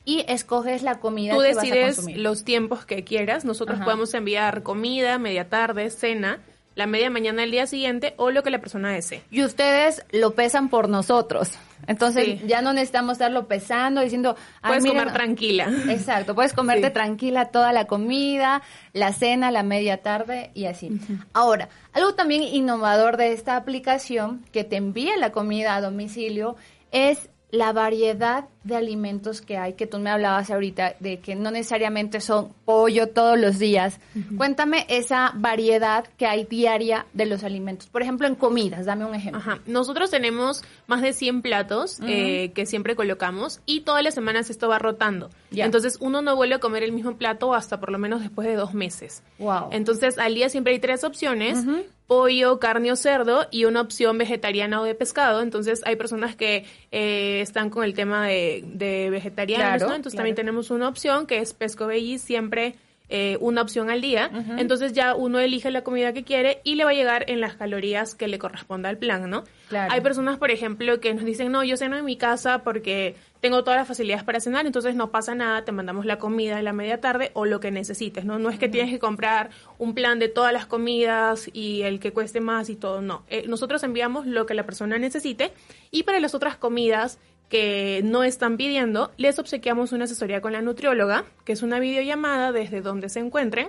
y 0.05 0.25
escoges 0.27 0.83
la 0.83 0.99
comida 0.99 1.35
Tú 1.35 1.41
que 1.43 1.55
decides 1.55 1.71
vas 1.71 1.93
a 1.93 1.97
consumir. 1.99 2.19
los 2.19 2.43
tiempos 2.43 2.85
que 2.85 3.05
quieras. 3.05 3.45
Nosotros 3.45 3.79
podemos 3.85 4.13
enviar 4.13 4.65
comida, 4.65 5.17
media 5.21 5.49
tarde, 5.49 5.91
cena, 5.91 6.41
la 6.75 6.89
media 6.89 7.11
mañana 7.11 7.43
del 7.43 7.53
día 7.53 7.69
siguiente 7.69 8.15
o 8.17 8.33
lo 8.33 8.43
que 8.43 8.51
la 8.51 8.59
persona 8.59 8.91
desee. 8.91 9.23
Y 9.31 9.45
ustedes 9.45 10.05
lo 10.11 10.35
pesan 10.35 10.69
por 10.69 10.89
nosotros. 10.89 11.53
Entonces 11.87 12.25
Sí. 12.25 12.41
ya 12.47 12.63
no 12.63 12.73
necesitamos 12.73 13.13
estarlo 13.13 13.47
pesando, 13.49 14.01
diciendo... 14.01 14.37
"Ay, 14.63 14.79
Puedes 14.79 14.87
comer 14.87 15.13
tranquila. 15.13 15.69
Exacto, 15.89 16.35
puedes 16.35 16.53
comerte 16.53 16.89
Sí. 16.89 16.93
tranquila 16.93 17.47
toda 17.47 17.73
la 17.73 17.87
comida, 17.87 18.63
la 18.93 19.13
cena, 19.13 19.51
la 19.51 19.63
media 19.63 20.03
tarde 20.03 20.51
y 20.55 20.67
así. 20.67 20.91
Ahora, 21.33 21.69
algo 21.93 22.15
también 22.15 22.43
innovador 22.43 23.17
de 23.17 23.33
esta 23.33 23.57
aplicación 23.57 24.45
que 24.53 24.65
te 24.65 24.77
envía 24.77 25.17
la 25.17 25.31
comida 25.33 25.75
a 25.77 25.81
domicilio 25.81 26.57
es 26.93 27.31
la 27.51 27.73
variedad 27.73 28.47
de 28.65 28.77
alimentos 28.77 29.41
que 29.41 29.57
hay, 29.57 29.75
que 29.75 29.87
tú 29.87 29.99
me 29.99 30.11
hablabas 30.11 30.51
ahorita, 30.51 30.97
de 30.99 31.21
que 31.21 31.35
no 31.35 31.51
necesariamente 31.51 32.21
son 32.21 32.53
pollo 32.65 33.09
todos 33.09 33.39
los 33.39 33.59
días. 33.59 34.01
Cuéntame 34.37 34.87
esa 34.89 35.33
variedad 35.35 36.07
que 36.17 36.27
hay 36.27 36.45
diaria 36.45 37.07
de 37.13 37.27
los 37.27 37.45
alimentos. 37.45 37.89
Por 37.89 38.03
ejemplo, 38.03 38.27
en 38.27 38.35
comidas, 38.35 38.87
dame 38.87 39.05
un 39.05 39.15
ejemplo. 39.15 39.41
Ajá. 39.41 39.61
Nosotros 39.67 40.11
tenemos 40.11 40.65
más 40.87 41.03
de 41.03 41.13
100 41.13 41.43
platos 41.43 42.01
eh, 42.07 42.53
que 42.55 42.67
siempre 42.67 42.97
colocamos 42.97 43.61
y 43.67 43.81
todas 43.81 44.03
las 44.03 44.15
semanas 44.15 44.51
esto 44.51 44.69
va 44.69 44.79
rotando. 44.79 45.31
Entonces 45.63 45.99
uno 46.01 46.23
no 46.23 46.35
vuelve 46.35 46.57
a 46.57 46.59
comer 46.59 46.83
el 46.83 46.93
mismo 46.93 47.17
plato 47.17 47.55
hasta 47.55 47.79
por 47.79 47.93
lo 47.93 47.99
menos 47.99 48.21
después 48.21 48.49
de 48.49 48.55
dos 48.55 48.75
meses. 48.75 49.23
Wow. 49.39 49.69
Entonces 49.71 50.19
al 50.19 50.35
día 50.35 50.49
siempre 50.49 50.73
hay 50.73 50.79
tres 50.79 51.05
opciones. 51.05 51.59
Pollo, 52.07 52.59
carne 52.59 52.93
o 52.93 52.97
cerdo 52.97 53.47
y 53.51 53.65
una 53.65 53.81
opción 53.81 54.19
vegetariana 54.19 54.81
o 54.81 54.85
de 54.85 54.95
pescado. 54.95 55.41
Entonces 55.41 55.81
hay 55.87 55.97
personas 55.97 56.37
que 56.37 56.67
eh, 56.93 57.41
están 57.41 57.71
con 57.71 57.83
el 57.83 57.95
tema 57.95 58.27
de, 58.27 58.54
de 58.63 59.11
vegetarianos, 59.11 59.79
Claro, 59.79 59.89
¿no? 59.89 59.95
Entonces 59.95 60.13
claro. 60.13 60.21
también 60.21 60.37
tenemos 60.37 60.71
una 60.71 60.89
opción 60.89 61.27
que 61.27 61.39
es 61.39 61.55
pesco 61.55 61.87
veggie 61.87 62.19
siempre 62.19 62.77
eh, 63.11 63.37
una 63.41 63.61
opción 63.61 63.91
al 63.91 64.01
día. 64.01 64.31
Entonces 64.57 64.95
ya 64.95 65.15
uno 65.15 65.39
elige 65.39 65.71
la 65.71 65.85
comida 65.85 66.15
que 66.15 66.25
quiere 66.25 66.63
y 66.65 66.77
le 66.77 66.85
va 66.85 66.91
a 66.91 66.95
llegar 66.95 67.31
en 67.31 67.39
las 67.39 67.55
calorías 67.55 68.15
que 68.15 68.29
le 68.29 68.39
corresponda 68.39 68.89
al 68.89 68.97
plan, 68.97 69.29
¿no? 69.29 69.45
Claro. 69.69 69.93
Hay 69.93 70.01
personas, 70.01 70.39
por 70.39 70.51
ejemplo, 70.51 70.99
que 71.01 71.13
nos 71.13 71.25
dicen, 71.25 71.53
no, 71.53 71.63
yo 71.63 71.77
ceno 71.77 71.99
en 71.99 72.05
mi 72.07 72.17
casa 72.17 72.65
porque 72.65 73.15
tengo 73.41 73.63
todas 73.63 73.79
las 73.79 73.87
facilidades 73.87 74.25
para 74.25 74.41
cenar, 74.41 74.65
entonces 74.65 74.95
no 74.95 75.11
pasa 75.11 75.35
nada, 75.35 75.67
te 75.67 75.71
mandamos 75.71 76.07
la 76.07 76.19
comida 76.19 76.59
en 76.59 76.65
la 76.65 76.73
media 76.73 76.99
tarde 77.03 77.31
o 77.35 77.45
lo 77.45 77.61
que 77.61 77.71
necesites, 77.71 78.25
¿no? 78.25 78.39
No 78.39 78.49
es 78.49 78.59
que 78.59 78.71
tienes 78.71 78.91
que 78.91 78.99
comprar 78.99 79.51
un 79.77 79.93
plan 79.93 80.19
de 80.19 80.29
todas 80.29 80.55
las 80.55 80.65
comidas 80.65 81.51
y 81.53 81.83
el 81.83 82.01
que 82.01 82.11
cueste 82.11 82.41
más 82.41 82.71
y 82.71 82.75
todo, 82.75 83.03
no. 83.03 83.25
Eh, 83.29 83.45
nosotros 83.47 83.83
enviamos 83.83 84.27
lo 84.27 84.47
que 84.47 84.55
la 84.55 84.65
persona 84.65 84.97
necesite 84.97 85.53
y 85.91 86.05
para 86.05 86.21
las 86.21 86.35
otras 86.35 86.57
comidas 86.57 87.19
que 87.49 88.01
no 88.05 88.25
están 88.25 88.57
pidiendo, 88.57 89.13
les 89.17 89.39
obsequiamos 89.39 89.93
una 89.93 90.05
asesoría 90.05 90.41
con 90.41 90.53
la 90.53 90.63
nutrióloga, 90.63 91.25
que 91.45 91.53
es 91.53 91.63
una 91.63 91.79
videollamada 91.79 92.51
desde 92.53 92.81
donde 92.81 93.09
se 93.09 93.21
encuentren, 93.21 93.69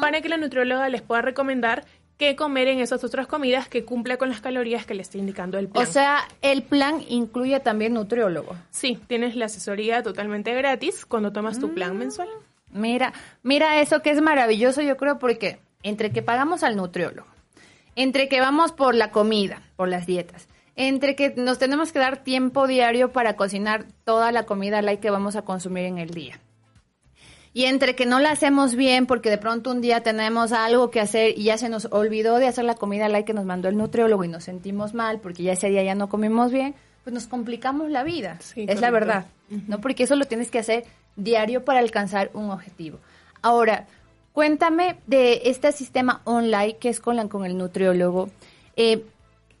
para 0.00 0.20
que 0.20 0.28
la 0.28 0.36
nutrióloga 0.36 0.88
les 0.88 1.02
pueda 1.02 1.22
recomendar 1.22 1.84
qué 2.16 2.36
comer 2.36 2.68
en 2.68 2.78
esas 2.78 3.02
otras 3.02 3.26
comidas 3.26 3.66
que 3.68 3.84
cumpla 3.84 4.18
con 4.18 4.28
las 4.28 4.40
calorías 4.40 4.86
que 4.86 4.94
le 4.94 5.02
está 5.02 5.18
indicando 5.18 5.58
el 5.58 5.68
plan. 5.68 5.84
O 5.84 5.90
sea, 5.90 6.18
el 6.42 6.62
plan 6.62 7.02
incluye 7.08 7.58
también 7.58 7.94
nutriólogo. 7.94 8.54
Sí, 8.70 9.00
tienes 9.08 9.34
la 9.34 9.46
asesoría 9.46 10.02
totalmente 10.04 10.54
gratis 10.54 11.04
cuando 11.06 11.32
tomas 11.32 11.58
tu 11.58 11.68
Mm. 11.68 11.74
plan 11.74 11.98
mensual. 11.98 12.28
Mira, 12.70 13.12
mira 13.42 13.80
eso 13.80 14.00
que 14.00 14.10
es 14.10 14.20
maravilloso, 14.20 14.80
yo 14.80 14.96
creo, 14.96 15.18
porque 15.18 15.58
entre 15.82 16.10
que 16.12 16.22
pagamos 16.22 16.62
al 16.62 16.76
nutriólogo, 16.76 17.26
entre 17.96 18.28
que 18.28 18.40
vamos 18.40 18.70
por 18.72 18.94
la 18.94 19.10
comida, 19.10 19.62
por 19.76 19.88
las 19.88 20.06
dietas, 20.06 20.46
entre 20.76 21.14
que 21.16 21.34
nos 21.36 21.58
tenemos 21.58 21.92
que 21.92 21.98
dar 22.00 22.24
tiempo 22.24 22.66
diario 22.66 23.12
para 23.12 23.36
cocinar 23.36 23.86
toda 24.04 24.32
la 24.32 24.44
comida 24.44 24.82
light 24.82 25.00
que 25.00 25.10
vamos 25.10 25.36
a 25.36 25.42
consumir 25.42 25.84
en 25.84 25.98
el 25.98 26.10
día. 26.10 26.40
Y 27.52 27.66
entre 27.66 27.94
que 27.94 28.04
no 28.04 28.18
la 28.18 28.32
hacemos 28.32 28.74
bien 28.74 29.06
porque 29.06 29.30
de 29.30 29.38
pronto 29.38 29.70
un 29.70 29.80
día 29.80 30.02
tenemos 30.02 30.50
algo 30.50 30.90
que 30.90 31.00
hacer 31.00 31.38
y 31.38 31.44
ya 31.44 31.56
se 31.58 31.68
nos 31.68 31.86
olvidó 31.92 32.38
de 32.38 32.48
hacer 32.48 32.64
la 32.64 32.74
comida 32.74 33.08
light 33.08 33.24
que 33.24 33.32
nos 33.34 33.44
mandó 33.44 33.68
el 33.68 33.76
nutriólogo 33.76 34.24
y 34.24 34.28
nos 34.28 34.42
sentimos 34.44 34.92
mal 34.92 35.20
porque 35.20 35.44
ya 35.44 35.52
ese 35.52 35.68
día 35.68 35.84
ya 35.84 35.94
no 35.94 36.08
comimos 36.08 36.50
bien, 36.50 36.74
pues 37.04 37.14
nos 37.14 37.26
complicamos 37.28 37.90
la 37.90 38.02
vida. 38.02 38.38
Sí, 38.40 38.66
es 38.68 38.80
la 38.80 38.90
verdad, 38.90 39.26
¿no? 39.68 39.80
Porque 39.80 40.02
eso 40.02 40.16
lo 40.16 40.24
tienes 40.24 40.50
que 40.50 40.58
hacer 40.58 40.84
diario 41.14 41.64
para 41.64 41.78
alcanzar 41.78 42.30
un 42.34 42.50
objetivo. 42.50 42.98
Ahora, 43.40 43.86
cuéntame 44.32 44.96
de 45.06 45.42
este 45.44 45.70
sistema 45.70 46.22
online 46.24 46.78
que 46.78 46.88
es 46.88 46.98
con, 46.98 47.14
la- 47.14 47.28
con 47.28 47.44
el 47.44 47.56
nutriólogo. 47.56 48.30
Eh, 48.74 49.04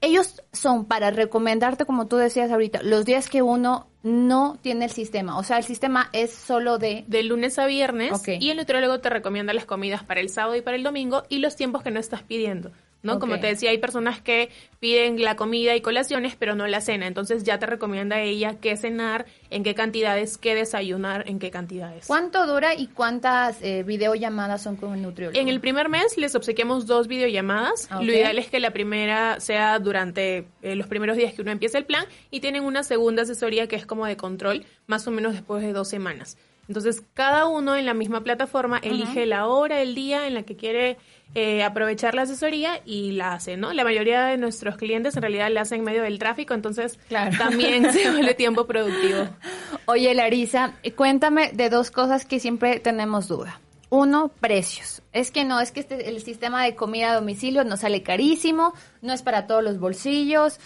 ellos 0.04 0.42
son 0.52 0.84
para 0.84 1.10
recomendarte, 1.10 1.84
como 1.84 2.06
tú 2.06 2.16
decías 2.16 2.50
ahorita, 2.50 2.82
los 2.82 3.04
días 3.04 3.28
que 3.28 3.42
uno 3.42 3.88
no 4.02 4.58
tiene 4.60 4.84
el 4.84 4.90
sistema. 4.90 5.38
O 5.38 5.42
sea, 5.42 5.56
el 5.56 5.64
sistema 5.64 6.10
es 6.12 6.32
solo 6.32 6.78
de... 6.78 7.04
De 7.08 7.22
lunes 7.22 7.58
a 7.58 7.66
viernes 7.66 8.12
y 8.26 8.50
el 8.50 8.56
nutriólogo 8.56 9.00
te 9.00 9.08
recomienda 9.08 9.54
las 9.54 9.64
comidas 9.64 10.04
para 10.04 10.20
el 10.20 10.28
sábado 10.28 10.56
y 10.56 10.62
para 10.62 10.76
el 10.76 10.82
domingo 10.82 11.22
y 11.28 11.38
los 11.38 11.56
tiempos 11.56 11.82
que 11.82 11.90
no 11.90 12.00
estás 12.00 12.22
pidiendo. 12.22 12.70
¿No? 13.04 13.20
Como 13.20 13.34
Ok. 13.34 13.42
te 13.42 13.46
decía, 13.46 13.70
hay 13.70 13.78
personas 13.78 14.20
que 14.20 14.48
piden 14.80 15.22
la 15.22 15.36
comida 15.36 15.76
y 15.76 15.80
colaciones, 15.80 16.34
pero 16.36 16.56
no 16.56 16.66
la 16.66 16.80
cena. 16.80 17.06
Entonces 17.06 17.44
ya 17.44 17.58
te 17.60 17.66
recomienda 17.66 18.20
ella 18.20 18.56
qué 18.60 18.76
cenar, 18.76 19.26
en 19.50 19.62
qué 19.62 19.74
cantidades, 19.76 20.36
qué 20.38 20.56
desayunar, 20.56 21.28
en 21.28 21.38
qué 21.38 21.50
cantidades. 21.52 22.06
¿Cuánto 22.06 22.46
dura 22.46 22.74
y 22.74 22.88
cuántas 22.88 23.62
eh, 23.62 23.84
videollamadas 23.84 24.62
son 24.62 24.74
con 24.76 24.94
el 24.94 25.02
nutriólogo? 25.02 25.38
En 25.38 25.48
el 25.48 25.60
primer 25.60 25.88
mes 25.88 26.16
les 26.18 26.34
obsequiamos 26.34 26.86
dos 26.86 27.06
videollamadas. 27.06 27.86
Ah, 27.90 27.98
ok. 27.98 28.04
Lo 28.04 28.12
ideal 28.12 28.38
es 28.38 28.48
que 28.48 28.58
la 28.58 28.72
primera 28.72 29.38
sea 29.38 29.78
durante 29.78 30.48
eh, 30.62 30.74
los 30.74 30.86
primeros 30.86 31.16
días 31.16 31.34
que 31.34 31.42
uno 31.42 31.50
empieza 31.52 31.78
el 31.78 31.84
plan 31.84 32.06
y 32.30 32.40
tienen 32.40 32.64
una 32.64 32.82
segunda 32.82 33.22
asesoría 33.22 33.68
que 33.68 33.76
es 33.76 33.86
como 33.86 34.06
de 34.06 34.16
control, 34.16 34.64
más 34.86 35.06
o 35.06 35.10
menos 35.10 35.34
después 35.34 35.62
de 35.62 35.72
dos 35.72 35.88
semanas. 35.88 36.36
Entonces, 36.66 37.02
cada 37.12 37.46
uno 37.46 37.76
en 37.76 37.84
la 37.84 37.92
misma 37.92 38.22
plataforma 38.22 38.78
elige 38.78 39.26
la 39.26 39.46
hora, 39.48 39.82
el 39.82 39.94
día 39.94 40.26
en 40.26 40.32
la 40.32 40.44
que 40.44 40.56
quiere 40.56 40.96
eh, 41.34 41.62
aprovechar 41.64 42.14
la 42.14 42.22
asesoría 42.22 42.80
y 42.84 43.12
la 43.12 43.32
hace, 43.34 43.56
¿no? 43.56 43.72
La 43.72 43.82
mayoría 43.84 44.24
de 44.26 44.36
nuestros 44.36 44.76
clientes 44.76 45.16
en 45.16 45.22
realidad 45.22 45.50
la 45.50 45.62
hacen 45.62 45.78
en 45.80 45.84
medio 45.84 46.02
del 46.02 46.18
tráfico, 46.18 46.54
entonces 46.54 46.98
Claro. 47.08 47.36
también 47.38 47.92
se 47.92 48.10
vuelve 48.10 48.34
tiempo 48.34 48.66
productivo. 48.66 49.28
Oye, 49.86 50.14
Larisa, 50.14 50.74
cuéntame 50.96 51.50
de 51.52 51.70
dos 51.70 51.90
cosas 51.90 52.24
que 52.24 52.38
siempre 52.38 52.78
tenemos 52.80 53.26
duda. 53.28 53.60
Uno, 53.90 54.28
precios. 54.40 55.02
Es 55.12 55.30
que 55.30 55.44
no, 55.44 55.60
es 55.60 55.70
que 55.70 55.80
este, 55.80 56.08
el 56.08 56.20
sistema 56.22 56.64
de 56.64 56.74
comida 56.74 57.12
a 57.12 57.14
domicilio 57.14 57.64
nos 57.64 57.80
sale 57.80 58.02
carísimo, 58.02 58.72
no 59.02 59.12
es 59.12 59.22
para 59.22 59.46
todos 59.46 59.62
los 59.62 59.78
bolsillos. 59.78 60.58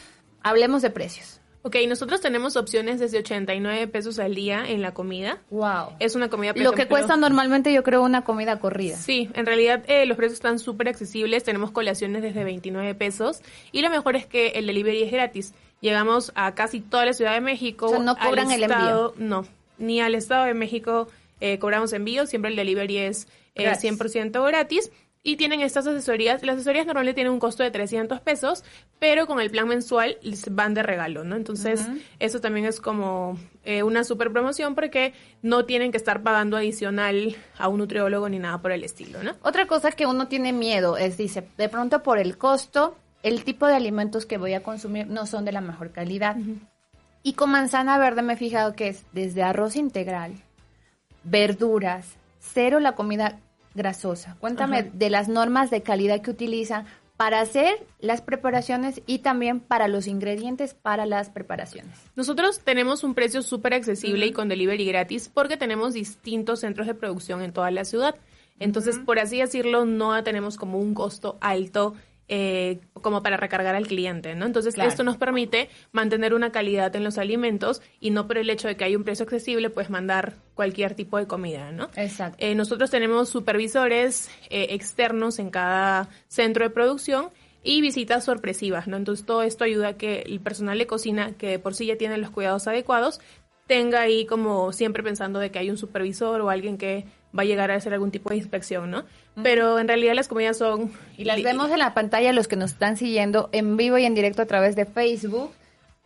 Hablemos 0.43 0.83
de 0.83 0.91
precios. 0.91 1.38
Ok, 1.63 1.77
nosotros 1.89 2.21
tenemos 2.21 2.57
opciones 2.57 3.01
desde 3.01 3.19
89 3.19 3.89
pesos 3.89 4.19
al 4.21 4.35
día 4.35 4.65
en 4.67 4.81
la 4.81 4.95
comida. 4.95 5.39
Wow. 5.51 5.95
Es 5.99 6.15
una 6.15 6.29
comida 6.31 6.53
Lo 6.57 6.73
que 6.73 6.87
cuesta 6.87 7.17
normalmente, 7.17 7.73
yo 7.73 7.83
creo, 7.83 8.03
una 8.03 8.23
comida 8.23 8.59
corrida. 8.61 8.97
Sí, 8.97 9.29
en 9.35 9.45
realidad 9.45 9.83
eh, 9.89 10.07
los 10.07 10.17
precios 10.17 10.35
están 10.35 10.59
súper 10.61 10.89
accesibles. 10.89 11.43
Tenemos 11.45 11.71
colaciones 11.73 12.23
desde 12.23 12.45
29 12.45 12.95
pesos. 12.95 13.43
Y 13.73 13.83
lo 13.83 13.91
mejor 13.91 14.15
es 14.17 14.25
que 14.25 14.49
el 14.51 14.67
delivery 14.67 15.03
es 15.03 15.13
gratis. 15.13 15.53
Llegamos 15.81 16.33
a 16.37 16.55
casi 16.55 16.81
toda 16.81 17.05
la 17.07 17.13
Ciudad 17.13 17.35
de 17.35 17.41
México. 17.41 17.87
O 17.87 17.91
sea, 17.91 17.99
no 17.99 18.13
al 18.19 18.29
cobran 18.29 18.51
el 18.53 18.63
estado- 18.63 19.15
No, 19.19 19.45
ni 19.79 20.01
al 20.01 20.15
Estado 20.15 20.45
de 20.45 20.55
México 20.55 21.09
eh, 21.41 21.59
cobramos 21.59 21.93
envío. 21.93 22.27
Siempre 22.27 22.51
el 22.51 22.57
delivery 22.57 22.99
es 22.99 23.27
eh, 23.57 23.65
Gratis. 23.65 23.99
100% 23.99 24.47
gratis. 24.47 24.91
Y 25.29 25.37
tienen 25.37 25.61
estas 25.61 25.87
asesorías. 25.87 26.43
Las 26.43 26.55
asesorías 26.57 26.87
normalmente 26.87 27.17
tienen 27.17 27.35
un 27.35 27.39
costo 27.39 27.63
de 27.63 27.71
300 27.71 28.19
pesos, 28.23 28.65
pero 28.99 29.27
con 29.27 29.41
el 29.41 29.51
plan 29.51 29.69
mensual 29.69 30.17
van 30.53 30.73
de 30.73 30.83
regalo, 30.83 31.23
¿no? 31.23 31.37
Entonces, 31.37 31.87
eso 32.19 32.41
también 32.41 32.65
es 32.65 32.81
como 32.81 33.37
eh, 33.63 33.83
una 33.83 34.05
super 34.05 34.33
promoción 34.33 34.75
porque 34.75 35.13
no 35.43 35.67
tienen 35.67 35.91
que 35.91 35.99
estar 35.99 36.23
pagando 36.23 36.57
adicional 36.57 37.37
a 37.59 37.69
un 37.69 37.77
nutriólogo 37.77 38.27
ni 38.31 38.39
nada 38.39 38.63
por 38.63 38.73
el 38.73 38.85
estilo, 38.85 39.23
¿no? 39.23 39.35
Otra 39.43 39.67
cosa 39.67 39.93
que 39.93 40.07
uno 40.07 40.29
tiene 40.29 40.55
miedo 40.55 40.97
es, 40.97 41.19
dice, 41.19 41.47
de 41.59 41.69
pronto 41.69 42.03
por 42.03 42.19
el 42.19 42.39
costo, 42.39 42.97
el 43.23 43.45
tipo 43.45 43.67
de 43.67 43.75
alimentos 43.75 44.25
que 44.25 44.39
voy 44.39 44.55
a 44.55 44.63
consumir 44.63 45.09
no 45.09 45.27
son 45.27 45.45
de 45.45 45.53
la 45.53 45.61
mejor 45.61 45.93
calidad. 45.93 46.37
Y 47.23 47.35
con 47.35 47.51
manzana 47.51 47.99
verde 47.99 48.23
me 48.23 48.33
he 48.33 48.37
fijado 48.37 48.73
que 48.73 48.89
es 48.89 49.05
desde 49.13 49.43
arroz 49.43 49.77
integral, 49.77 50.33
verduras, 51.23 52.17
cero 52.41 52.81
la 52.81 52.93
comida 52.93 53.41
grasosa. 53.79 54.37
Cuéntame 54.41 54.83
de 54.83 55.09
las 55.09 55.29
normas 55.29 55.71
de 55.71 55.83
calidad 55.83 56.21
que 56.21 56.31
utilizan 56.31 56.85
para 57.17 57.41
hacer 57.41 57.85
las 57.99 58.21
preparaciones 58.21 59.03
y 59.07 59.21
también 59.21 59.59
para 59.59 59.89
los 59.89 60.07
ingredientes 60.07 60.75
para 60.75 61.07
las 61.07 61.31
preparaciones. 61.31 61.99
Nosotros 62.15 62.61
tenemos 62.61 63.03
un 63.03 63.15
precio 63.15 63.43
súper 63.43 63.75
accesible 63.75 64.27
y 64.27 64.33
con 64.33 64.49
delivery 64.49 64.85
gratis 64.85 65.29
porque 65.33 65.57
tenemos 65.57 65.95
distintos 65.95 66.61
centros 66.61 66.87
de 66.87 66.95
producción 66.95 67.43
en 67.43 67.53
toda 67.53 67.71
la 67.73 67.85
ciudad. 67.85 68.15
Entonces, 68.61 68.99
por 68.99 69.19
así 69.19 69.39
decirlo, 69.39 69.85
no 69.85 70.23
tenemos 70.23 70.57
como 70.57 70.79
un 70.79 70.95
costo 70.95 71.39
alto 71.41 71.95
eh, 72.29 72.81
como 72.93 73.23
para 73.23 73.39
recargar 73.39 73.75
al 73.75 73.87
cliente, 73.87 74.35
¿no? 74.35 74.45
Entonces, 74.45 74.77
esto 74.77 75.03
nos 75.03 75.17
permite 75.17 75.71
mantener 75.93 76.35
una 76.35 76.53
calidad 76.53 76.95
en 76.95 77.03
los 77.03 77.17
alimentos 77.17 77.81
y 78.01 78.11
no 78.11 78.27
por 78.27 78.37
el 78.37 78.51
hecho 78.51 78.69
de 78.69 78.77
que 78.77 78.85
hay 78.85 78.97
un 78.97 79.05
precio 79.05 79.25
accesible, 79.25 79.71
pues 79.71 79.89
mandar 79.89 80.35
cualquier 80.55 80.95
tipo 80.95 81.17
de 81.17 81.27
comida, 81.27 81.73
¿no? 81.73 81.89
Exacto. 81.97 82.37
Eh, 82.39 82.55
nosotros 82.55 82.91
tenemos 82.91 83.31
supervisores 83.31 84.31
eh, 84.51 84.69
externos 84.71 85.39
en 85.39 85.49
cada 85.49 86.11
centro 86.27 86.65
de 86.65 86.71
producción 86.71 87.31
y 87.63 87.81
visitas 87.81 88.25
sorpresivas, 88.25 88.89
¿no? 88.89 88.99
Entonces, 88.99 89.25
todo 89.25 89.43
esto 89.43 89.65
ayuda 89.65 89.89
a 89.89 89.93
que 89.95 90.21
el 90.27 90.41
personal 90.41 90.77
de 90.77 90.87
cocina, 90.87 91.33
que 91.33 91.59
por 91.59 91.75
sí 91.75 91.87
ya 91.87 91.97
tiene 91.97 92.19
los 92.19 92.31
cuidados 92.31 92.67
adecuados, 92.67 93.21
tenga 93.67 94.01
ahí 94.01 94.27
como 94.27 94.73
siempre 94.73 95.03
pensando 95.03 95.39
de 95.39 95.51
que 95.51 95.59
hay 95.61 95.71
un 95.71 95.77
supervisor 95.77 96.41
o 96.41 96.51
alguien 96.51 96.79
que 96.79 97.05
va 97.37 97.43
a 97.43 97.47
llegar 97.47 97.71
a 97.71 97.75
hacer 97.75 97.93
algún 97.93 98.11
tipo 98.11 98.31
de 98.31 98.37
inspección, 98.37 98.91
¿no? 98.91 99.05
Pero 99.43 99.79
en 99.79 99.89
realidad 99.89 100.15
las 100.15 100.29
comidas 100.29 100.59
son... 100.59 100.93
Y 101.17 101.25
las 101.25 101.43
vemos 101.43 101.71
en 101.71 101.79
la 101.79 101.95
pantalla, 101.95 102.33
los 102.33 102.49
que 102.49 102.57
nos 102.57 102.73
están 102.73 102.97
siguiendo 102.97 103.49
en 103.53 103.77
vivo 103.77 103.99
y 103.99 104.05
en 104.05 104.15
directo 104.15 104.43
a 104.43 104.47
través 104.47 104.77
de 104.77 104.85
Facebook, 104.85 105.53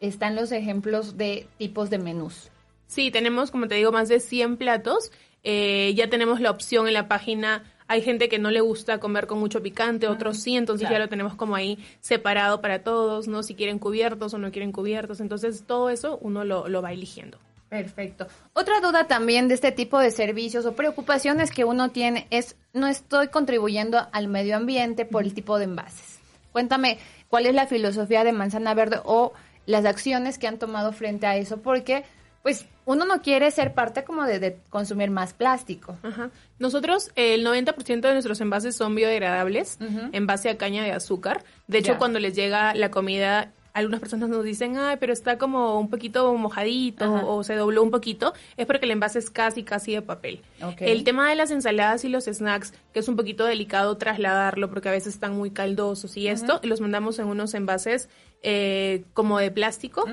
están 0.00 0.36
los 0.36 0.52
ejemplos 0.52 1.16
de 1.16 1.46
tipos 1.58 1.90
de 1.90 1.98
menús. 1.98 2.50
Sí, 2.86 3.10
tenemos, 3.10 3.50
como 3.50 3.68
te 3.68 3.76
digo, 3.76 3.92
más 3.92 4.08
de 4.08 4.20
100 4.20 4.56
platos. 4.56 5.12
Eh, 5.44 5.92
ya 5.96 6.10
tenemos 6.10 6.40
la 6.40 6.50
opción 6.50 6.86
en 6.88 6.94
la 6.94 7.08
página 7.08 7.64
hay 7.92 8.00
gente 8.00 8.30
que 8.30 8.38
no 8.38 8.50
le 8.50 8.62
gusta 8.62 9.00
comer 9.00 9.26
con 9.26 9.38
mucho 9.38 9.62
picante, 9.62 10.08
otros 10.08 10.38
sí, 10.38 10.56
entonces 10.56 10.88
ya 10.88 10.98
lo 10.98 11.10
tenemos 11.10 11.34
como 11.34 11.54
ahí 11.56 11.78
separado 12.00 12.62
para 12.62 12.82
todos, 12.82 13.28
¿no? 13.28 13.42
Si 13.42 13.54
quieren 13.54 13.78
cubiertos 13.78 14.32
o 14.32 14.38
no 14.38 14.50
quieren 14.50 14.72
cubiertos, 14.72 15.20
entonces 15.20 15.64
todo 15.66 15.90
eso 15.90 16.16
uno 16.22 16.42
lo, 16.42 16.68
lo 16.68 16.80
va 16.80 16.92
eligiendo. 16.92 17.36
Perfecto. 17.72 18.26
Otra 18.52 18.82
duda 18.82 19.06
también 19.06 19.48
de 19.48 19.54
este 19.54 19.72
tipo 19.72 19.98
de 19.98 20.10
servicios 20.10 20.66
o 20.66 20.74
preocupaciones 20.74 21.50
que 21.50 21.64
uno 21.64 21.90
tiene 21.90 22.26
es, 22.28 22.54
no 22.74 22.86
estoy 22.86 23.28
contribuyendo 23.28 24.08
al 24.12 24.28
medio 24.28 24.58
ambiente 24.58 25.06
por 25.06 25.24
el 25.24 25.32
tipo 25.32 25.56
de 25.56 25.64
envases. 25.64 26.18
Cuéntame, 26.52 26.98
¿cuál 27.30 27.46
es 27.46 27.54
la 27.54 27.66
filosofía 27.66 28.24
de 28.24 28.32
Manzana 28.32 28.74
Verde 28.74 29.00
o 29.06 29.32
las 29.64 29.86
acciones 29.86 30.36
que 30.36 30.46
han 30.46 30.58
tomado 30.58 30.92
frente 30.92 31.26
a 31.26 31.38
eso? 31.38 31.62
Porque, 31.62 32.04
pues, 32.42 32.66
uno 32.84 33.06
no 33.06 33.22
quiere 33.22 33.50
ser 33.50 33.72
parte 33.72 34.04
como 34.04 34.26
de, 34.26 34.58
consumir 34.68 35.10
más 35.10 35.32
plástico. 35.32 35.96
Ajá. 36.02 36.28
Nosotros, 36.58 37.10
el 37.14 37.42
90% 37.42 38.02
de 38.02 38.12
nuestros 38.12 38.38
envases 38.42 38.76
son 38.76 38.94
biodegradables 38.94 39.78
en 39.80 40.26
base 40.26 40.50
a 40.50 40.58
caña 40.58 40.84
de 40.84 40.92
azúcar. 40.92 41.42
De 41.68 41.78
hecho, 41.78 41.96
cuando 41.96 42.18
les 42.18 42.34
llega 42.34 42.74
la 42.74 42.90
comida 42.90 43.50
algunas 43.74 44.00
personas 44.00 44.28
nos 44.28 44.44
dicen, 44.44 44.76
ay, 44.76 44.96
pero 45.00 45.12
está 45.12 45.38
como 45.38 45.78
un 45.78 45.88
poquito 45.88 46.34
mojadito 46.34 47.26
o 47.26 47.42
se 47.42 47.54
dobló 47.54 47.82
un 47.82 47.90
poquito, 47.90 48.34
es 48.56 48.66
porque 48.66 48.84
el 48.84 48.92
envase 48.92 49.18
es 49.18 49.30
casi, 49.30 49.62
casi 49.62 49.92
de 49.92 50.02
papel. 50.02 50.40
El 50.78 51.04
tema 51.04 51.28
de 51.28 51.36
las 51.36 51.50
ensaladas 51.50 52.04
y 52.04 52.08
los 52.08 52.24
snacks, 52.24 52.74
que 52.92 53.00
es 53.00 53.08
un 53.08 53.16
poquito 53.16 53.44
delicado 53.44 53.96
trasladarlo 53.96 54.70
porque 54.70 54.88
a 54.88 54.92
veces 54.92 55.14
están 55.14 55.36
muy 55.36 55.50
caldosos 55.50 56.16
y 56.16 56.28
esto, 56.28 56.60
los 56.62 56.80
mandamos 56.80 57.18
en 57.18 57.26
unos 57.26 57.54
envases 57.54 58.08
eh, 58.42 59.04
como 59.14 59.38
de 59.38 59.50
plástico 59.50 60.04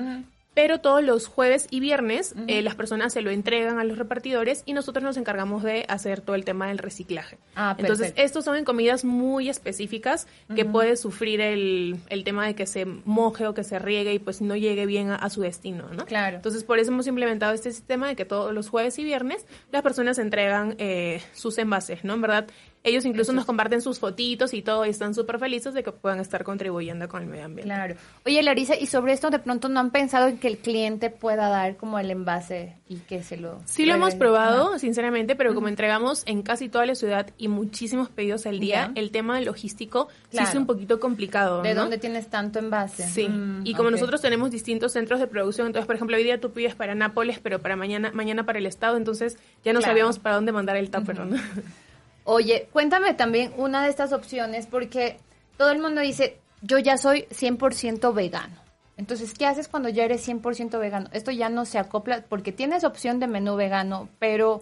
pero 0.60 0.78
todos 0.78 1.02
los 1.02 1.26
jueves 1.26 1.68
y 1.70 1.80
viernes 1.80 2.34
eh, 2.46 2.60
las 2.60 2.74
personas 2.74 3.14
se 3.14 3.22
lo 3.22 3.30
entregan 3.30 3.78
a 3.78 3.84
los 3.84 3.96
repartidores 3.96 4.62
y 4.66 4.74
nosotros 4.74 5.02
nos 5.02 5.16
encargamos 5.16 5.62
de 5.62 5.86
hacer 5.88 6.20
todo 6.20 6.36
el 6.36 6.44
tema 6.44 6.68
del 6.68 6.76
reciclaje. 6.76 7.38
Ah, 7.56 7.74
Entonces, 7.78 8.12
estos 8.16 8.44
son 8.44 8.56
en 8.56 8.66
comidas 8.66 9.02
muy 9.02 9.48
específicas 9.48 10.26
que 10.54 10.66
puede 10.66 10.98
sufrir 10.98 11.40
el, 11.40 11.96
el, 12.10 12.24
tema 12.24 12.46
de 12.46 12.54
que 12.54 12.66
se 12.66 12.84
moje 12.84 13.46
o 13.46 13.54
que 13.54 13.64
se 13.64 13.78
riegue 13.78 14.12
y 14.12 14.18
pues 14.18 14.42
no 14.42 14.54
llegue 14.54 14.84
bien 14.84 15.10
a, 15.10 15.30
su 15.30 15.40
destino, 15.40 15.88
¿no? 15.96 16.04
Claro. 16.04 16.36
Entonces, 16.36 16.62
por 16.62 16.78
eso 16.78 16.92
hemos 16.92 17.06
implementado 17.06 17.54
este 17.54 17.72
sistema 17.72 18.08
de 18.08 18.14
que 18.14 18.26
todos 18.26 18.52
los 18.52 18.68
jueves 18.68 18.98
y 18.98 19.04
viernes 19.04 19.46
las 19.72 19.80
personas 19.80 20.18
entregan 20.18 20.74
eh, 20.76 21.22
sus 21.32 21.56
envases, 21.56 22.04
¿no? 22.04 22.12
En 22.12 22.20
verdad, 22.20 22.46
ellos 22.82 23.04
incluso 23.04 23.32
nos 23.32 23.44
comparten 23.44 23.82
sus 23.82 23.98
fotitos 23.98 24.54
y 24.54 24.62
todo 24.62 24.86
y 24.86 24.90
están 24.90 25.14
súper 25.14 25.38
felices 25.38 25.74
de 25.74 25.82
que 25.82 25.92
puedan 25.92 26.18
estar 26.20 26.44
contribuyendo 26.44 27.08
con 27.08 27.22
el 27.22 27.28
medio 27.28 27.44
ambiente. 27.44 27.64
Claro. 27.72 27.96
Oye, 28.24 28.42
Larisa, 28.42 28.74
¿y 28.74 28.86
sobre 28.86 29.12
esto 29.12 29.30
de 29.30 29.38
pronto 29.38 29.68
no 29.68 29.80
han 29.80 29.90
pensado 29.90 30.28
en 30.28 30.38
que 30.38 30.48
el 30.48 30.58
cliente 30.58 31.10
pueda 31.10 31.48
dar 31.48 31.76
como 31.76 31.98
el 31.98 32.10
envase 32.10 32.76
y 32.88 32.96
que 32.96 33.22
se 33.22 33.36
lo... 33.36 33.60
Sí 33.66 33.84
lo 33.84 33.94
hemos 33.94 34.14
probado, 34.14 34.78
sinceramente, 34.78 35.36
pero 35.36 35.54
como 35.54 35.68
entregamos 35.68 36.22
en 36.26 36.42
casi 36.42 36.68
toda 36.68 36.86
la 36.86 36.94
ciudad 36.94 37.30
y 37.36 37.48
muchísimos 37.48 38.08
pedidos 38.08 38.46
al 38.46 38.60
día, 38.60 38.92
el 38.94 39.10
tema 39.10 39.40
logístico 39.40 40.08
sí 40.30 40.38
es 40.38 40.54
un 40.54 40.66
poquito 40.66 41.00
complicado. 41.00 41.62
¿De 41.62 41.74
dónde 41.74 41.98
tienes 41.98 42.28
tanto 42.28 42.58
envase? 42.58 43.06
Sí, 43.06 43.28
mm, 43.28 43.66
y 43.66 43.74
como 43.74 43.90
nosotros 43.90 44.20
tenemos 44.22 44.50
distintos 44.50 44.92
centros 44.92 45.20
de 45.20 45.26
producción, 45.26 45.66
entonces, 45.66 45.86
por 45.86 45.96
ejemplo, 45.96 46.16
hoy 46.16 46.24
día 46.24 46.40
tú 46.40 46.50
pides 46.52 46.74
para 46.74 46.94
Nápoles, 46.94 47.40
pero 47.40 47.58
para 47.60 47.76
mañana 47.76 48.10
mañana 48.12 48.44
para 48.44 48.58
el 48.58 48.66
Estado, 48.66 48.96
entonces 48.96 49.38
ya 49.64 49.72
no 49.72 49.80
sabíamos 49.80 50.18
para 50.18 50.36
dónde 50.36 50.52
mandar 50.52 50.76
el 50.76 50.90
tupper, 50.90 51.20
¿no? 51.20 51.36
Oye, 52.32 52.68
cuéntame 52.72 53.12
también 53.14 53.52
una 53.56 53.82
de 53.82 53.90
estas 53.90 54.12
opciones 54.12 54.66
porque 54.66 55.18
todo 55.56 55.72
el 55.72 55.80
mundo 55.80 56.00
dice, 56.00 56.38
yo 56.62 56.78
ya 56.78 56.96
soy 56.96 57.26
100% 57.30 58.14
vegano. 58.14 58.54
Entonces, 58.96 59.34
¿qué 59.34 59.46
haces 59.46 59.66
cuando 59.66 59.88
ya 59.88 60.04
eres 60.04 60.28
100% 60.28 60.78
vegano? 60.78 61.10
Esto 61.12 61.32
ya 61.32 61.48
no 61.48 61.64
se 61.64 61.80
acopla 61.80 62.24
porque 62.28 62.52
tienes 62.52 62.84
opción 62.84 63.18
de 63.18 63.26
menú 63.26 63.56
vegano, 63.56 64.08
pero 64.20 64.60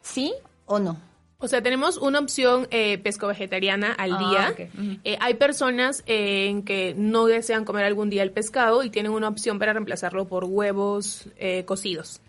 ¿sí 0.00 0.32
o 0.64 0.78
no? 0.78 0.96
O 1.36 1.48
sea, 1.48 1.62
tenemos 1.62 1.98
una 1.98 2.20
opción 2.20 2.66
eh, 2.70 2.96
pesco-vegetariana 2.96 3.92
al 3.92 4.14
ah, 4.14 4.18
día. 4.18 4.68
Eh, 5.04 5.18
hay 5.20 5.34
personas 5.34 6.02
eh, 6.06 6.46
en 6.48 6.62
que 6.62 6.94
no 6.96 7.26
desean 7.26 7.66
comer 7.66 7.84
algún 7.84 8.08
día 8.08 8.22
el 8.22 8.30
pescado 8.30 8.82
y 8.82 8.88
tienen 8.88 9.12
una 9.12 9.28
opción 9.28 9.58
para 9.58 9.74
reemplazarlo 9.74 10.26
por 10.26 10.44
huevos 10.44 11.28
eh, 11.36 11.66
cocidos. 11.66 12.22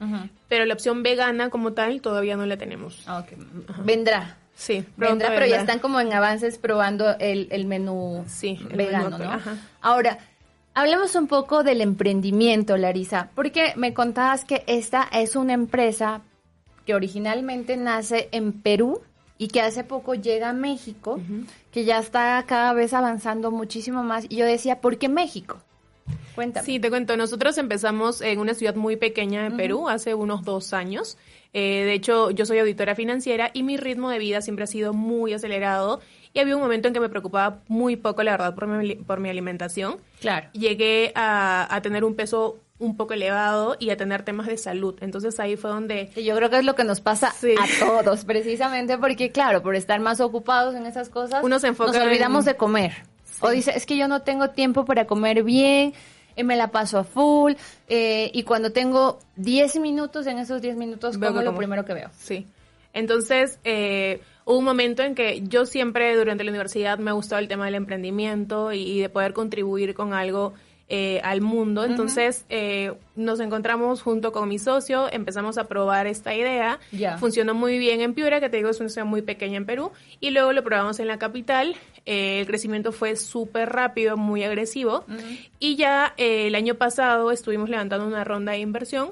Pero 0.50 0.66
la 0.66 0.74
opción 0.74 1.02
vegana 1.02 1.50
como 1.50 1.72
tal 1.72 2.02
todavía 2.02 2.36
no 2.36 2.46
la 2.46 2.58
tenemos. 2.58 3.04
Ah, 3.06 3.26
Vendrá. 3.86 4.38
Sí, 4.62 4.86
vendrá, 4.96 5.30
pero 5.30 5.48
ya 5.48 5.60
están 5.60 5.80
como 5.80 6.00
en 6.00 6.14
avances 6.14 6.60
probando 6.60 7.18
el, 7.18 7.48
el 7.50 7.66
menú 7.66 8.24
vegano, 8.76 9.18
¿no? 9.18 9.40
Ahora, 9.82 10.20
hablemos 10.76 11.16
un 11.16 11.26
poco 11.26 11.64
del 11.64 11.82
emprendimiento, 11.82 12.78
Larisa, 12.78 13.32
porque 13.34 13.74
me 13.76 13.96
contabas 13.96 14.46
que 14.46 14.64
esta 14.68 15.10
es 15.14 15.36
una 15.36 15.54
empresa 15.54 16.22
que 16.86 16.94
originalmente 16.94 17.76
nace 17.76 18.30
en 18.32 18.54
Perú 18.54 19.02
y 19.40 19.48
que 19.48 19.62
hace 19.62 19.84
poco 19.84 20.14
llega 20.14 20.52
a 20.52 20.54
México, 20.54 21.20
que 21.72 21.84
ya 21.84 21.98
está 21.98 22.46
cada 22.48 22.74
vez 22.74 22.94
avanzando 22.94 23.50
muchísimo 23.50 24.04
más. 24.04 24.26
Y 24.30 24.36
yo 24.36 24.46
decía, 24.46 24.80
¿por 24.80 25.00
qué 25.00 25.10
México? 25.10 25.58
Cuéntame. 26.36 26.68
Sí, 26.68 26.80
te 26.80 26.92
cuento. 26.92 27.18
Nosotros 27.18 27.58
empezamos 27.58 28.22
en 28.22 28.38
una 28.38 28.54
ciudad 28.54 28.76
muy 28.76 28.96
pequeña 28.96 29.50
de 29.50 29.58
Perú 29.58 29.90
hace 29.90 30.14
unos 30.14 30.44
dos 30.44 30.74
años. 30.74 31.18
Eh, 31.54 31.84
de 31.86 31.94
hecho, 31.94 32.32
yo 32.32 32.46
soy 32.46 32.60
auditora 32.60 32.96
financiera 32.96 33.52
y 33.54 33.64
mi 33.64 33.78
ritmo 33.78 34.10
de 34.10 34.20
vida 34.20 34.42
siempre 34.42 34.64
ha 34.64 34.68
sido 34.68 34.94
muy 34.94 35.34
acelerado. 35.34 36.02
Y 36.34 36.40
había 36.40 36.56
un 36.56 36.62
momento 36.62 36.88
en 36.88 36.94
que 36.94 37.02
me 37.02 37.10
preocupaba 37.10 37.60
muy 37.68 37.98
poco, 37.98 38.24
la 38.24 38.32
verdad, 38.32 38.56
por 38.56 38.68
mi, 38.68 38.96
por 38.96 39.20
mi 39.20 39.30
alimentación. 39.30 39.98
Claro. 40.22 40.48
Llegué 40.54 41.12
a, 41.16 41.78
tener 41.84 42.06
un 42.06 42.16
peso 42.16 42.60
un 42.80 42.96
poco 42.96 43.14
elevado 43.14 43.76
y 43.80 43.90
a 43.90 43.98
tener 43.98 44.24
temas 44.24 44.48
de 44.48 44.58
salud. 44.58 44.96
Entonces 45.02 45.40
ahí 45.40 45.58
fue 45.58 45.70
donde... 45.70 46.10
Yo 46.16 46.36
creo 46.36 46.50
que 46.50 46.58
es 46.58 46.66
lo 46.66 46.74
que 46.74 46.86
nos 46.86 47.02
pasa 47.02 47.30
a 47.30 47.80
todos, 47.80 48.24
precisamente 48.26 48.98
porque, 48.98 49.32
claro, 49.32 49.62
por 49.62 49.76
estar 49.76 50.00
más 50.00 50.22
ocupados 50.22 50.74
en 50.74 50.86
esas 50.86 51.10
cosas, 51.10 51.44
Uno 51.44 51.60
se 51.60 51.68
enfoca 51.68 51.92
nos 51.92 52.02
olvidamos 52.02 52.46
de 52.46 52.56
comer. 52.56 52.94
O 53.42 53.50
dice, 53.50 53.74
es 53.76 53.86
que 53.86 53.98
yo 53.98 54.08
no 54.08 54.22
tengo 54.22 54.52
tiempo 54.52 54.86
para 54.86 55.06
comer 55.06 55.44
bien, 55.44 55.94
eh, 56.36 56.44
me 56.44 56.56
la 56.56 56.70
paso 56.70 57.00
a 57.00 57.04
full, 57.04 57.54
eh, 57.88 58.32
y 58.34 58.44
cuando 58.44 58.72
tengo 58.72 59.20
10 59.38 59.80
minutos, 59.80 60.28
en 60.28 60.38
esos 60.38 60.62
10 60.62 60.78
minutos 60.78 61.18
como 61.18 61.42
lo 61.42 61.56
primero 61.56 61.86
que 61.86 61.94
veo. 61.94 62.10
Sí. 62.18 62.48
Entonces, 62.94 63.60
eh, 63.64 64.22
hubo 64.46 64.58
un 64.58 64.66
momento 64.66 65.04
en 65.04 65.16
que 65.16 65.42
yo 65.48 65.66
siempre 65.66 66.16
durante 66.16 66.44
la 66.44 66.52
universidad 66.52 67.00
me 67.00 67.12
gustado 67.12 67.40
el 67.40 67.48
tema 67.48 67.66
del 67.66 67.76
emprendimiento 67.76 68.72
y 68.74 69.00
de 69.00 69.10
poder 69.10 69.34
contribuir 69.34 69.94
con 69.94 70.14
algo 70.14 70.54
eh, 70.94 71.22
al 71.24 71.40
mundo. 71.40 71.86
Entonces 71.86 72.44
eh, 72.50 72.92
nos 73.16 73.40
encontramos 73.40 74.02
junto 74.02 74.34
con 74.34 74.50
mi 74.50 74.60
socio, 74.60 75.08
empezamos 75.10 75.58
a 75.58 75.64
probar 75.64 76.06
esta 76.06 76.36
idea. 76.36 76.80
Funcionó 77.18 77.54
muy 77.54 77.78
bien 77.78 78.02
en 78.02 78.14
Piura, 78.14 78.42
que 78.42 78.50
te 78.50 78.58
digo 78.58 78.70
es 78.70 78.82
una 78.82 78.90
ciudad 78.90 79.08
muy 79.08 79.22
pequeña 79.22 79.56
en 79.56 79.66
Perú, 79.66 79.94
y 80.20 80.32
luego 80.32 80.52
lo 80.52 80.66
probamos 80.66 81.00
en 81.00 81.08
la 81.08 81.18
capital. 81.18 81.78
Eh, 82.06 82.42
el 82.42 82.48
crecimiento 82.48 82.92
fue 82.92 83.16
súper 83.16 83.70
rápido, 83.70 84.18
muy 84.18 84.44
agresivo. 84.44 85.06
Y 85.60 85.76
ya 85.76 86.14
el 86.18 86.56
año 86.56 86.76
pasado 86.76 87.32
estuvimos 87.32 87.70
levantando 87.70 88.08
una 88.08 88.24
ronda 88.24 88.54
de 88.54 88.60
inversión. 88.60 89.12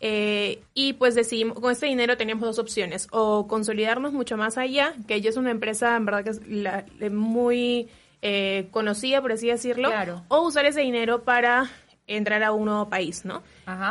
y 0.00 0.92
pues 0.94 1.14
decidimos, 1.14 1.60
con 1.60 1.72
este 1.72 1.86
dinero 1.86 2.16
teníamos 2.16 2.44
dos 2.44 2.58
opciones, 2.58 3.08
o 3.10 3.46
consolidarnos 3.46 4.12
mucho 4.12 4.36
más 4.36 4.56
allá, 4.58 4.94
que 5.06 5.14
ella 5.16 5.30
es 5.30 5.36
una 5.36 5.50
empresa 5.50 5.96
en 5.96 6.06
verdad 6.06 6.24
que 6.24 6.30
es 6.30 6.46
la, 6.46 6.84
muy 7.10 7.88
eh, 8.22 8.68
conocida, 8.70 9.22
por 9.22 9.32
así 9.32 9.46
decirlo, 9.46 9.90
o 10.28 10.42
usar 10.42 10.66
ese 10.66 10.82
dinero 10.82 11.22
para 11.22 11.70
entrar 12.06 12.42
a 12.42 12.52
un 12.52 12.66
nuevo 12.66 12.90
país, 12.90 13.24
¿no? 13.24 13.42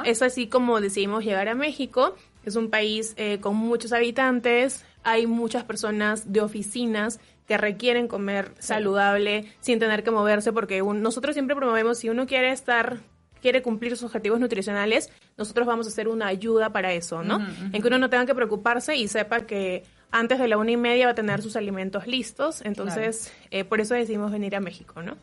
Es 0.05 0.21
así 0.21 0.47
como 0.47 0.81
decidimos 0.81 1.25
llegar 1.25 1.47
a 1.47 1.55
México. 1.55 2.15
Es 2.45 2.55
un 2.55 2.69
país 2.69 3.15
eh, 3.17 3.39
con 3.39 3.55
muchos 3.55 3.91
habitantes, 3.91 4.85
hay 5.03 5.27
muchas 5.27 5.63
personas 5.63 6.31
de 6.31 6.41
oficinas 6.41 7.19
que 7.47 7.57
requieren 7.57 8.07
comer 8.07 8.53
saludable 8.59 9.51
sin 9.59 9.79
tener 9.79 10.03
que 10.03 10.11
moverse 10.11 10.53
porque 10.53 10.81
nosotros 10.81 11.33
siempre 11.33 11.55
promovemos 11.55 11.99
si 11.99 12.09
uno 12.09 12.27
quiere 12.27 12.51
estar 12.51 12.99
quiere 13.41 13.61
cumplir 13.61 13.95
sus 13.95 14.03
objetivos 14.03 14.39
nutricionales, 14.39 15.09
nosotros 15.37 15.65
vamos 15.65 15.87
a 15.87 15.89
hacer 15.89 16.07
una 16.07 16.27
ayuda 16.27 16.71
para 16.71 16.93
eso, 16.93 17.23
¿no? 17.23 17.39
En 17.71 17.81
que 17.81 17.87
uno 17.87 17.97
no 17.97 18.09
tenga 18.09 18.25
que 18.25 18.35
preocuparse 18.35 18.95
y 18.95 19.07
sepa 19.07 19.41
que 19.41 19.83
antes 20.11 20.39
de 20.39 20.47
la 20.47 20.57
una 20.57 20.71
y 20.71 20.77
media 20.77 21.05
va 21.05 21.11
a 21.11 21.15
tener 21.15 21.41
sus 21.41 21.55
alimentos 21.55 22.07
listos. 22.07 22.61
Entonces, 22.63 23.31
eh, 23.51 23.63
por 23.63 23.79
eso 23.79 23.93
decidimos 23.93 24.31
venir 24.31 24.55
a 24.55 24.59
México, 24.59 25.01
¿no? 25.01 25.17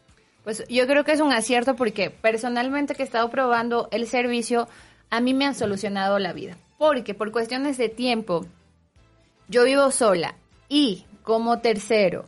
Pues 0.44 0.64
yo 0.68 0.86
creo 0.86 1.04
que 1.04 1.12
es 1.12 1.20
un 1.20 1.32
acierto 1.32 1.74
porque 1.74 2.10
personalmente 2.10 2.94
que 2.94 3.02
he 3.02 3.04
estado 3.04 3.28
probando 3.30 3.88
el 3.90 4.06
servicio, 4.06 4.68
a 5.10 5.20
mí 5.20 5.34
me 5.34 5.44
han 5.44 5.54
solucionado 5.54 6.18
la 6.18 6.32
vida. 6.32 6.56
Porque 6.78 7.14
por 7.14 7.32
cuestiones 7.32 7.78
de 7.78 7.88
tiempo, 7.88 8.46
yo 9.48 9.64
vivo 9.64 9.90
sola 9.90 10.34
y 10.68 11.04
como 11.22 11.58
tercero, 11.58 12.24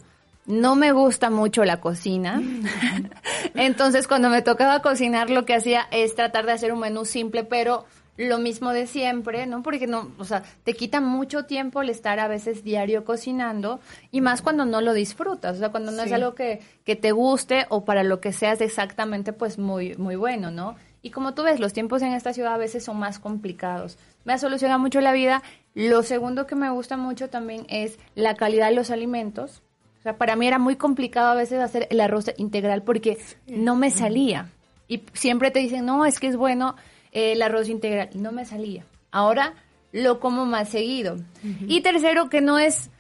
no 0.47 0.77
me 0.77 0.93
gusta 0.93 1.31
mucho 1.31 1.65
la 1.65 1.81
cocina. 1.81 2.43
Entonces, 3.55 4.09
cuando 4.09 4.31
me 4.31 4.43
tocaba 4.43 4.83
cocinar, 4.83 5.31
lo 5.31 5.45
que 5.45 5.55
hacía 5.55 5.87
es 5.91 6.15
tratar 6.15 6.47
de 6.47 6.53
hacer 6.53 6.73
un 6.73 6.81
menú 6.81 7.05
simple, 7.05 7.45
pero 7.45 7.85
lo 8.19 8.39
mismo 8.39 8.73
de 8.73 8.89
siempre, 8.89 9.47
¿no? 9.47 9.63
Porque 9.63 9.87
no, 9.87 10.11
o 10.19 10.25
sea, 10.25 10.43
te 10.65 10.75
quita 10.75 11.01
mucho 11.01 11.45
tiempo 11.45 11.83
el 11.83 11.89
estar 11.89 12.19
a 12.19 12.27
veces 12.27 12.65
diario 12.65 13.05
cocinando 13.05 13.79
y 14.11 14.21
más 14.21 14.43
cuando 14.43 14.65
no 14.65 14.81
lo 14.81 14.93
disfrutas, 14.93 15.57
o 15.57 15.59
sea, 15.61 15.69
cuando 15.69 15.93
no 15.93 16.03
es 16.03 16.13
algo 16.13 16.35
que, 16.35 16.61
que 16.85 16.97
te 16.97 17.13
guste 17.13 17.67
o 17.69 17.85
para 17.85 18.03
lo 18.03 18.21
que 18.21 18.33
seas 18.33 18.61
exactamente 18.61 19.33
pues 19.33 19.57
muy, 19.57 19.95
muy 19.97 20.17
bueno, 20.17 20.51
¿no? 20.51 20.75
Y 21.01 21.11
como 21.11 21.35
tú 21.35 21.45
ves, 21.45 21.61
los 21.61 21.73
tiempos 21.73 22.03
en 22.03 22.13
esta 22.13 22.33
ciudad 22.33 22.55
a 22.55 22.59
veces 22.59 22.85
son 22.85 22.99
más 22.99 23.21
complicados. 23.21 23.99
Me 24.29 24.35
ha 24.35 24.39
solucionado 24.39 24.79
mucho 24.79 25.01
la 25.01 25.13
vida. 25.13 25.43
Lo 25.75 26.05
segundo 26.05 26.47
que 26.47 26.55
me 26.55 26.69
gusta 26.71 26.97
mucho 26.97 27.31
también 27.31 27.67
es 27.69 27.99
la 28.15 28.35
calidad 28.35 28.69
de 28.69 28.75
los 28.75 28.91
alimentos 28.91 29.63
o 29.99 30.03
sea, 30.03 30.17
para 30.17 30.37
mí 30.37 30.47
era 30.47 30.59
muy 30.59 30.77
complicado 30.77 31.29
a 31.29 31.35
veces 31.35 31.61
hacer 31.61 31.89
el 31.91 32.01
arroz 32.01 32.27
integral 32.37 32.83
porque 32.83 33.19
no 33.47 33.75
me 33.75 33.91
salía. 33.91 34.49
Y 34.87 35.03
siempre 35.13 35.51
te 35.51 35.59
dicen, 35.59 35.87
no, 35.87 36.05
es 36.05 36.21
que 36.21 36.29
es 36.29 36.37
bueno 36.37 36.77
eh, 37.11 37.33
el 37.33 37.43
arroz 37.43 37.69
integral. 37.69 38.11
Y 38.13 38.19
no 38.19 38.31
me 38.31 38.45
salía. 38.45 38.85
Ahora 39.11 39.55
lo 39.91 40.21
como 40.21 40.47
más 40.47 40.69
seguido. 40.69 41.17
Y 41.67 41.81
tercero, 41.81 42.29
que 42.29 42.41
no 42.41 42.59
es, 42.59 42.91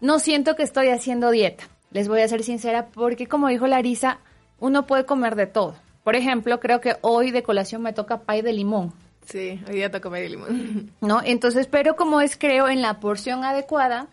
no 0.00 0.18
siento 0.20 0.56
que 0.56 0.62
estoy 0.62 0.88
haciendo 0.88 1.30
dieta. 1.30 1.64
Les 1.90 2.08
voy 2.08 2.22
a 2.22 2.28
ser 2.28 2.42
sincera 2.42 2.86
porque 2.86 3.26
como 3.26 3.48
dijo 3.48 3.66
Larisa, 3.66 4.20
uno 4.58 4.86
puede 4.86 5.04
comer 5.04 5.36
de 5.36 5.46
todo. 5.46 5.74
Por 6.02 6.16
ejemplo, 6.16 6.60
creo 6.60 6.80
que 6.80 6.96
hoy 7.02 7.30
de 7.30 7.42
colación 7.42 7.82
me 7.82 7.92
toca 7.92 8.22
pay 8.22 8.40
de 8.40 8.54
limón. 8.54 8.94
Sí, 9.28 9.62
hoy 9.68 9.74
día 9.74 9.90
pay 9.90 10.22
de 10.22 10.28
limón. 10.30 10.92
¿No? 11.02 11.20
Entonces, 11.22 11.66
pero 11.66 11.96
como 11.96 12.20
es, 12.20 12.36
creo, 12.36 12.68
en 12.68 12.80
la 12.80 12.98
porción 12.98 13.44
adecuada, 13.44 14.06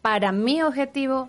para 0.00 0.32
mi 0.32 0.62
objetivo 0.62 1.28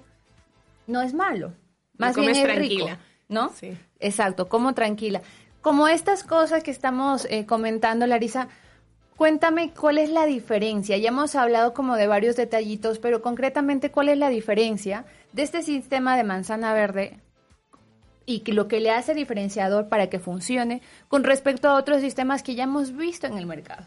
no 0.87 1.01
es 1.01 1.13
malo. 1.13 1.53
Más 1.97 2.15
bien 2.15 2.29
es 2.29 2.43
tranquila. 2.43 2.85
rico, 2.85 3.01
¿no? 3.27 3.49
Sí. 3.49 3.77
Exacto, 3.99 4.47
como 4.47 4.73
tranquila. 4.73 5.21
Como 5.61 5.87
estas 5.87 6.23
cosas 6.23 6.63
que 6.63 6.71
estamos 6.71 7.25
eh, 7.29 7.45
comentando, 7.45 8.07
Larisa, 8.07 8.47
cuéntame 9.17 9.71
cuál 9.71 9.97
es 9.97 10.09
la 10.09 10.25
diferencia. 10.25 10.97
Ya 10.97 11.09
hemos 11.09 11.35
hablado 11.35 11.73
como 11.73 11.95
de 11.95 12.07
varios 12.07 12.35
detallitos, 12.37 12.99
pero 12.99 13.21
concretamente 13.21 13.91
cuál 13.91 14.09
es 14.09 14.17
la 14.17 14.29
diferencia 14.29 15.05
de 15.33 15.43
este 15.43 15.61
sistema 15.61 16.15
de 16.15 16.23
manzana 16.23 16.73
verde 16.73 17.19
y 18.25 18.43
lo 18.51 18.67
que 18.67 18.79
le 18.79 18.91
hace 18.91 19.13
diferenciador 19.13 19.89
para 19.89 20.09
que 20.09 20.19
funcione 20.19 20.81
con 21.07 21.23
respecto 21.23 21.69
a 21.69 21.75
otros 21.75 22.01
sistemas 22.01 22.43
que 22.43 22.55
ya 22.55 22.63
hemos 22.63 22.95
visto 22.95 23.27
en 23.27 23.37
el 23.37 23.45
mercado. 23.45 23.85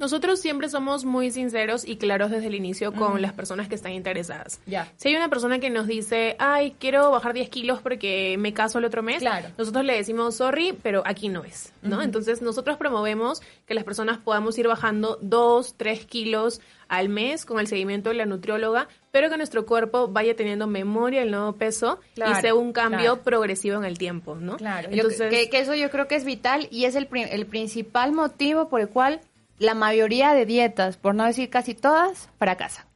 Nosotros 0.00 0.40
siempre 0.40 0.70
somos 0.70 1.04
muy 1.04 1.30
sinceros 1.30 1.86
y 1.86 1.98
claros 1.98 2.30
desde 2.30 2.46
el 2.46 2.54
inicio 2.54 2.92
con 2.94 3.20
las 3.20 3.34
personas 3.34 3.68
que 3.68 3.74
están 3.74 3.92
interesadas. 3.92 4.58
Si 4.96 5.08
hay 5.08 5.14
una 5.14 5.28
persona 5.28 5.58
que 5.58 5.68
nos 5.68 5.86
dice, 5.86 6.36
ay, 6.38 6.74
quiero 6.78 7.10
bajar 7.10 7.34
10 7.34 7.50
kilos 7.50 7.80
porque 7.82 8.36
me 8.38 8.54
caso 8.54 8.78
el 8.78 8.86
otro 8.86 9.02
mes, 9.02 9.22
nosotros 9.58 9.84
le 9.84 9.94
decimos, 9.94 10.36
sorry, 10.36 10.72
pero 10.82 11.02
aquí 11.04 11.28
no 11.28 11.44
es, 11.44 11.74
¿no? 11.82 12.00
Entonces, 12.00 12.40
nosotros 12.40 12.78
promovemos 12.78 13.42
que 13.66 13.74
las 13.74 13.84
personas 13.84 14.16
podamos 14.16 14.58
ir 14.58 14.66
bajando 14.68 15.18
2, 15.20 15.74
3 15.76 16.06
kilos 16.06 16.62
al 16.88 17.08
mes 17.08 17.44
con 17.44 17.60
el 17.60 17.68
seguimiento 17.68 18.08
de 18.08 18.16
la 18.16 18.26
nutrióloga, 18.26 18.88
pero 19.12 19.28
que 19.28 19.36
nuestro 19.36 19.64
cuerpo 19.66 20.08
vaya 20.08 20.34
teniendo 20.34 20.66
memoria 20.66 21.20
del 21.20 21.30
nuevo 21.30 21.52
peso 21.52 22.00
y 22.16 22.34
sea 22.40 22.54
un 22.54 22.72
cambio 22.72 23.22
progresivo 23.22 23.76
en 23.76 23.84
el 23.84 23.98
tiempo, 23.98 24.34
¿no? 24.34 24.56
Claro, 24.56 24.88
Entonces, 24.90 25.30
que, 25.30 25.58
eso 25.58 25.74
yo 25.74 25.90
creo 25.90 26.08
que 26.08 26.16
es 26.16 26.24
vital 26.24 26.68
y 26.70 26.86
es 26.86 26.96
el, 26.96 27.08
el 27.12 27.46
principal 27.46 28.12
motivo 28.12 28.68
por 28.68 28.80
el 28.80 28.88
cual 28.88 29.20
la 29.60 29.74
mayoría 29.74 30.32
de 30.32 30.46
dietas, 30.46 30.96
por 30.96 31.14
no 31.14 31.24
decir 31.24 31.50
casi 31.50 31.74
todas, 31.74 32.30
fracasan. 32.38 32.86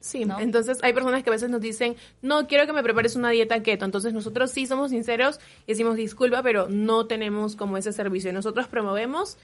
Sí, 0.00 0.24
entonces 0.38 0.78
hay 0.82 0.92
personas 0.92 1.22
que 1.22 1.30
a 1.30 1.32
veces 1.32 1.50
nos 1.50 1.60
dicen, 1.60 1.96
no, 2.22 2.46
quiero 2.46 2.66
que 2.66 2.72
me 2.72 2.82
prepares 2.82 3.16
una 3.16 3.30
dieta 3.30 3.62
keto. 3.62 3.84
Entonces 3.84 4.14
nosotros 4.14 4.50
sí 4.50 4.66
somos 4.66 4.90
sinceros 4.90 5.40
y 5.66 5.72
decimos, 5.72 5.96
disculpa, 5.96 6.42
pero 6.42 6.68
no 6.68 7.06
tenemos 7.06 7.56
como 7.56 7.76
ese 7.76 7.92
servicio. 7.92 8.32
Nosotros 8.32 8.66
promovemos 8.66 9.36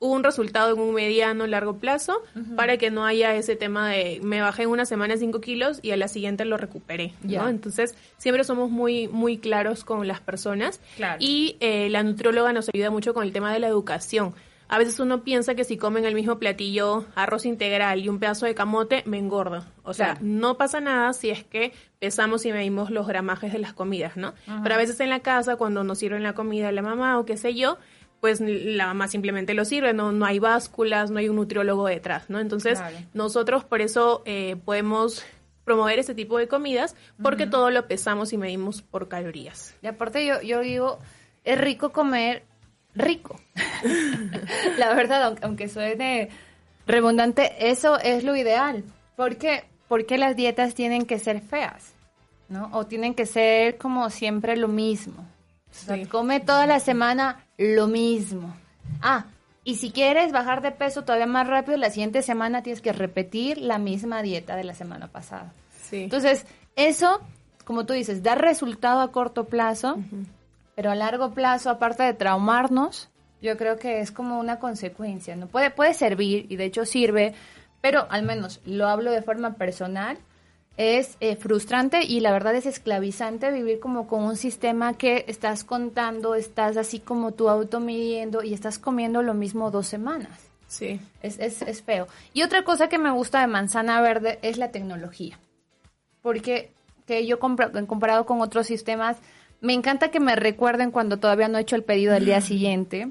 un 0.00 0.24
resultado 0.24 0.74
en 0.74 0.80
un 0.80 0.94
mediano, 0.94 1.46
largo 1.46 1.76
plazo 1.76 2.22
para 2.56 2.78
que 2.78 2.90
no 2.90 3.04
haya 3.04 3.34
ese 3.34 3.54
tema 3.54 3.90
de 3.90 4.18
me 4.22 4.40
bajé 4.40 4.62
en 4.62 4.70
una 4.70 4.86
semana 4.86 5.16
5 5.16 5.40
kilos 5.42 5.78
y 5.82 5.90
a 5.90 5.96
la 5.96 6.08
siguiente 6.08 6.44
lo 6.44 6.56
recuperé. 6.56 7.12
¿no? 7.22 7.48
Entonces 7.48 7.94
siempre 8.16 8.42
somos 8.44 8.70
muy, 8.70 9.08
muy 9.08 9.36
claros 9.36 9.84
con 9.84 10.08
las 10.08 10.20
personas 10.20 10.80
y 11.18 11.56
eh, 11.60 11.90
la 11.90 12.02
nutrióloga 12.02 12.52
nos 12.52 12.68
ayuda 12.72 12.90
mucho 12.90 13.14
con 13.14 13.24
el 13.24 13.32
tema 13.32 13.52
de 13.52 13.58
la 13.58 13.68
educación 13.68 14.32
a 14.70 14.78
veces 14.78 15.00
uno 15.00 15.24
piensa 15.24 15.56
que 15.56 15.64
si 15.64 15.76
comen 15.76 16.04
el 16.04 16.14
mismo 16.14 16.38
platillo, 16.38 17.04
arroz 17.16 17.44
integral 17.44 17.98
y 17.98 18.08
un 18.08 18.20
pedazo 18.20 18.46
de 18.46 18.54
camote, 18.54 19.02
me 19.04 19.18
engordo. 19.18 19.64
O 19.82 19.92
sea, 19.94 20.16
no 20.20 20.58
pasa 20.58 20.80
nada 20.80 21.12
si 21.12 21.28
es 21.28 21.42
que 21.42 21.72
pesamos 21.98 22.46
y 22.46 22.52
medimos 22.52 22.88
los 22.90 23.08
gramajes 23.08 23.52
de 23.52 23.58
las 23.58 23.72
comidas, 23.72 24.16
¿no? 24.16 24.32
Pero 24.62 24.76
a 24.76 24.78
veces 24.78 25.00
en 25.00 25.10
la 25.10 25.18
casa, 25.20 25.56
cuando 25.56 25.82
nos 25.82 25.98
sirven 25.98 26.22
la 26.22 26.34
comida 26.34 26.70
la 26.70 26.82
mamá 26.82 27.18
o 27.18 27.24
qué 27.24 27.36
sé 27.36 27.56
yo, 27.56 27.78
pues 28.20 28.40
la 28.40 28.86
mamá 28.86 29.08
simplemente 29.08 29.54
lo 29.54 29.64
sirve, 29.64 29.92
no, 29.92 30.12
no 30.12 30.24
hay 30.24 30.38
básculas, 30.38 31.10
no 31.10 31.18
hay 31.18 31.28
un 31.28 31.34
nutriólogo 31.34 31.88
detrás, 31.88 32.30
¿no? 32.30 32.38
Entonces, 32.38 32.80
nosotros 33.12 33.64
por 33.64 33.80
eso 33.80 34.22
eh, 34.24 34.54
podemos 34.64 35.24
promover 35.64 35.98
ese 35.98 36.14
tipo 36.14 36.38
de 36.38 36.46
comidas 36.46 36.94
porque 37.20 37.48
todo 37.48 37.70
lo 37.70 37.88
pesamos 37.88 38.32
y 38.32 38.38
medimos 38.38 38.82
por 38.82 39.08
calorías. 39.08 39.74
Y 39.82 39.88
aparte 39.88 40.24
yo, 40.24 40.40
yo 40.42 40.60
digo, 40.60 41.00
es 41.42 41.60
rico 41.60 41.90
comer 41.90 42.44
rico. 42.94 43.40
La 44.78 44.94
verdad, 44.94 45.36
aunque 45.42 45.68
suene 45.68 46.28
redundante, 46.86 47.70
eso 47.70 47.98
es 47.98 48.24
lo 48.24 48.36
ideal. 48.36 48.84
¿Por 49.16 49.36
qué? 49.36 49.64
Porque 49.88 50.18
las 50.18 50.36
dietas 50.36 50.74
tienen 50.74 51.06
que 51.06 51.18
ser 51.18 51.40
feas, 51.40 51.92
¿no? 52.48 52.70
O 52.72 52.86
tienen 52.86 53.14
que 53.14 53.26
ser 53.26 53.78
como 53.78 54.10
siempre 54.10 54.56
lo 54.56 54.68
mismo. 54.68 55.26
come 56.10 56.40
toda 56.40 56.66
la 56.66 56.80
semana 56.80 57.44
lo 57.58 57.86
mismo. 57.86 58.54
Ah, 59.02 59.26
y 59.62 59.76
si 59.76 59.90
quieres 59.90 60.32
bajar 60.32 60.62
de 60.62 60.72
peso 60.72 61.02
todavía 61.02 61.26
más 61.26 61.46
rápido, 61.46 61.76
la 61.76 61.90
siguiente 61.90 62.22
semana 62.22 62.62
tienes 62.62 62.80
que 62.80 62.92
repetir 62.92 63.58
la 63.58 63.78
misma 63.78 64.22
dieta 64.22 64.56
de 64.56 64.64
la 64.64 64.74
semana 64.74 65.08
pasada. 65.08 65.52
Sí. 65.82 66.04
Entonces, 66.04 66.46
eso, 66.76 67.20
como 67.64 67.84
tú 67.84 67.92
dices, 67.92 68.22
da 68.22 68.34
resultado 68.34 69.00
a 69.00 69.12
corto 69.12 69.44
plazo, 69.44 69.98
pero 70.74 70.90
a 70.90 70.94
largo 70.94 71.32
plazo, 71.32 71.68
aparte 71.68 72.02
de 72.02 72.14
traumarnos, 72.14 73.10
yo 73.40 73.56
creo 73.56 73.78
que 73.78 74.00
es 74.00 74.10
como 74.10 74.38
una 74.38 74.58
consecuencia, 74.58 75.36
¿no? 75.36 75.46
Puede, 75.46 75.70
puede 75.70 75.94
servir, 75.94 76.46
y 76.48 76.56
de 76.56 76.64
hecho 76.64 76.84
sirve, 76.84 77.34
pero 77.80 78.06
al 78.10 78.22
menos 78.22 78.60
lo 78.64 78.88
hablo 78.88 79.10
de 79.10 79.22
forma 79.22 79.54
personal, 79.54 80.18
es 80.76 81.16
eh, 81.20 81.36
frustrante 81.36 82.04
y 82.04 82.20
la 82.20 82.32
verdad 82.32 82.54
es 82.54 82.64
esclavizante 82.64 83.50
vivir 83.50 83.80
como 83.80 84.06
con 84.06 84.22
un 84.22 84.36
sistema 84.36 84.94
que 84.94 85.24
estás 85.28 85.64
contando, 85.64 86.34
estás 86.34 86.76
así 86.76 87.00
como 87.00 87.32
tú 87.32 87.48
automidiendo 87.48 88.42
y 88.42 88.54
estás 88.54 88.78
comiendo 88.78 89.22
lo 89.22 89.34
mismo 89.34 89.70
dos 89.70 89.86
semanas. 89.86 90.38
Sí. 90.68 91.00
Es, 91.22 91.38
es, 91.38 91.62
es 91.62 91.82
feo. 91.82 92.06
Y 92.32 92.44
otra 92.44 92.62
cosa 92.62 92.88
que 92.88 92.98
me 92.98 93.10
gusta 93.10 93.40
de 93.40 93.48
Manzana 93.48 94.00
Verde 94.00 94.38
es 94.42 94.56
la 94.56 94.70
tecnología. 94.70 95.38
Porque 96.22 96.70
que 97.06 97.26
yo 97.26 97.40
comparado 97.40 98.24
con 98.24 98.40
otros 98.40 98.68
sistemas, 98.68 99.16
me 99.60 99.74
encanta 99.74 100.12
que 100.12 100.20
me 100.20 100.36
recuerden 100.36 100.92
cuando 100.92 101.16
todavía 101.18 101.48
no 101.48 101.58
he 101.58 101.62
hecho 101.62 101.74
el 101.74 101.82
pedido 101.82 102.14
del 102.14 102.24
día 102.24 102.40
siguiente. 102.40 103.10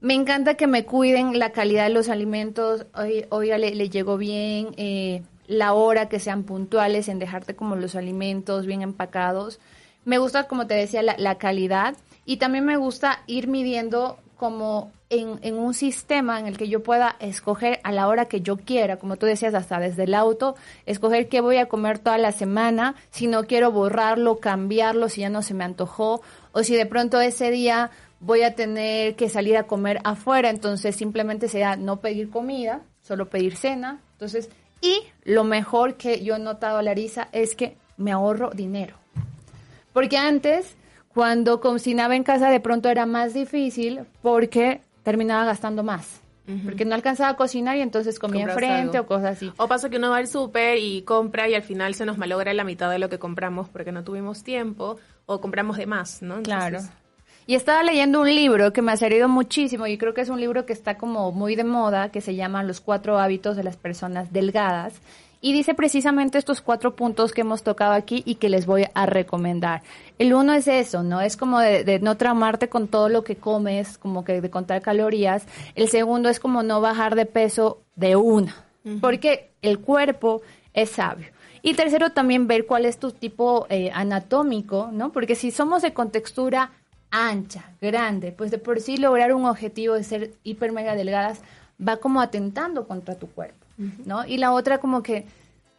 Me 0.00 0.14
encanta 0.14 0.54
que 0.54 0.66
me 0.66 0.84
cuiden 0.84 1.38
la 1.38 1.50
calidad 1.50 1.84
de 1.84 1.94
los 1.94 2.08
alimentos. 2.08 2.86
Oiga, 3.30 3.58
le, 3.58 3.74
le 3.74 3.88
llegó 3.88 4.18
bien. 4.18 4.74
Eh, 4.76 5.22
la 5.46 5.74
hora, 5.74 6.08
que 6.08 6.20
sean 6.20 6.44
puntuales 6.44 7.08
en 7.08 7.18
dejarte 7.18 7.54
como 7.54 7.76
los 7.76 7.94
alimentos 7.94 8.66
bien 8.66 8.82
empacados. 8.82 9.60
Me 10.04 10.18
gusta, 10.18 10.44
como 10.44 10.66
te 10.66 10.74
decía, 10.74 11.02
la, 11.02 11.16
la 11.18 11.36
calidad. 11.36 11.96
Y 12.26 12.36
también 12.38 12.64
me 12.64 12.76
gusta 12.76 13.22
ir 13.26 13.48
midiendo 13.48 14.18
como 14.36 14.92
en, 15.10 15.54
un 15.54 15.74
sistema 15.74 16.40
en 16.40 16.46
el 16.46 16.56
que 16.56 16.68
yo 16.68 16.82
pueda 16.82 17.16
escoger 17.20 17.80
a 17.84 17.92
la 17.92 18.08
hora 18.08 18.26
que 18.26 18.40
yo 18.40 18.56
quiera, 18.56 18.98
como 18.98 19.16
tú 19.16 19.26
decías, 19.26 19.54
hasta 19.54 19.78
desde 19.78 20.04
el 20.04 20.14
auto, 20.14 20.56
escoger 20.86 21.28
qué 21.28 21.40
voy 21.40 21.58
a 21.58 21.66
comer 21.66 21.98
toda 21.98 22.18
la 22.18 22.32
semana, 22.32 22.96
si 23.10 23.26
no 23.26 23.44
quiero 23.44 23.70
borrarlo, 23.70 24.40
cambiarlo, 24.40 25.08
si 25.08 25.20
ya 25.20 25.30
no 25.30 25.42
se 25.42 25.54
me 25.54 25.64
antojó, 25.64 26.22
o 26.52 26.62
si 26.62 26.74
de 26.74 26.86
pronto 26.86 27.20
ese 27.20 27.50
día 27.50 27.90
voy 28.24 28.42
a 28.42 28.54
tener 28.54 29.16
que 29.16 29.28
salir 29.28 29.56
a 29.56 29.64
comer 29.64 30.00
afuera, 30.04 30.48
entonces 30.48 30.96
simplemente 30.96 31.48
sea 31.48 31.76
no 31.76 32.00
pedir 32.00 32.30
comida, 32.30 32.80
solo 33.02 33.28
pedir 33.28 33.56
cena. 33.56 34.00
Entonces, 34.12 34.48
Y 34.80 35.02
lo 35.24 35.44
mejor 35.44 35.94
que 35.94 36.22
yo 36.22 36.36
he 36.36 36.38
notado, 36.38 36.82
Larisa, 36.82 37.28
es 37.32 37.54
que 37.54 37.76
me 37.96 38.12
ahorro 38.12 38.50
dinero. 38.50 38.96
Porque 39.94 40.18
antes, 40.18 40.76
cuando 41.08 41.60
cocinaba 41.60 42.16
en 42.16 42.22
casa, 42.22 42.50
de 42.50 42.60
pronto 42.60 42.90
era 42.90 43.06
más 43.06 43.32
difícil 43.32 44.00
porque 44.20 44.80
terminaba 45.02 45.44
gastando 45.44 45.82
más. 45.82 46.20
Porque 46.62 46.84
no 46.84 46.94
alcanzaba 46.94 47.30
a 47.30 47.36
cocinar 47.36 47.78
y 47.78 47.80
entonces 47.80 48.18
comía 48.18 48.44
enfrente 48.44 48.98
o 48.98 49.06
cosas 49.06 49.36
así. 49.36 49.50
O 49.56 49.66
pasa 49.66 49.88
que 49.88 49.96
uno 49.96 50.10
va 50.10 50.18
al 50.18 50.26
súper 50.26 50.76
y 50.76 51.00
compra 51.00 51.48
y 51.48 51.54
al 51.54 51.62
final 51.62 51.94
se 51.94 52.04
nos 52.04 52.18
malogra 52.18 52.52
la 52.52 52.64
mitad 52.64 52.90
de 52.90 52.98
lo 52.98 53.08
que 53.08 53.18
compramos 53.18 53.70
porque 53.70 53.92
no 53.92 54.04
tuvimos 54.04 54.44
tiempo 54.44 54.98
o 55.24 55.40
compramos 55.40 55.78
de 55.78 55.86
más, 55.86 56.20
¿no? 56.20 56.42
claro. 56.42 56.80
Y 57.46 57.54
estaba 57.56 57.82
leyendo 57.82 58.22
un 58.22 58.34
libro 58.34 58.72
que 58.72 58.80
me 58.80 58.92
ha 58.92 58.96
servido 58.96 59.28
muchísimo 59.28 59.86
y 59.86 59.98
creo 59.98 60.14
que 60.14 60.22
es 60.22 60.30
un 60.30 60.40
libro 60.40 60.64
que 60.64 60.72
está 60.72 60.96
como 60.96 61.30
muy 61.30 61.56
de 61.56 61.64
moda, 61.64 62.08
que 62.10 62.22
se 62.22 62.34
llama 62.34 62.62
Los 62.62 62.80
cuatro 62.80 63.18
hábitos 63.18 63.56
de 63.56 63.64
las 63.64 63.76
personas 63.76 64.32
delgadas. 64.32 64.94
Y 65.42 65.52
dice 65.52 65.74
precisamente 65.74 66.38
estos 66.38 66.62
cuatro 66.62 66.96
puntos 66.96 67.32
que 67.32 67.42
hemos 67.42 67.62
tocado 67.62 67.92
aquí 67.92 68.22
y 68.24 68.36
que 68.36 68.48
les 68.48 68.64
voy 68.64 68.86
a 68.94 69.04
recomendar. 69.04 69.82
El 70.18 70.32
uno 70.32 70.54
es 70.54 70.66
eso, 70.68 71.02
¿no? 71.02 71.20
Es 71.20 71.36
como 71.36 71.58
de, 71.58 72.00
no 72.00 72.16
traumarte 72.16 72.70
con 72.70 72.88
todo 72.88 73.10
lo 73.10 73.24
que 73.24 73.36
comes, 73.36 73.98
como 73.98 74.24
que 74.24 74.40
de 74.40 74.48
contar 74.48 74.80
calorías. 74.80 75.46
El 75.74 75.90
segundo 75.90 76.30
es 76.30 76.40
como 76.40 76.62
no 76.62 76.80
bajar 76.80 77.14
de 77.14 77.26
peso 77.26 77.82
de 77.94 78.16
una, 78.16 78.64
porque 79.02 79.50
el 79.60 79.80
cuerpo 79.80 80.40
es 80.72 80.88
sabio. 80.92 81.26
Y 81.60 81.74
tercero, 81.74 82.12
también 82.12 82.46
ver 82.46 82.64
cuál 82.64 82.86
es 82.86 82.98
tu 82.98 83.10
tipo 83.10 83.66
eh, 83.68 83.90
anatómico, 83.92 84.88
¿no? 84.92 85.12
Porque 85.12 85.34
si 85.34 85.50
somos 85.50 85.82
de 85.82 85.92
contextura 85.92 86.72
ancha, 87.14 87.70
grande, 87.80 88.32
pues 88.32 88.50
de 88.50 88.58
por 88.58 88.80
sí 88.80 88.96
lograr 88.96 89.32
un 89.32 89.46
objetivo 89.46 89.94
de 89.94 90.02
ser 90.02 90.34
hiper 90.42 90.72
mega 90.72 90.96
delgadas 90.96 91.42
va 91.80 91.98
como 91.98 92.20
atentando 92.20 92.88
contra 92.88 93.14
tu 93.14 93.28
cuerpo, 93.28 93.64
¿no? 94.04 94.26
Y 94.26 94.36
la 94.38 94.52
otra 94.52 94.78
como 94.78 95.02
que 95.02 95.24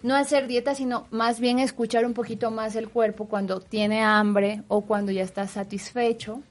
no 0.02 0.16
hacer 0.16 0.48
dieta, 0.48 0.76
sino 0.76 1.08
más 1.12 1.42
bien 1.42 1.60
escuchar 1.60 2.06
un 2.06 2.14
poquito 2.14 2.52
más 2.52 2.78
el 2.78 2.88
cuerpo 2.88 3.28
cuando 3.28 3.60
tiene 3.60 4.02
hambre 4.02 4.64
o 4.70 4.82
cuando 4.82 5.12
ya 5.12 5.24
está 5.24 5.46
satisfecho. 5.46 6.42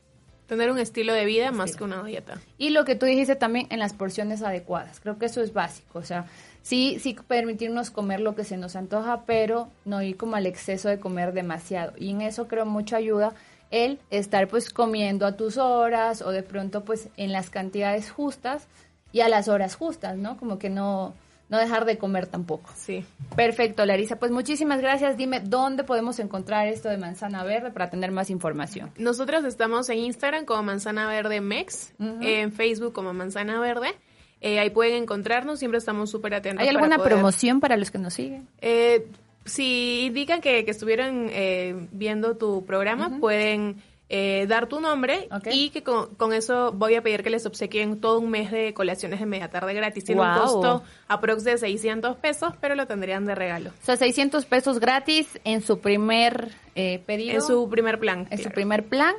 Tener 0.47 0.71
un 0.71 0.79
estilo 0.79 1.15
de 1.15 1.25
vida 1.25 1.51
más 1.51 1.77
que 1.77 1.85
una 1.85 2.03
dieta. 2.03 2.39
Y 2.59 2.69
lo 2.71 2.85
que 2.85 2.95
tú 2.95 3.07
dijiste 3.07 3.37
también 3.37 3.67
en 3.71 3.79
las 3.79 3.95
porciones 3.95 4.43
adecuadas. 4.43 5.01
Creo 5.01 5.17
que 5.19 5.27
eso 5.27 5.41
es 5.41 5.55
básico. 5.55 5.99
O 5.99 6.03
sea, 6.03 6.27
sí, 6.61 6.99
sí 7.01 7.17
permitirnos 7.27 7.91
comer 7.91 8.21
lo 8.21 8.35
que 8.35 8.45
se 8.45 8.59
nos 8.59 8.77
antoja, 8.77 9.25
pero 9.25 9.71
no 9.87 10.03
ir 10.03 10.19
como 10.19 10.37
al 10.37 10.47
exceso 10.47 10.91
de 10.91 11.01
comer 11.01 11.33
demasiado. 11.33 11.95
Y 11.97 12.11
en 12.11 12.21
eso 12.21 12.49
creo 12.49 12.67
mucha 12.67 12.97
ayuda 12.97 13.33
el 13.71 13.99
estar 14.11 14.49
pues 14.49 14.71
comiendo 14.71 15.27
a 15.27 15.37
tus 15.37 15.57
horas 15.57 16.23
o 16.23 16.31
de 16.31 16.43
pronto 16.43 16.85
pues 16.85 17.09
en 17.17 17.33
las 17.33 17.51
cantidades 17.51 18.11
justas 18.11 18.69
y 19.13 19.21
a 19.21 19.29
las 19.29 19.49
horas 19.49 19.77
justas, 19.77 20.17
¿no? 20.17 20.37
Como 20.37 20.59
que 20.59 20.71
no, 20.71 21.15
no 21.49 21.59
dejar 21.59 21.85
de 21.85 21.99
comer 21.99 22.27
tampoco. 22.27 22.71
Sí. 22.75 23.05
Perfecto, 23.37 23.85
Larisa. 23.87 24.17
Pues 24.17 24.33
muchísimas 24.33 24.81
gracias. 24.81 25.17
Dime 25.17 25.41
dónde 25.41 25.85
podemos 25.85 26.19
encontrar 26.19 26.67
esto 26.67 26.89
de 26.89 26.97
manzana 26.97 27.45
verde 27.45 27.71
para 27.71 27.91
tener 27.91 28.11
más 28.11 28.31
información. 28.31 28.91
Nosotros 28.97 29.45
estamos 29.45 29.89
en 29.89 29.99
Instagram 29.99 30.45
como 30.45 30.63
manzana 30.63 31.07
verde 31.07 31.41
mex, 31.41 31.93
en 31.99 32.53
Facebook 32.53 32.93
como 32.93 33.13
manzana 33.13 33.61
verde. 33.61 33.95
Eh, 34.41 34.59
ahí 34.59 34.71
pueden 34.71 35.05
encontrarnos, 35.05 35.59
siempre 35.59 35.79
estamos 35.79 36.11
súper 36.11 36.35
atentos. 36.35 36.63
¿Hay 36.63 36.69
alguna 36.69 36.99
promoción 36.99 37.61
para 37.61 37.77
los 37.77 37.91
que 37.91 37.99
nos 37.99 38.13
siguen? 38.15 38.47
Eh, 38.61 39.07
si 39.45 40.07
indican 40.07 40.41
que, 40.41 40.65
que 40.65 40.71
estuvieron 40.71 41.29
eh, 41.31 41.89
viendo 41.93 42.37
tu 42.37 42.65
programa, 42.65 43.19
pueden 43.21 43.83
eh, 44.09 44.47
dar 44.49 44.69
tu 44.69 44.81
nombre 44.81 45.29
y 45.51 45.71
que 45.71 45.83
con, 45.83 46.33
eso 46.33 46.73
voy 46.73 46.95
a 46.95 47.03
pedir 47.03 47.23
que 47.23 47.31
les 47.31 47.45
obsequien 47.47 48.01
todo 48.01 48.21
un 48.21 48.31
mes 48.31 48.51
de 48.51 48.73
colaciones 48.75 49.21
de 49.21 49.27
media 49.27 49.51
tarde 49.51 49.75
gratis. 49.75 50.05
Tiene 50.05 50.23
un 50.23 50.35
costo 50.35 50.83
aprox 51.09 51.45
de 51.45 51.59
600 51.59 52.17
pesos, 52.17 52.55
pero 52.61 52.75
lo 52.75 52.87
tendrían 52.87 53.27
de 53.27 53.35
regalo. 53.35 53.71
O 53.71 53.85
sea, 53.85 53.97
600 53.97 54.45
pesos 54.47 54.81
gratis 54.81 55.39
en 55.45 55.63
su 55.63 55.79
primer 55.79 56.51
eh, 56.75 57.03
pedido. 57.05 57.35
En 57.35 57.43
su 57.43 57.69
primer 57.69 57.99
plan. 57.99 58.27
En 58.31 58.43
su 58.43 58.51
primer 58.51 58.87
plan. 58.87 59.15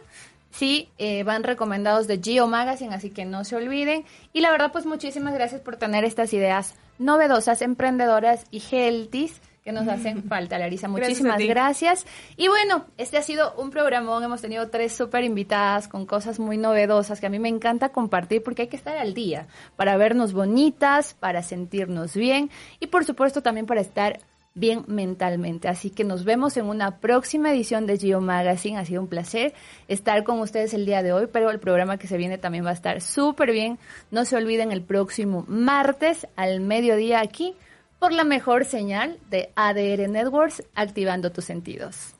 Sí, 0.49 0.87
van 1.25 1.43
recomendados 1.43 2.07
de 2.07 2.21
Geo 2.23 2.47
Magazine, 2.47 2.95
así 2.95 3.09
que 3.09 3.25
no 3.25 3.43
se 3.43 3.57
olviden. 3.57 4.05
Y 4.31 4.39
la 4.39 4.51
verdad, 4.51 4.71
pues 4.71 4.85
muchísimas 4.85 5.33
gracias 5.33 5.59
por 5.59 5.75
tener 5.75 6.05
estas 6.05 6.31
ideas 6.31 6.75
novedosas, 6.97 7.61
emprendedoras 7.61 8.45
y 8.51 8.61
healthy 8.71 9.29
que 9.65 9.71
nos 9.71 9.87
hacen 9.87 10.23
falta, 10.29 10.59
Larisa. 10.59 10.87
Muchísimas 10.87 11.39
gracias, 11.39 12.05
Y 12.37 12.47
bueno, 12.47 12.85
este 12.97 13.17
ha 13.17 13.23
sido 13.23 13.55
un 13.55 13.71
programón. 13.71 14.23
Hemos 14.23 14.41
tenido 14.41 14.69
tres 14.69 14.93
súper 14.93 15.23
invitadas 15.23 15.87
con 15.87 16.05
cosas 16.05 16.39
muy 16.39 16.57
novedosas 16.57 17.19
que 17.19 17.25
a 17.25 17.29
mí 17.31 17.39
me 17.39 17.49
encanta 17.49 17.89
compartir 17.89 18.43
porque 18.43 18.63
hay 18.63 18.67
que 18.67 18.77
estar 18.77 18.95
al 18.95 19.15
día 19.15 19.47
para 19.75 19.97
vernos 19.97 20.33
bonitas, 20.33 21.15
para 21.15 21.41
sentirnos 21.41 22.15
bien 22.15 22.51
y 22.79 22.87
por 22.87 23.05
supuesto 23.05 23.41
también 23.41 23.65
para 23.65 23.81
estar 23.81 24.19
bien 24.53 24.85
mentalmente. 24.87 25.67
Así 25.67 25.89
que 25.89 26.03
nos 26.03 26.25
vemos 26.25 26.57
en 26.57 26.67
una 26.67 26.99
próxima 26.99 27.51
edición 27.51 27.87
de 27.87 27.97
Geo 27.97 28.21
Magazine. 28.21 28.77
Ha 28.77 28.85
sido 28.85 29.01
un 29.01 29.07
placer 29.07 29.55
estar 29.87 30.23
con 30.23 30.39
ustedes 30.41 30.75
el 30.75 30.85
día 30.85 31.01
de 31.01 31.11
hoy, 31.11 31.27
pero 31.31 31.49
el 31.49 31.59
programa 31.59 31.97
que 31.97 32.07
se 32.07 32.17
viene 32.17 32.37
también 32.37 32.65
va 32.65 32.69
a 32.69 32.73
estar 32.73 33.01
súper 33.01 33.51
bien. 33.51 33.79
No 34.11 34.25
se 34.25 34.35
olviden 34.35 34.71
el 34.71 34.83
próximo 34.83 35.43
martes 35.47 36.27
al 36.35 36.61
mediodía 36.61 37.19
aquí 37.19 37.55
por 37.99 38.11
la 38.11 38.23
mejor 38.23 38.65
señal 38.65 39.19
de 39.29 39.51
ADR 39.55 40.09
Networks, 40.09 40.63
activando 40.75 41.31
tus 41.31 41.45
sentidos. 41.45 42.15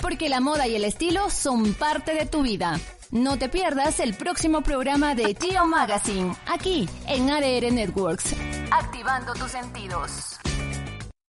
Porque 0.00 0.28
la 0.28 0.40
moda 0.40 0.66
y 0.66 0.76
el 0.76 0.84
estilo 0.84 1.28
son 1.30 1.74
parte 1.74 2.14
de 2.14 2.26
tu 2.26 2.42
vida. 2.42 2.78
No 3.10 3.38
te 3.38 3.48
pierdas 3.48 4.00
el 4.00 4.14
próximo 4.14 4.62
programa 4.62 5.14
de 5.14 5.34
Geo 5.34 5.66
Magazine, 5.66 6.36
aquí 6.46 6.88
en 7.06 7.30
ADR 7.30 7.72
Networks, 7.72 8.34
activando 8.70 9.32
tus 9.32 9.50
sentidos. 9.50 10.37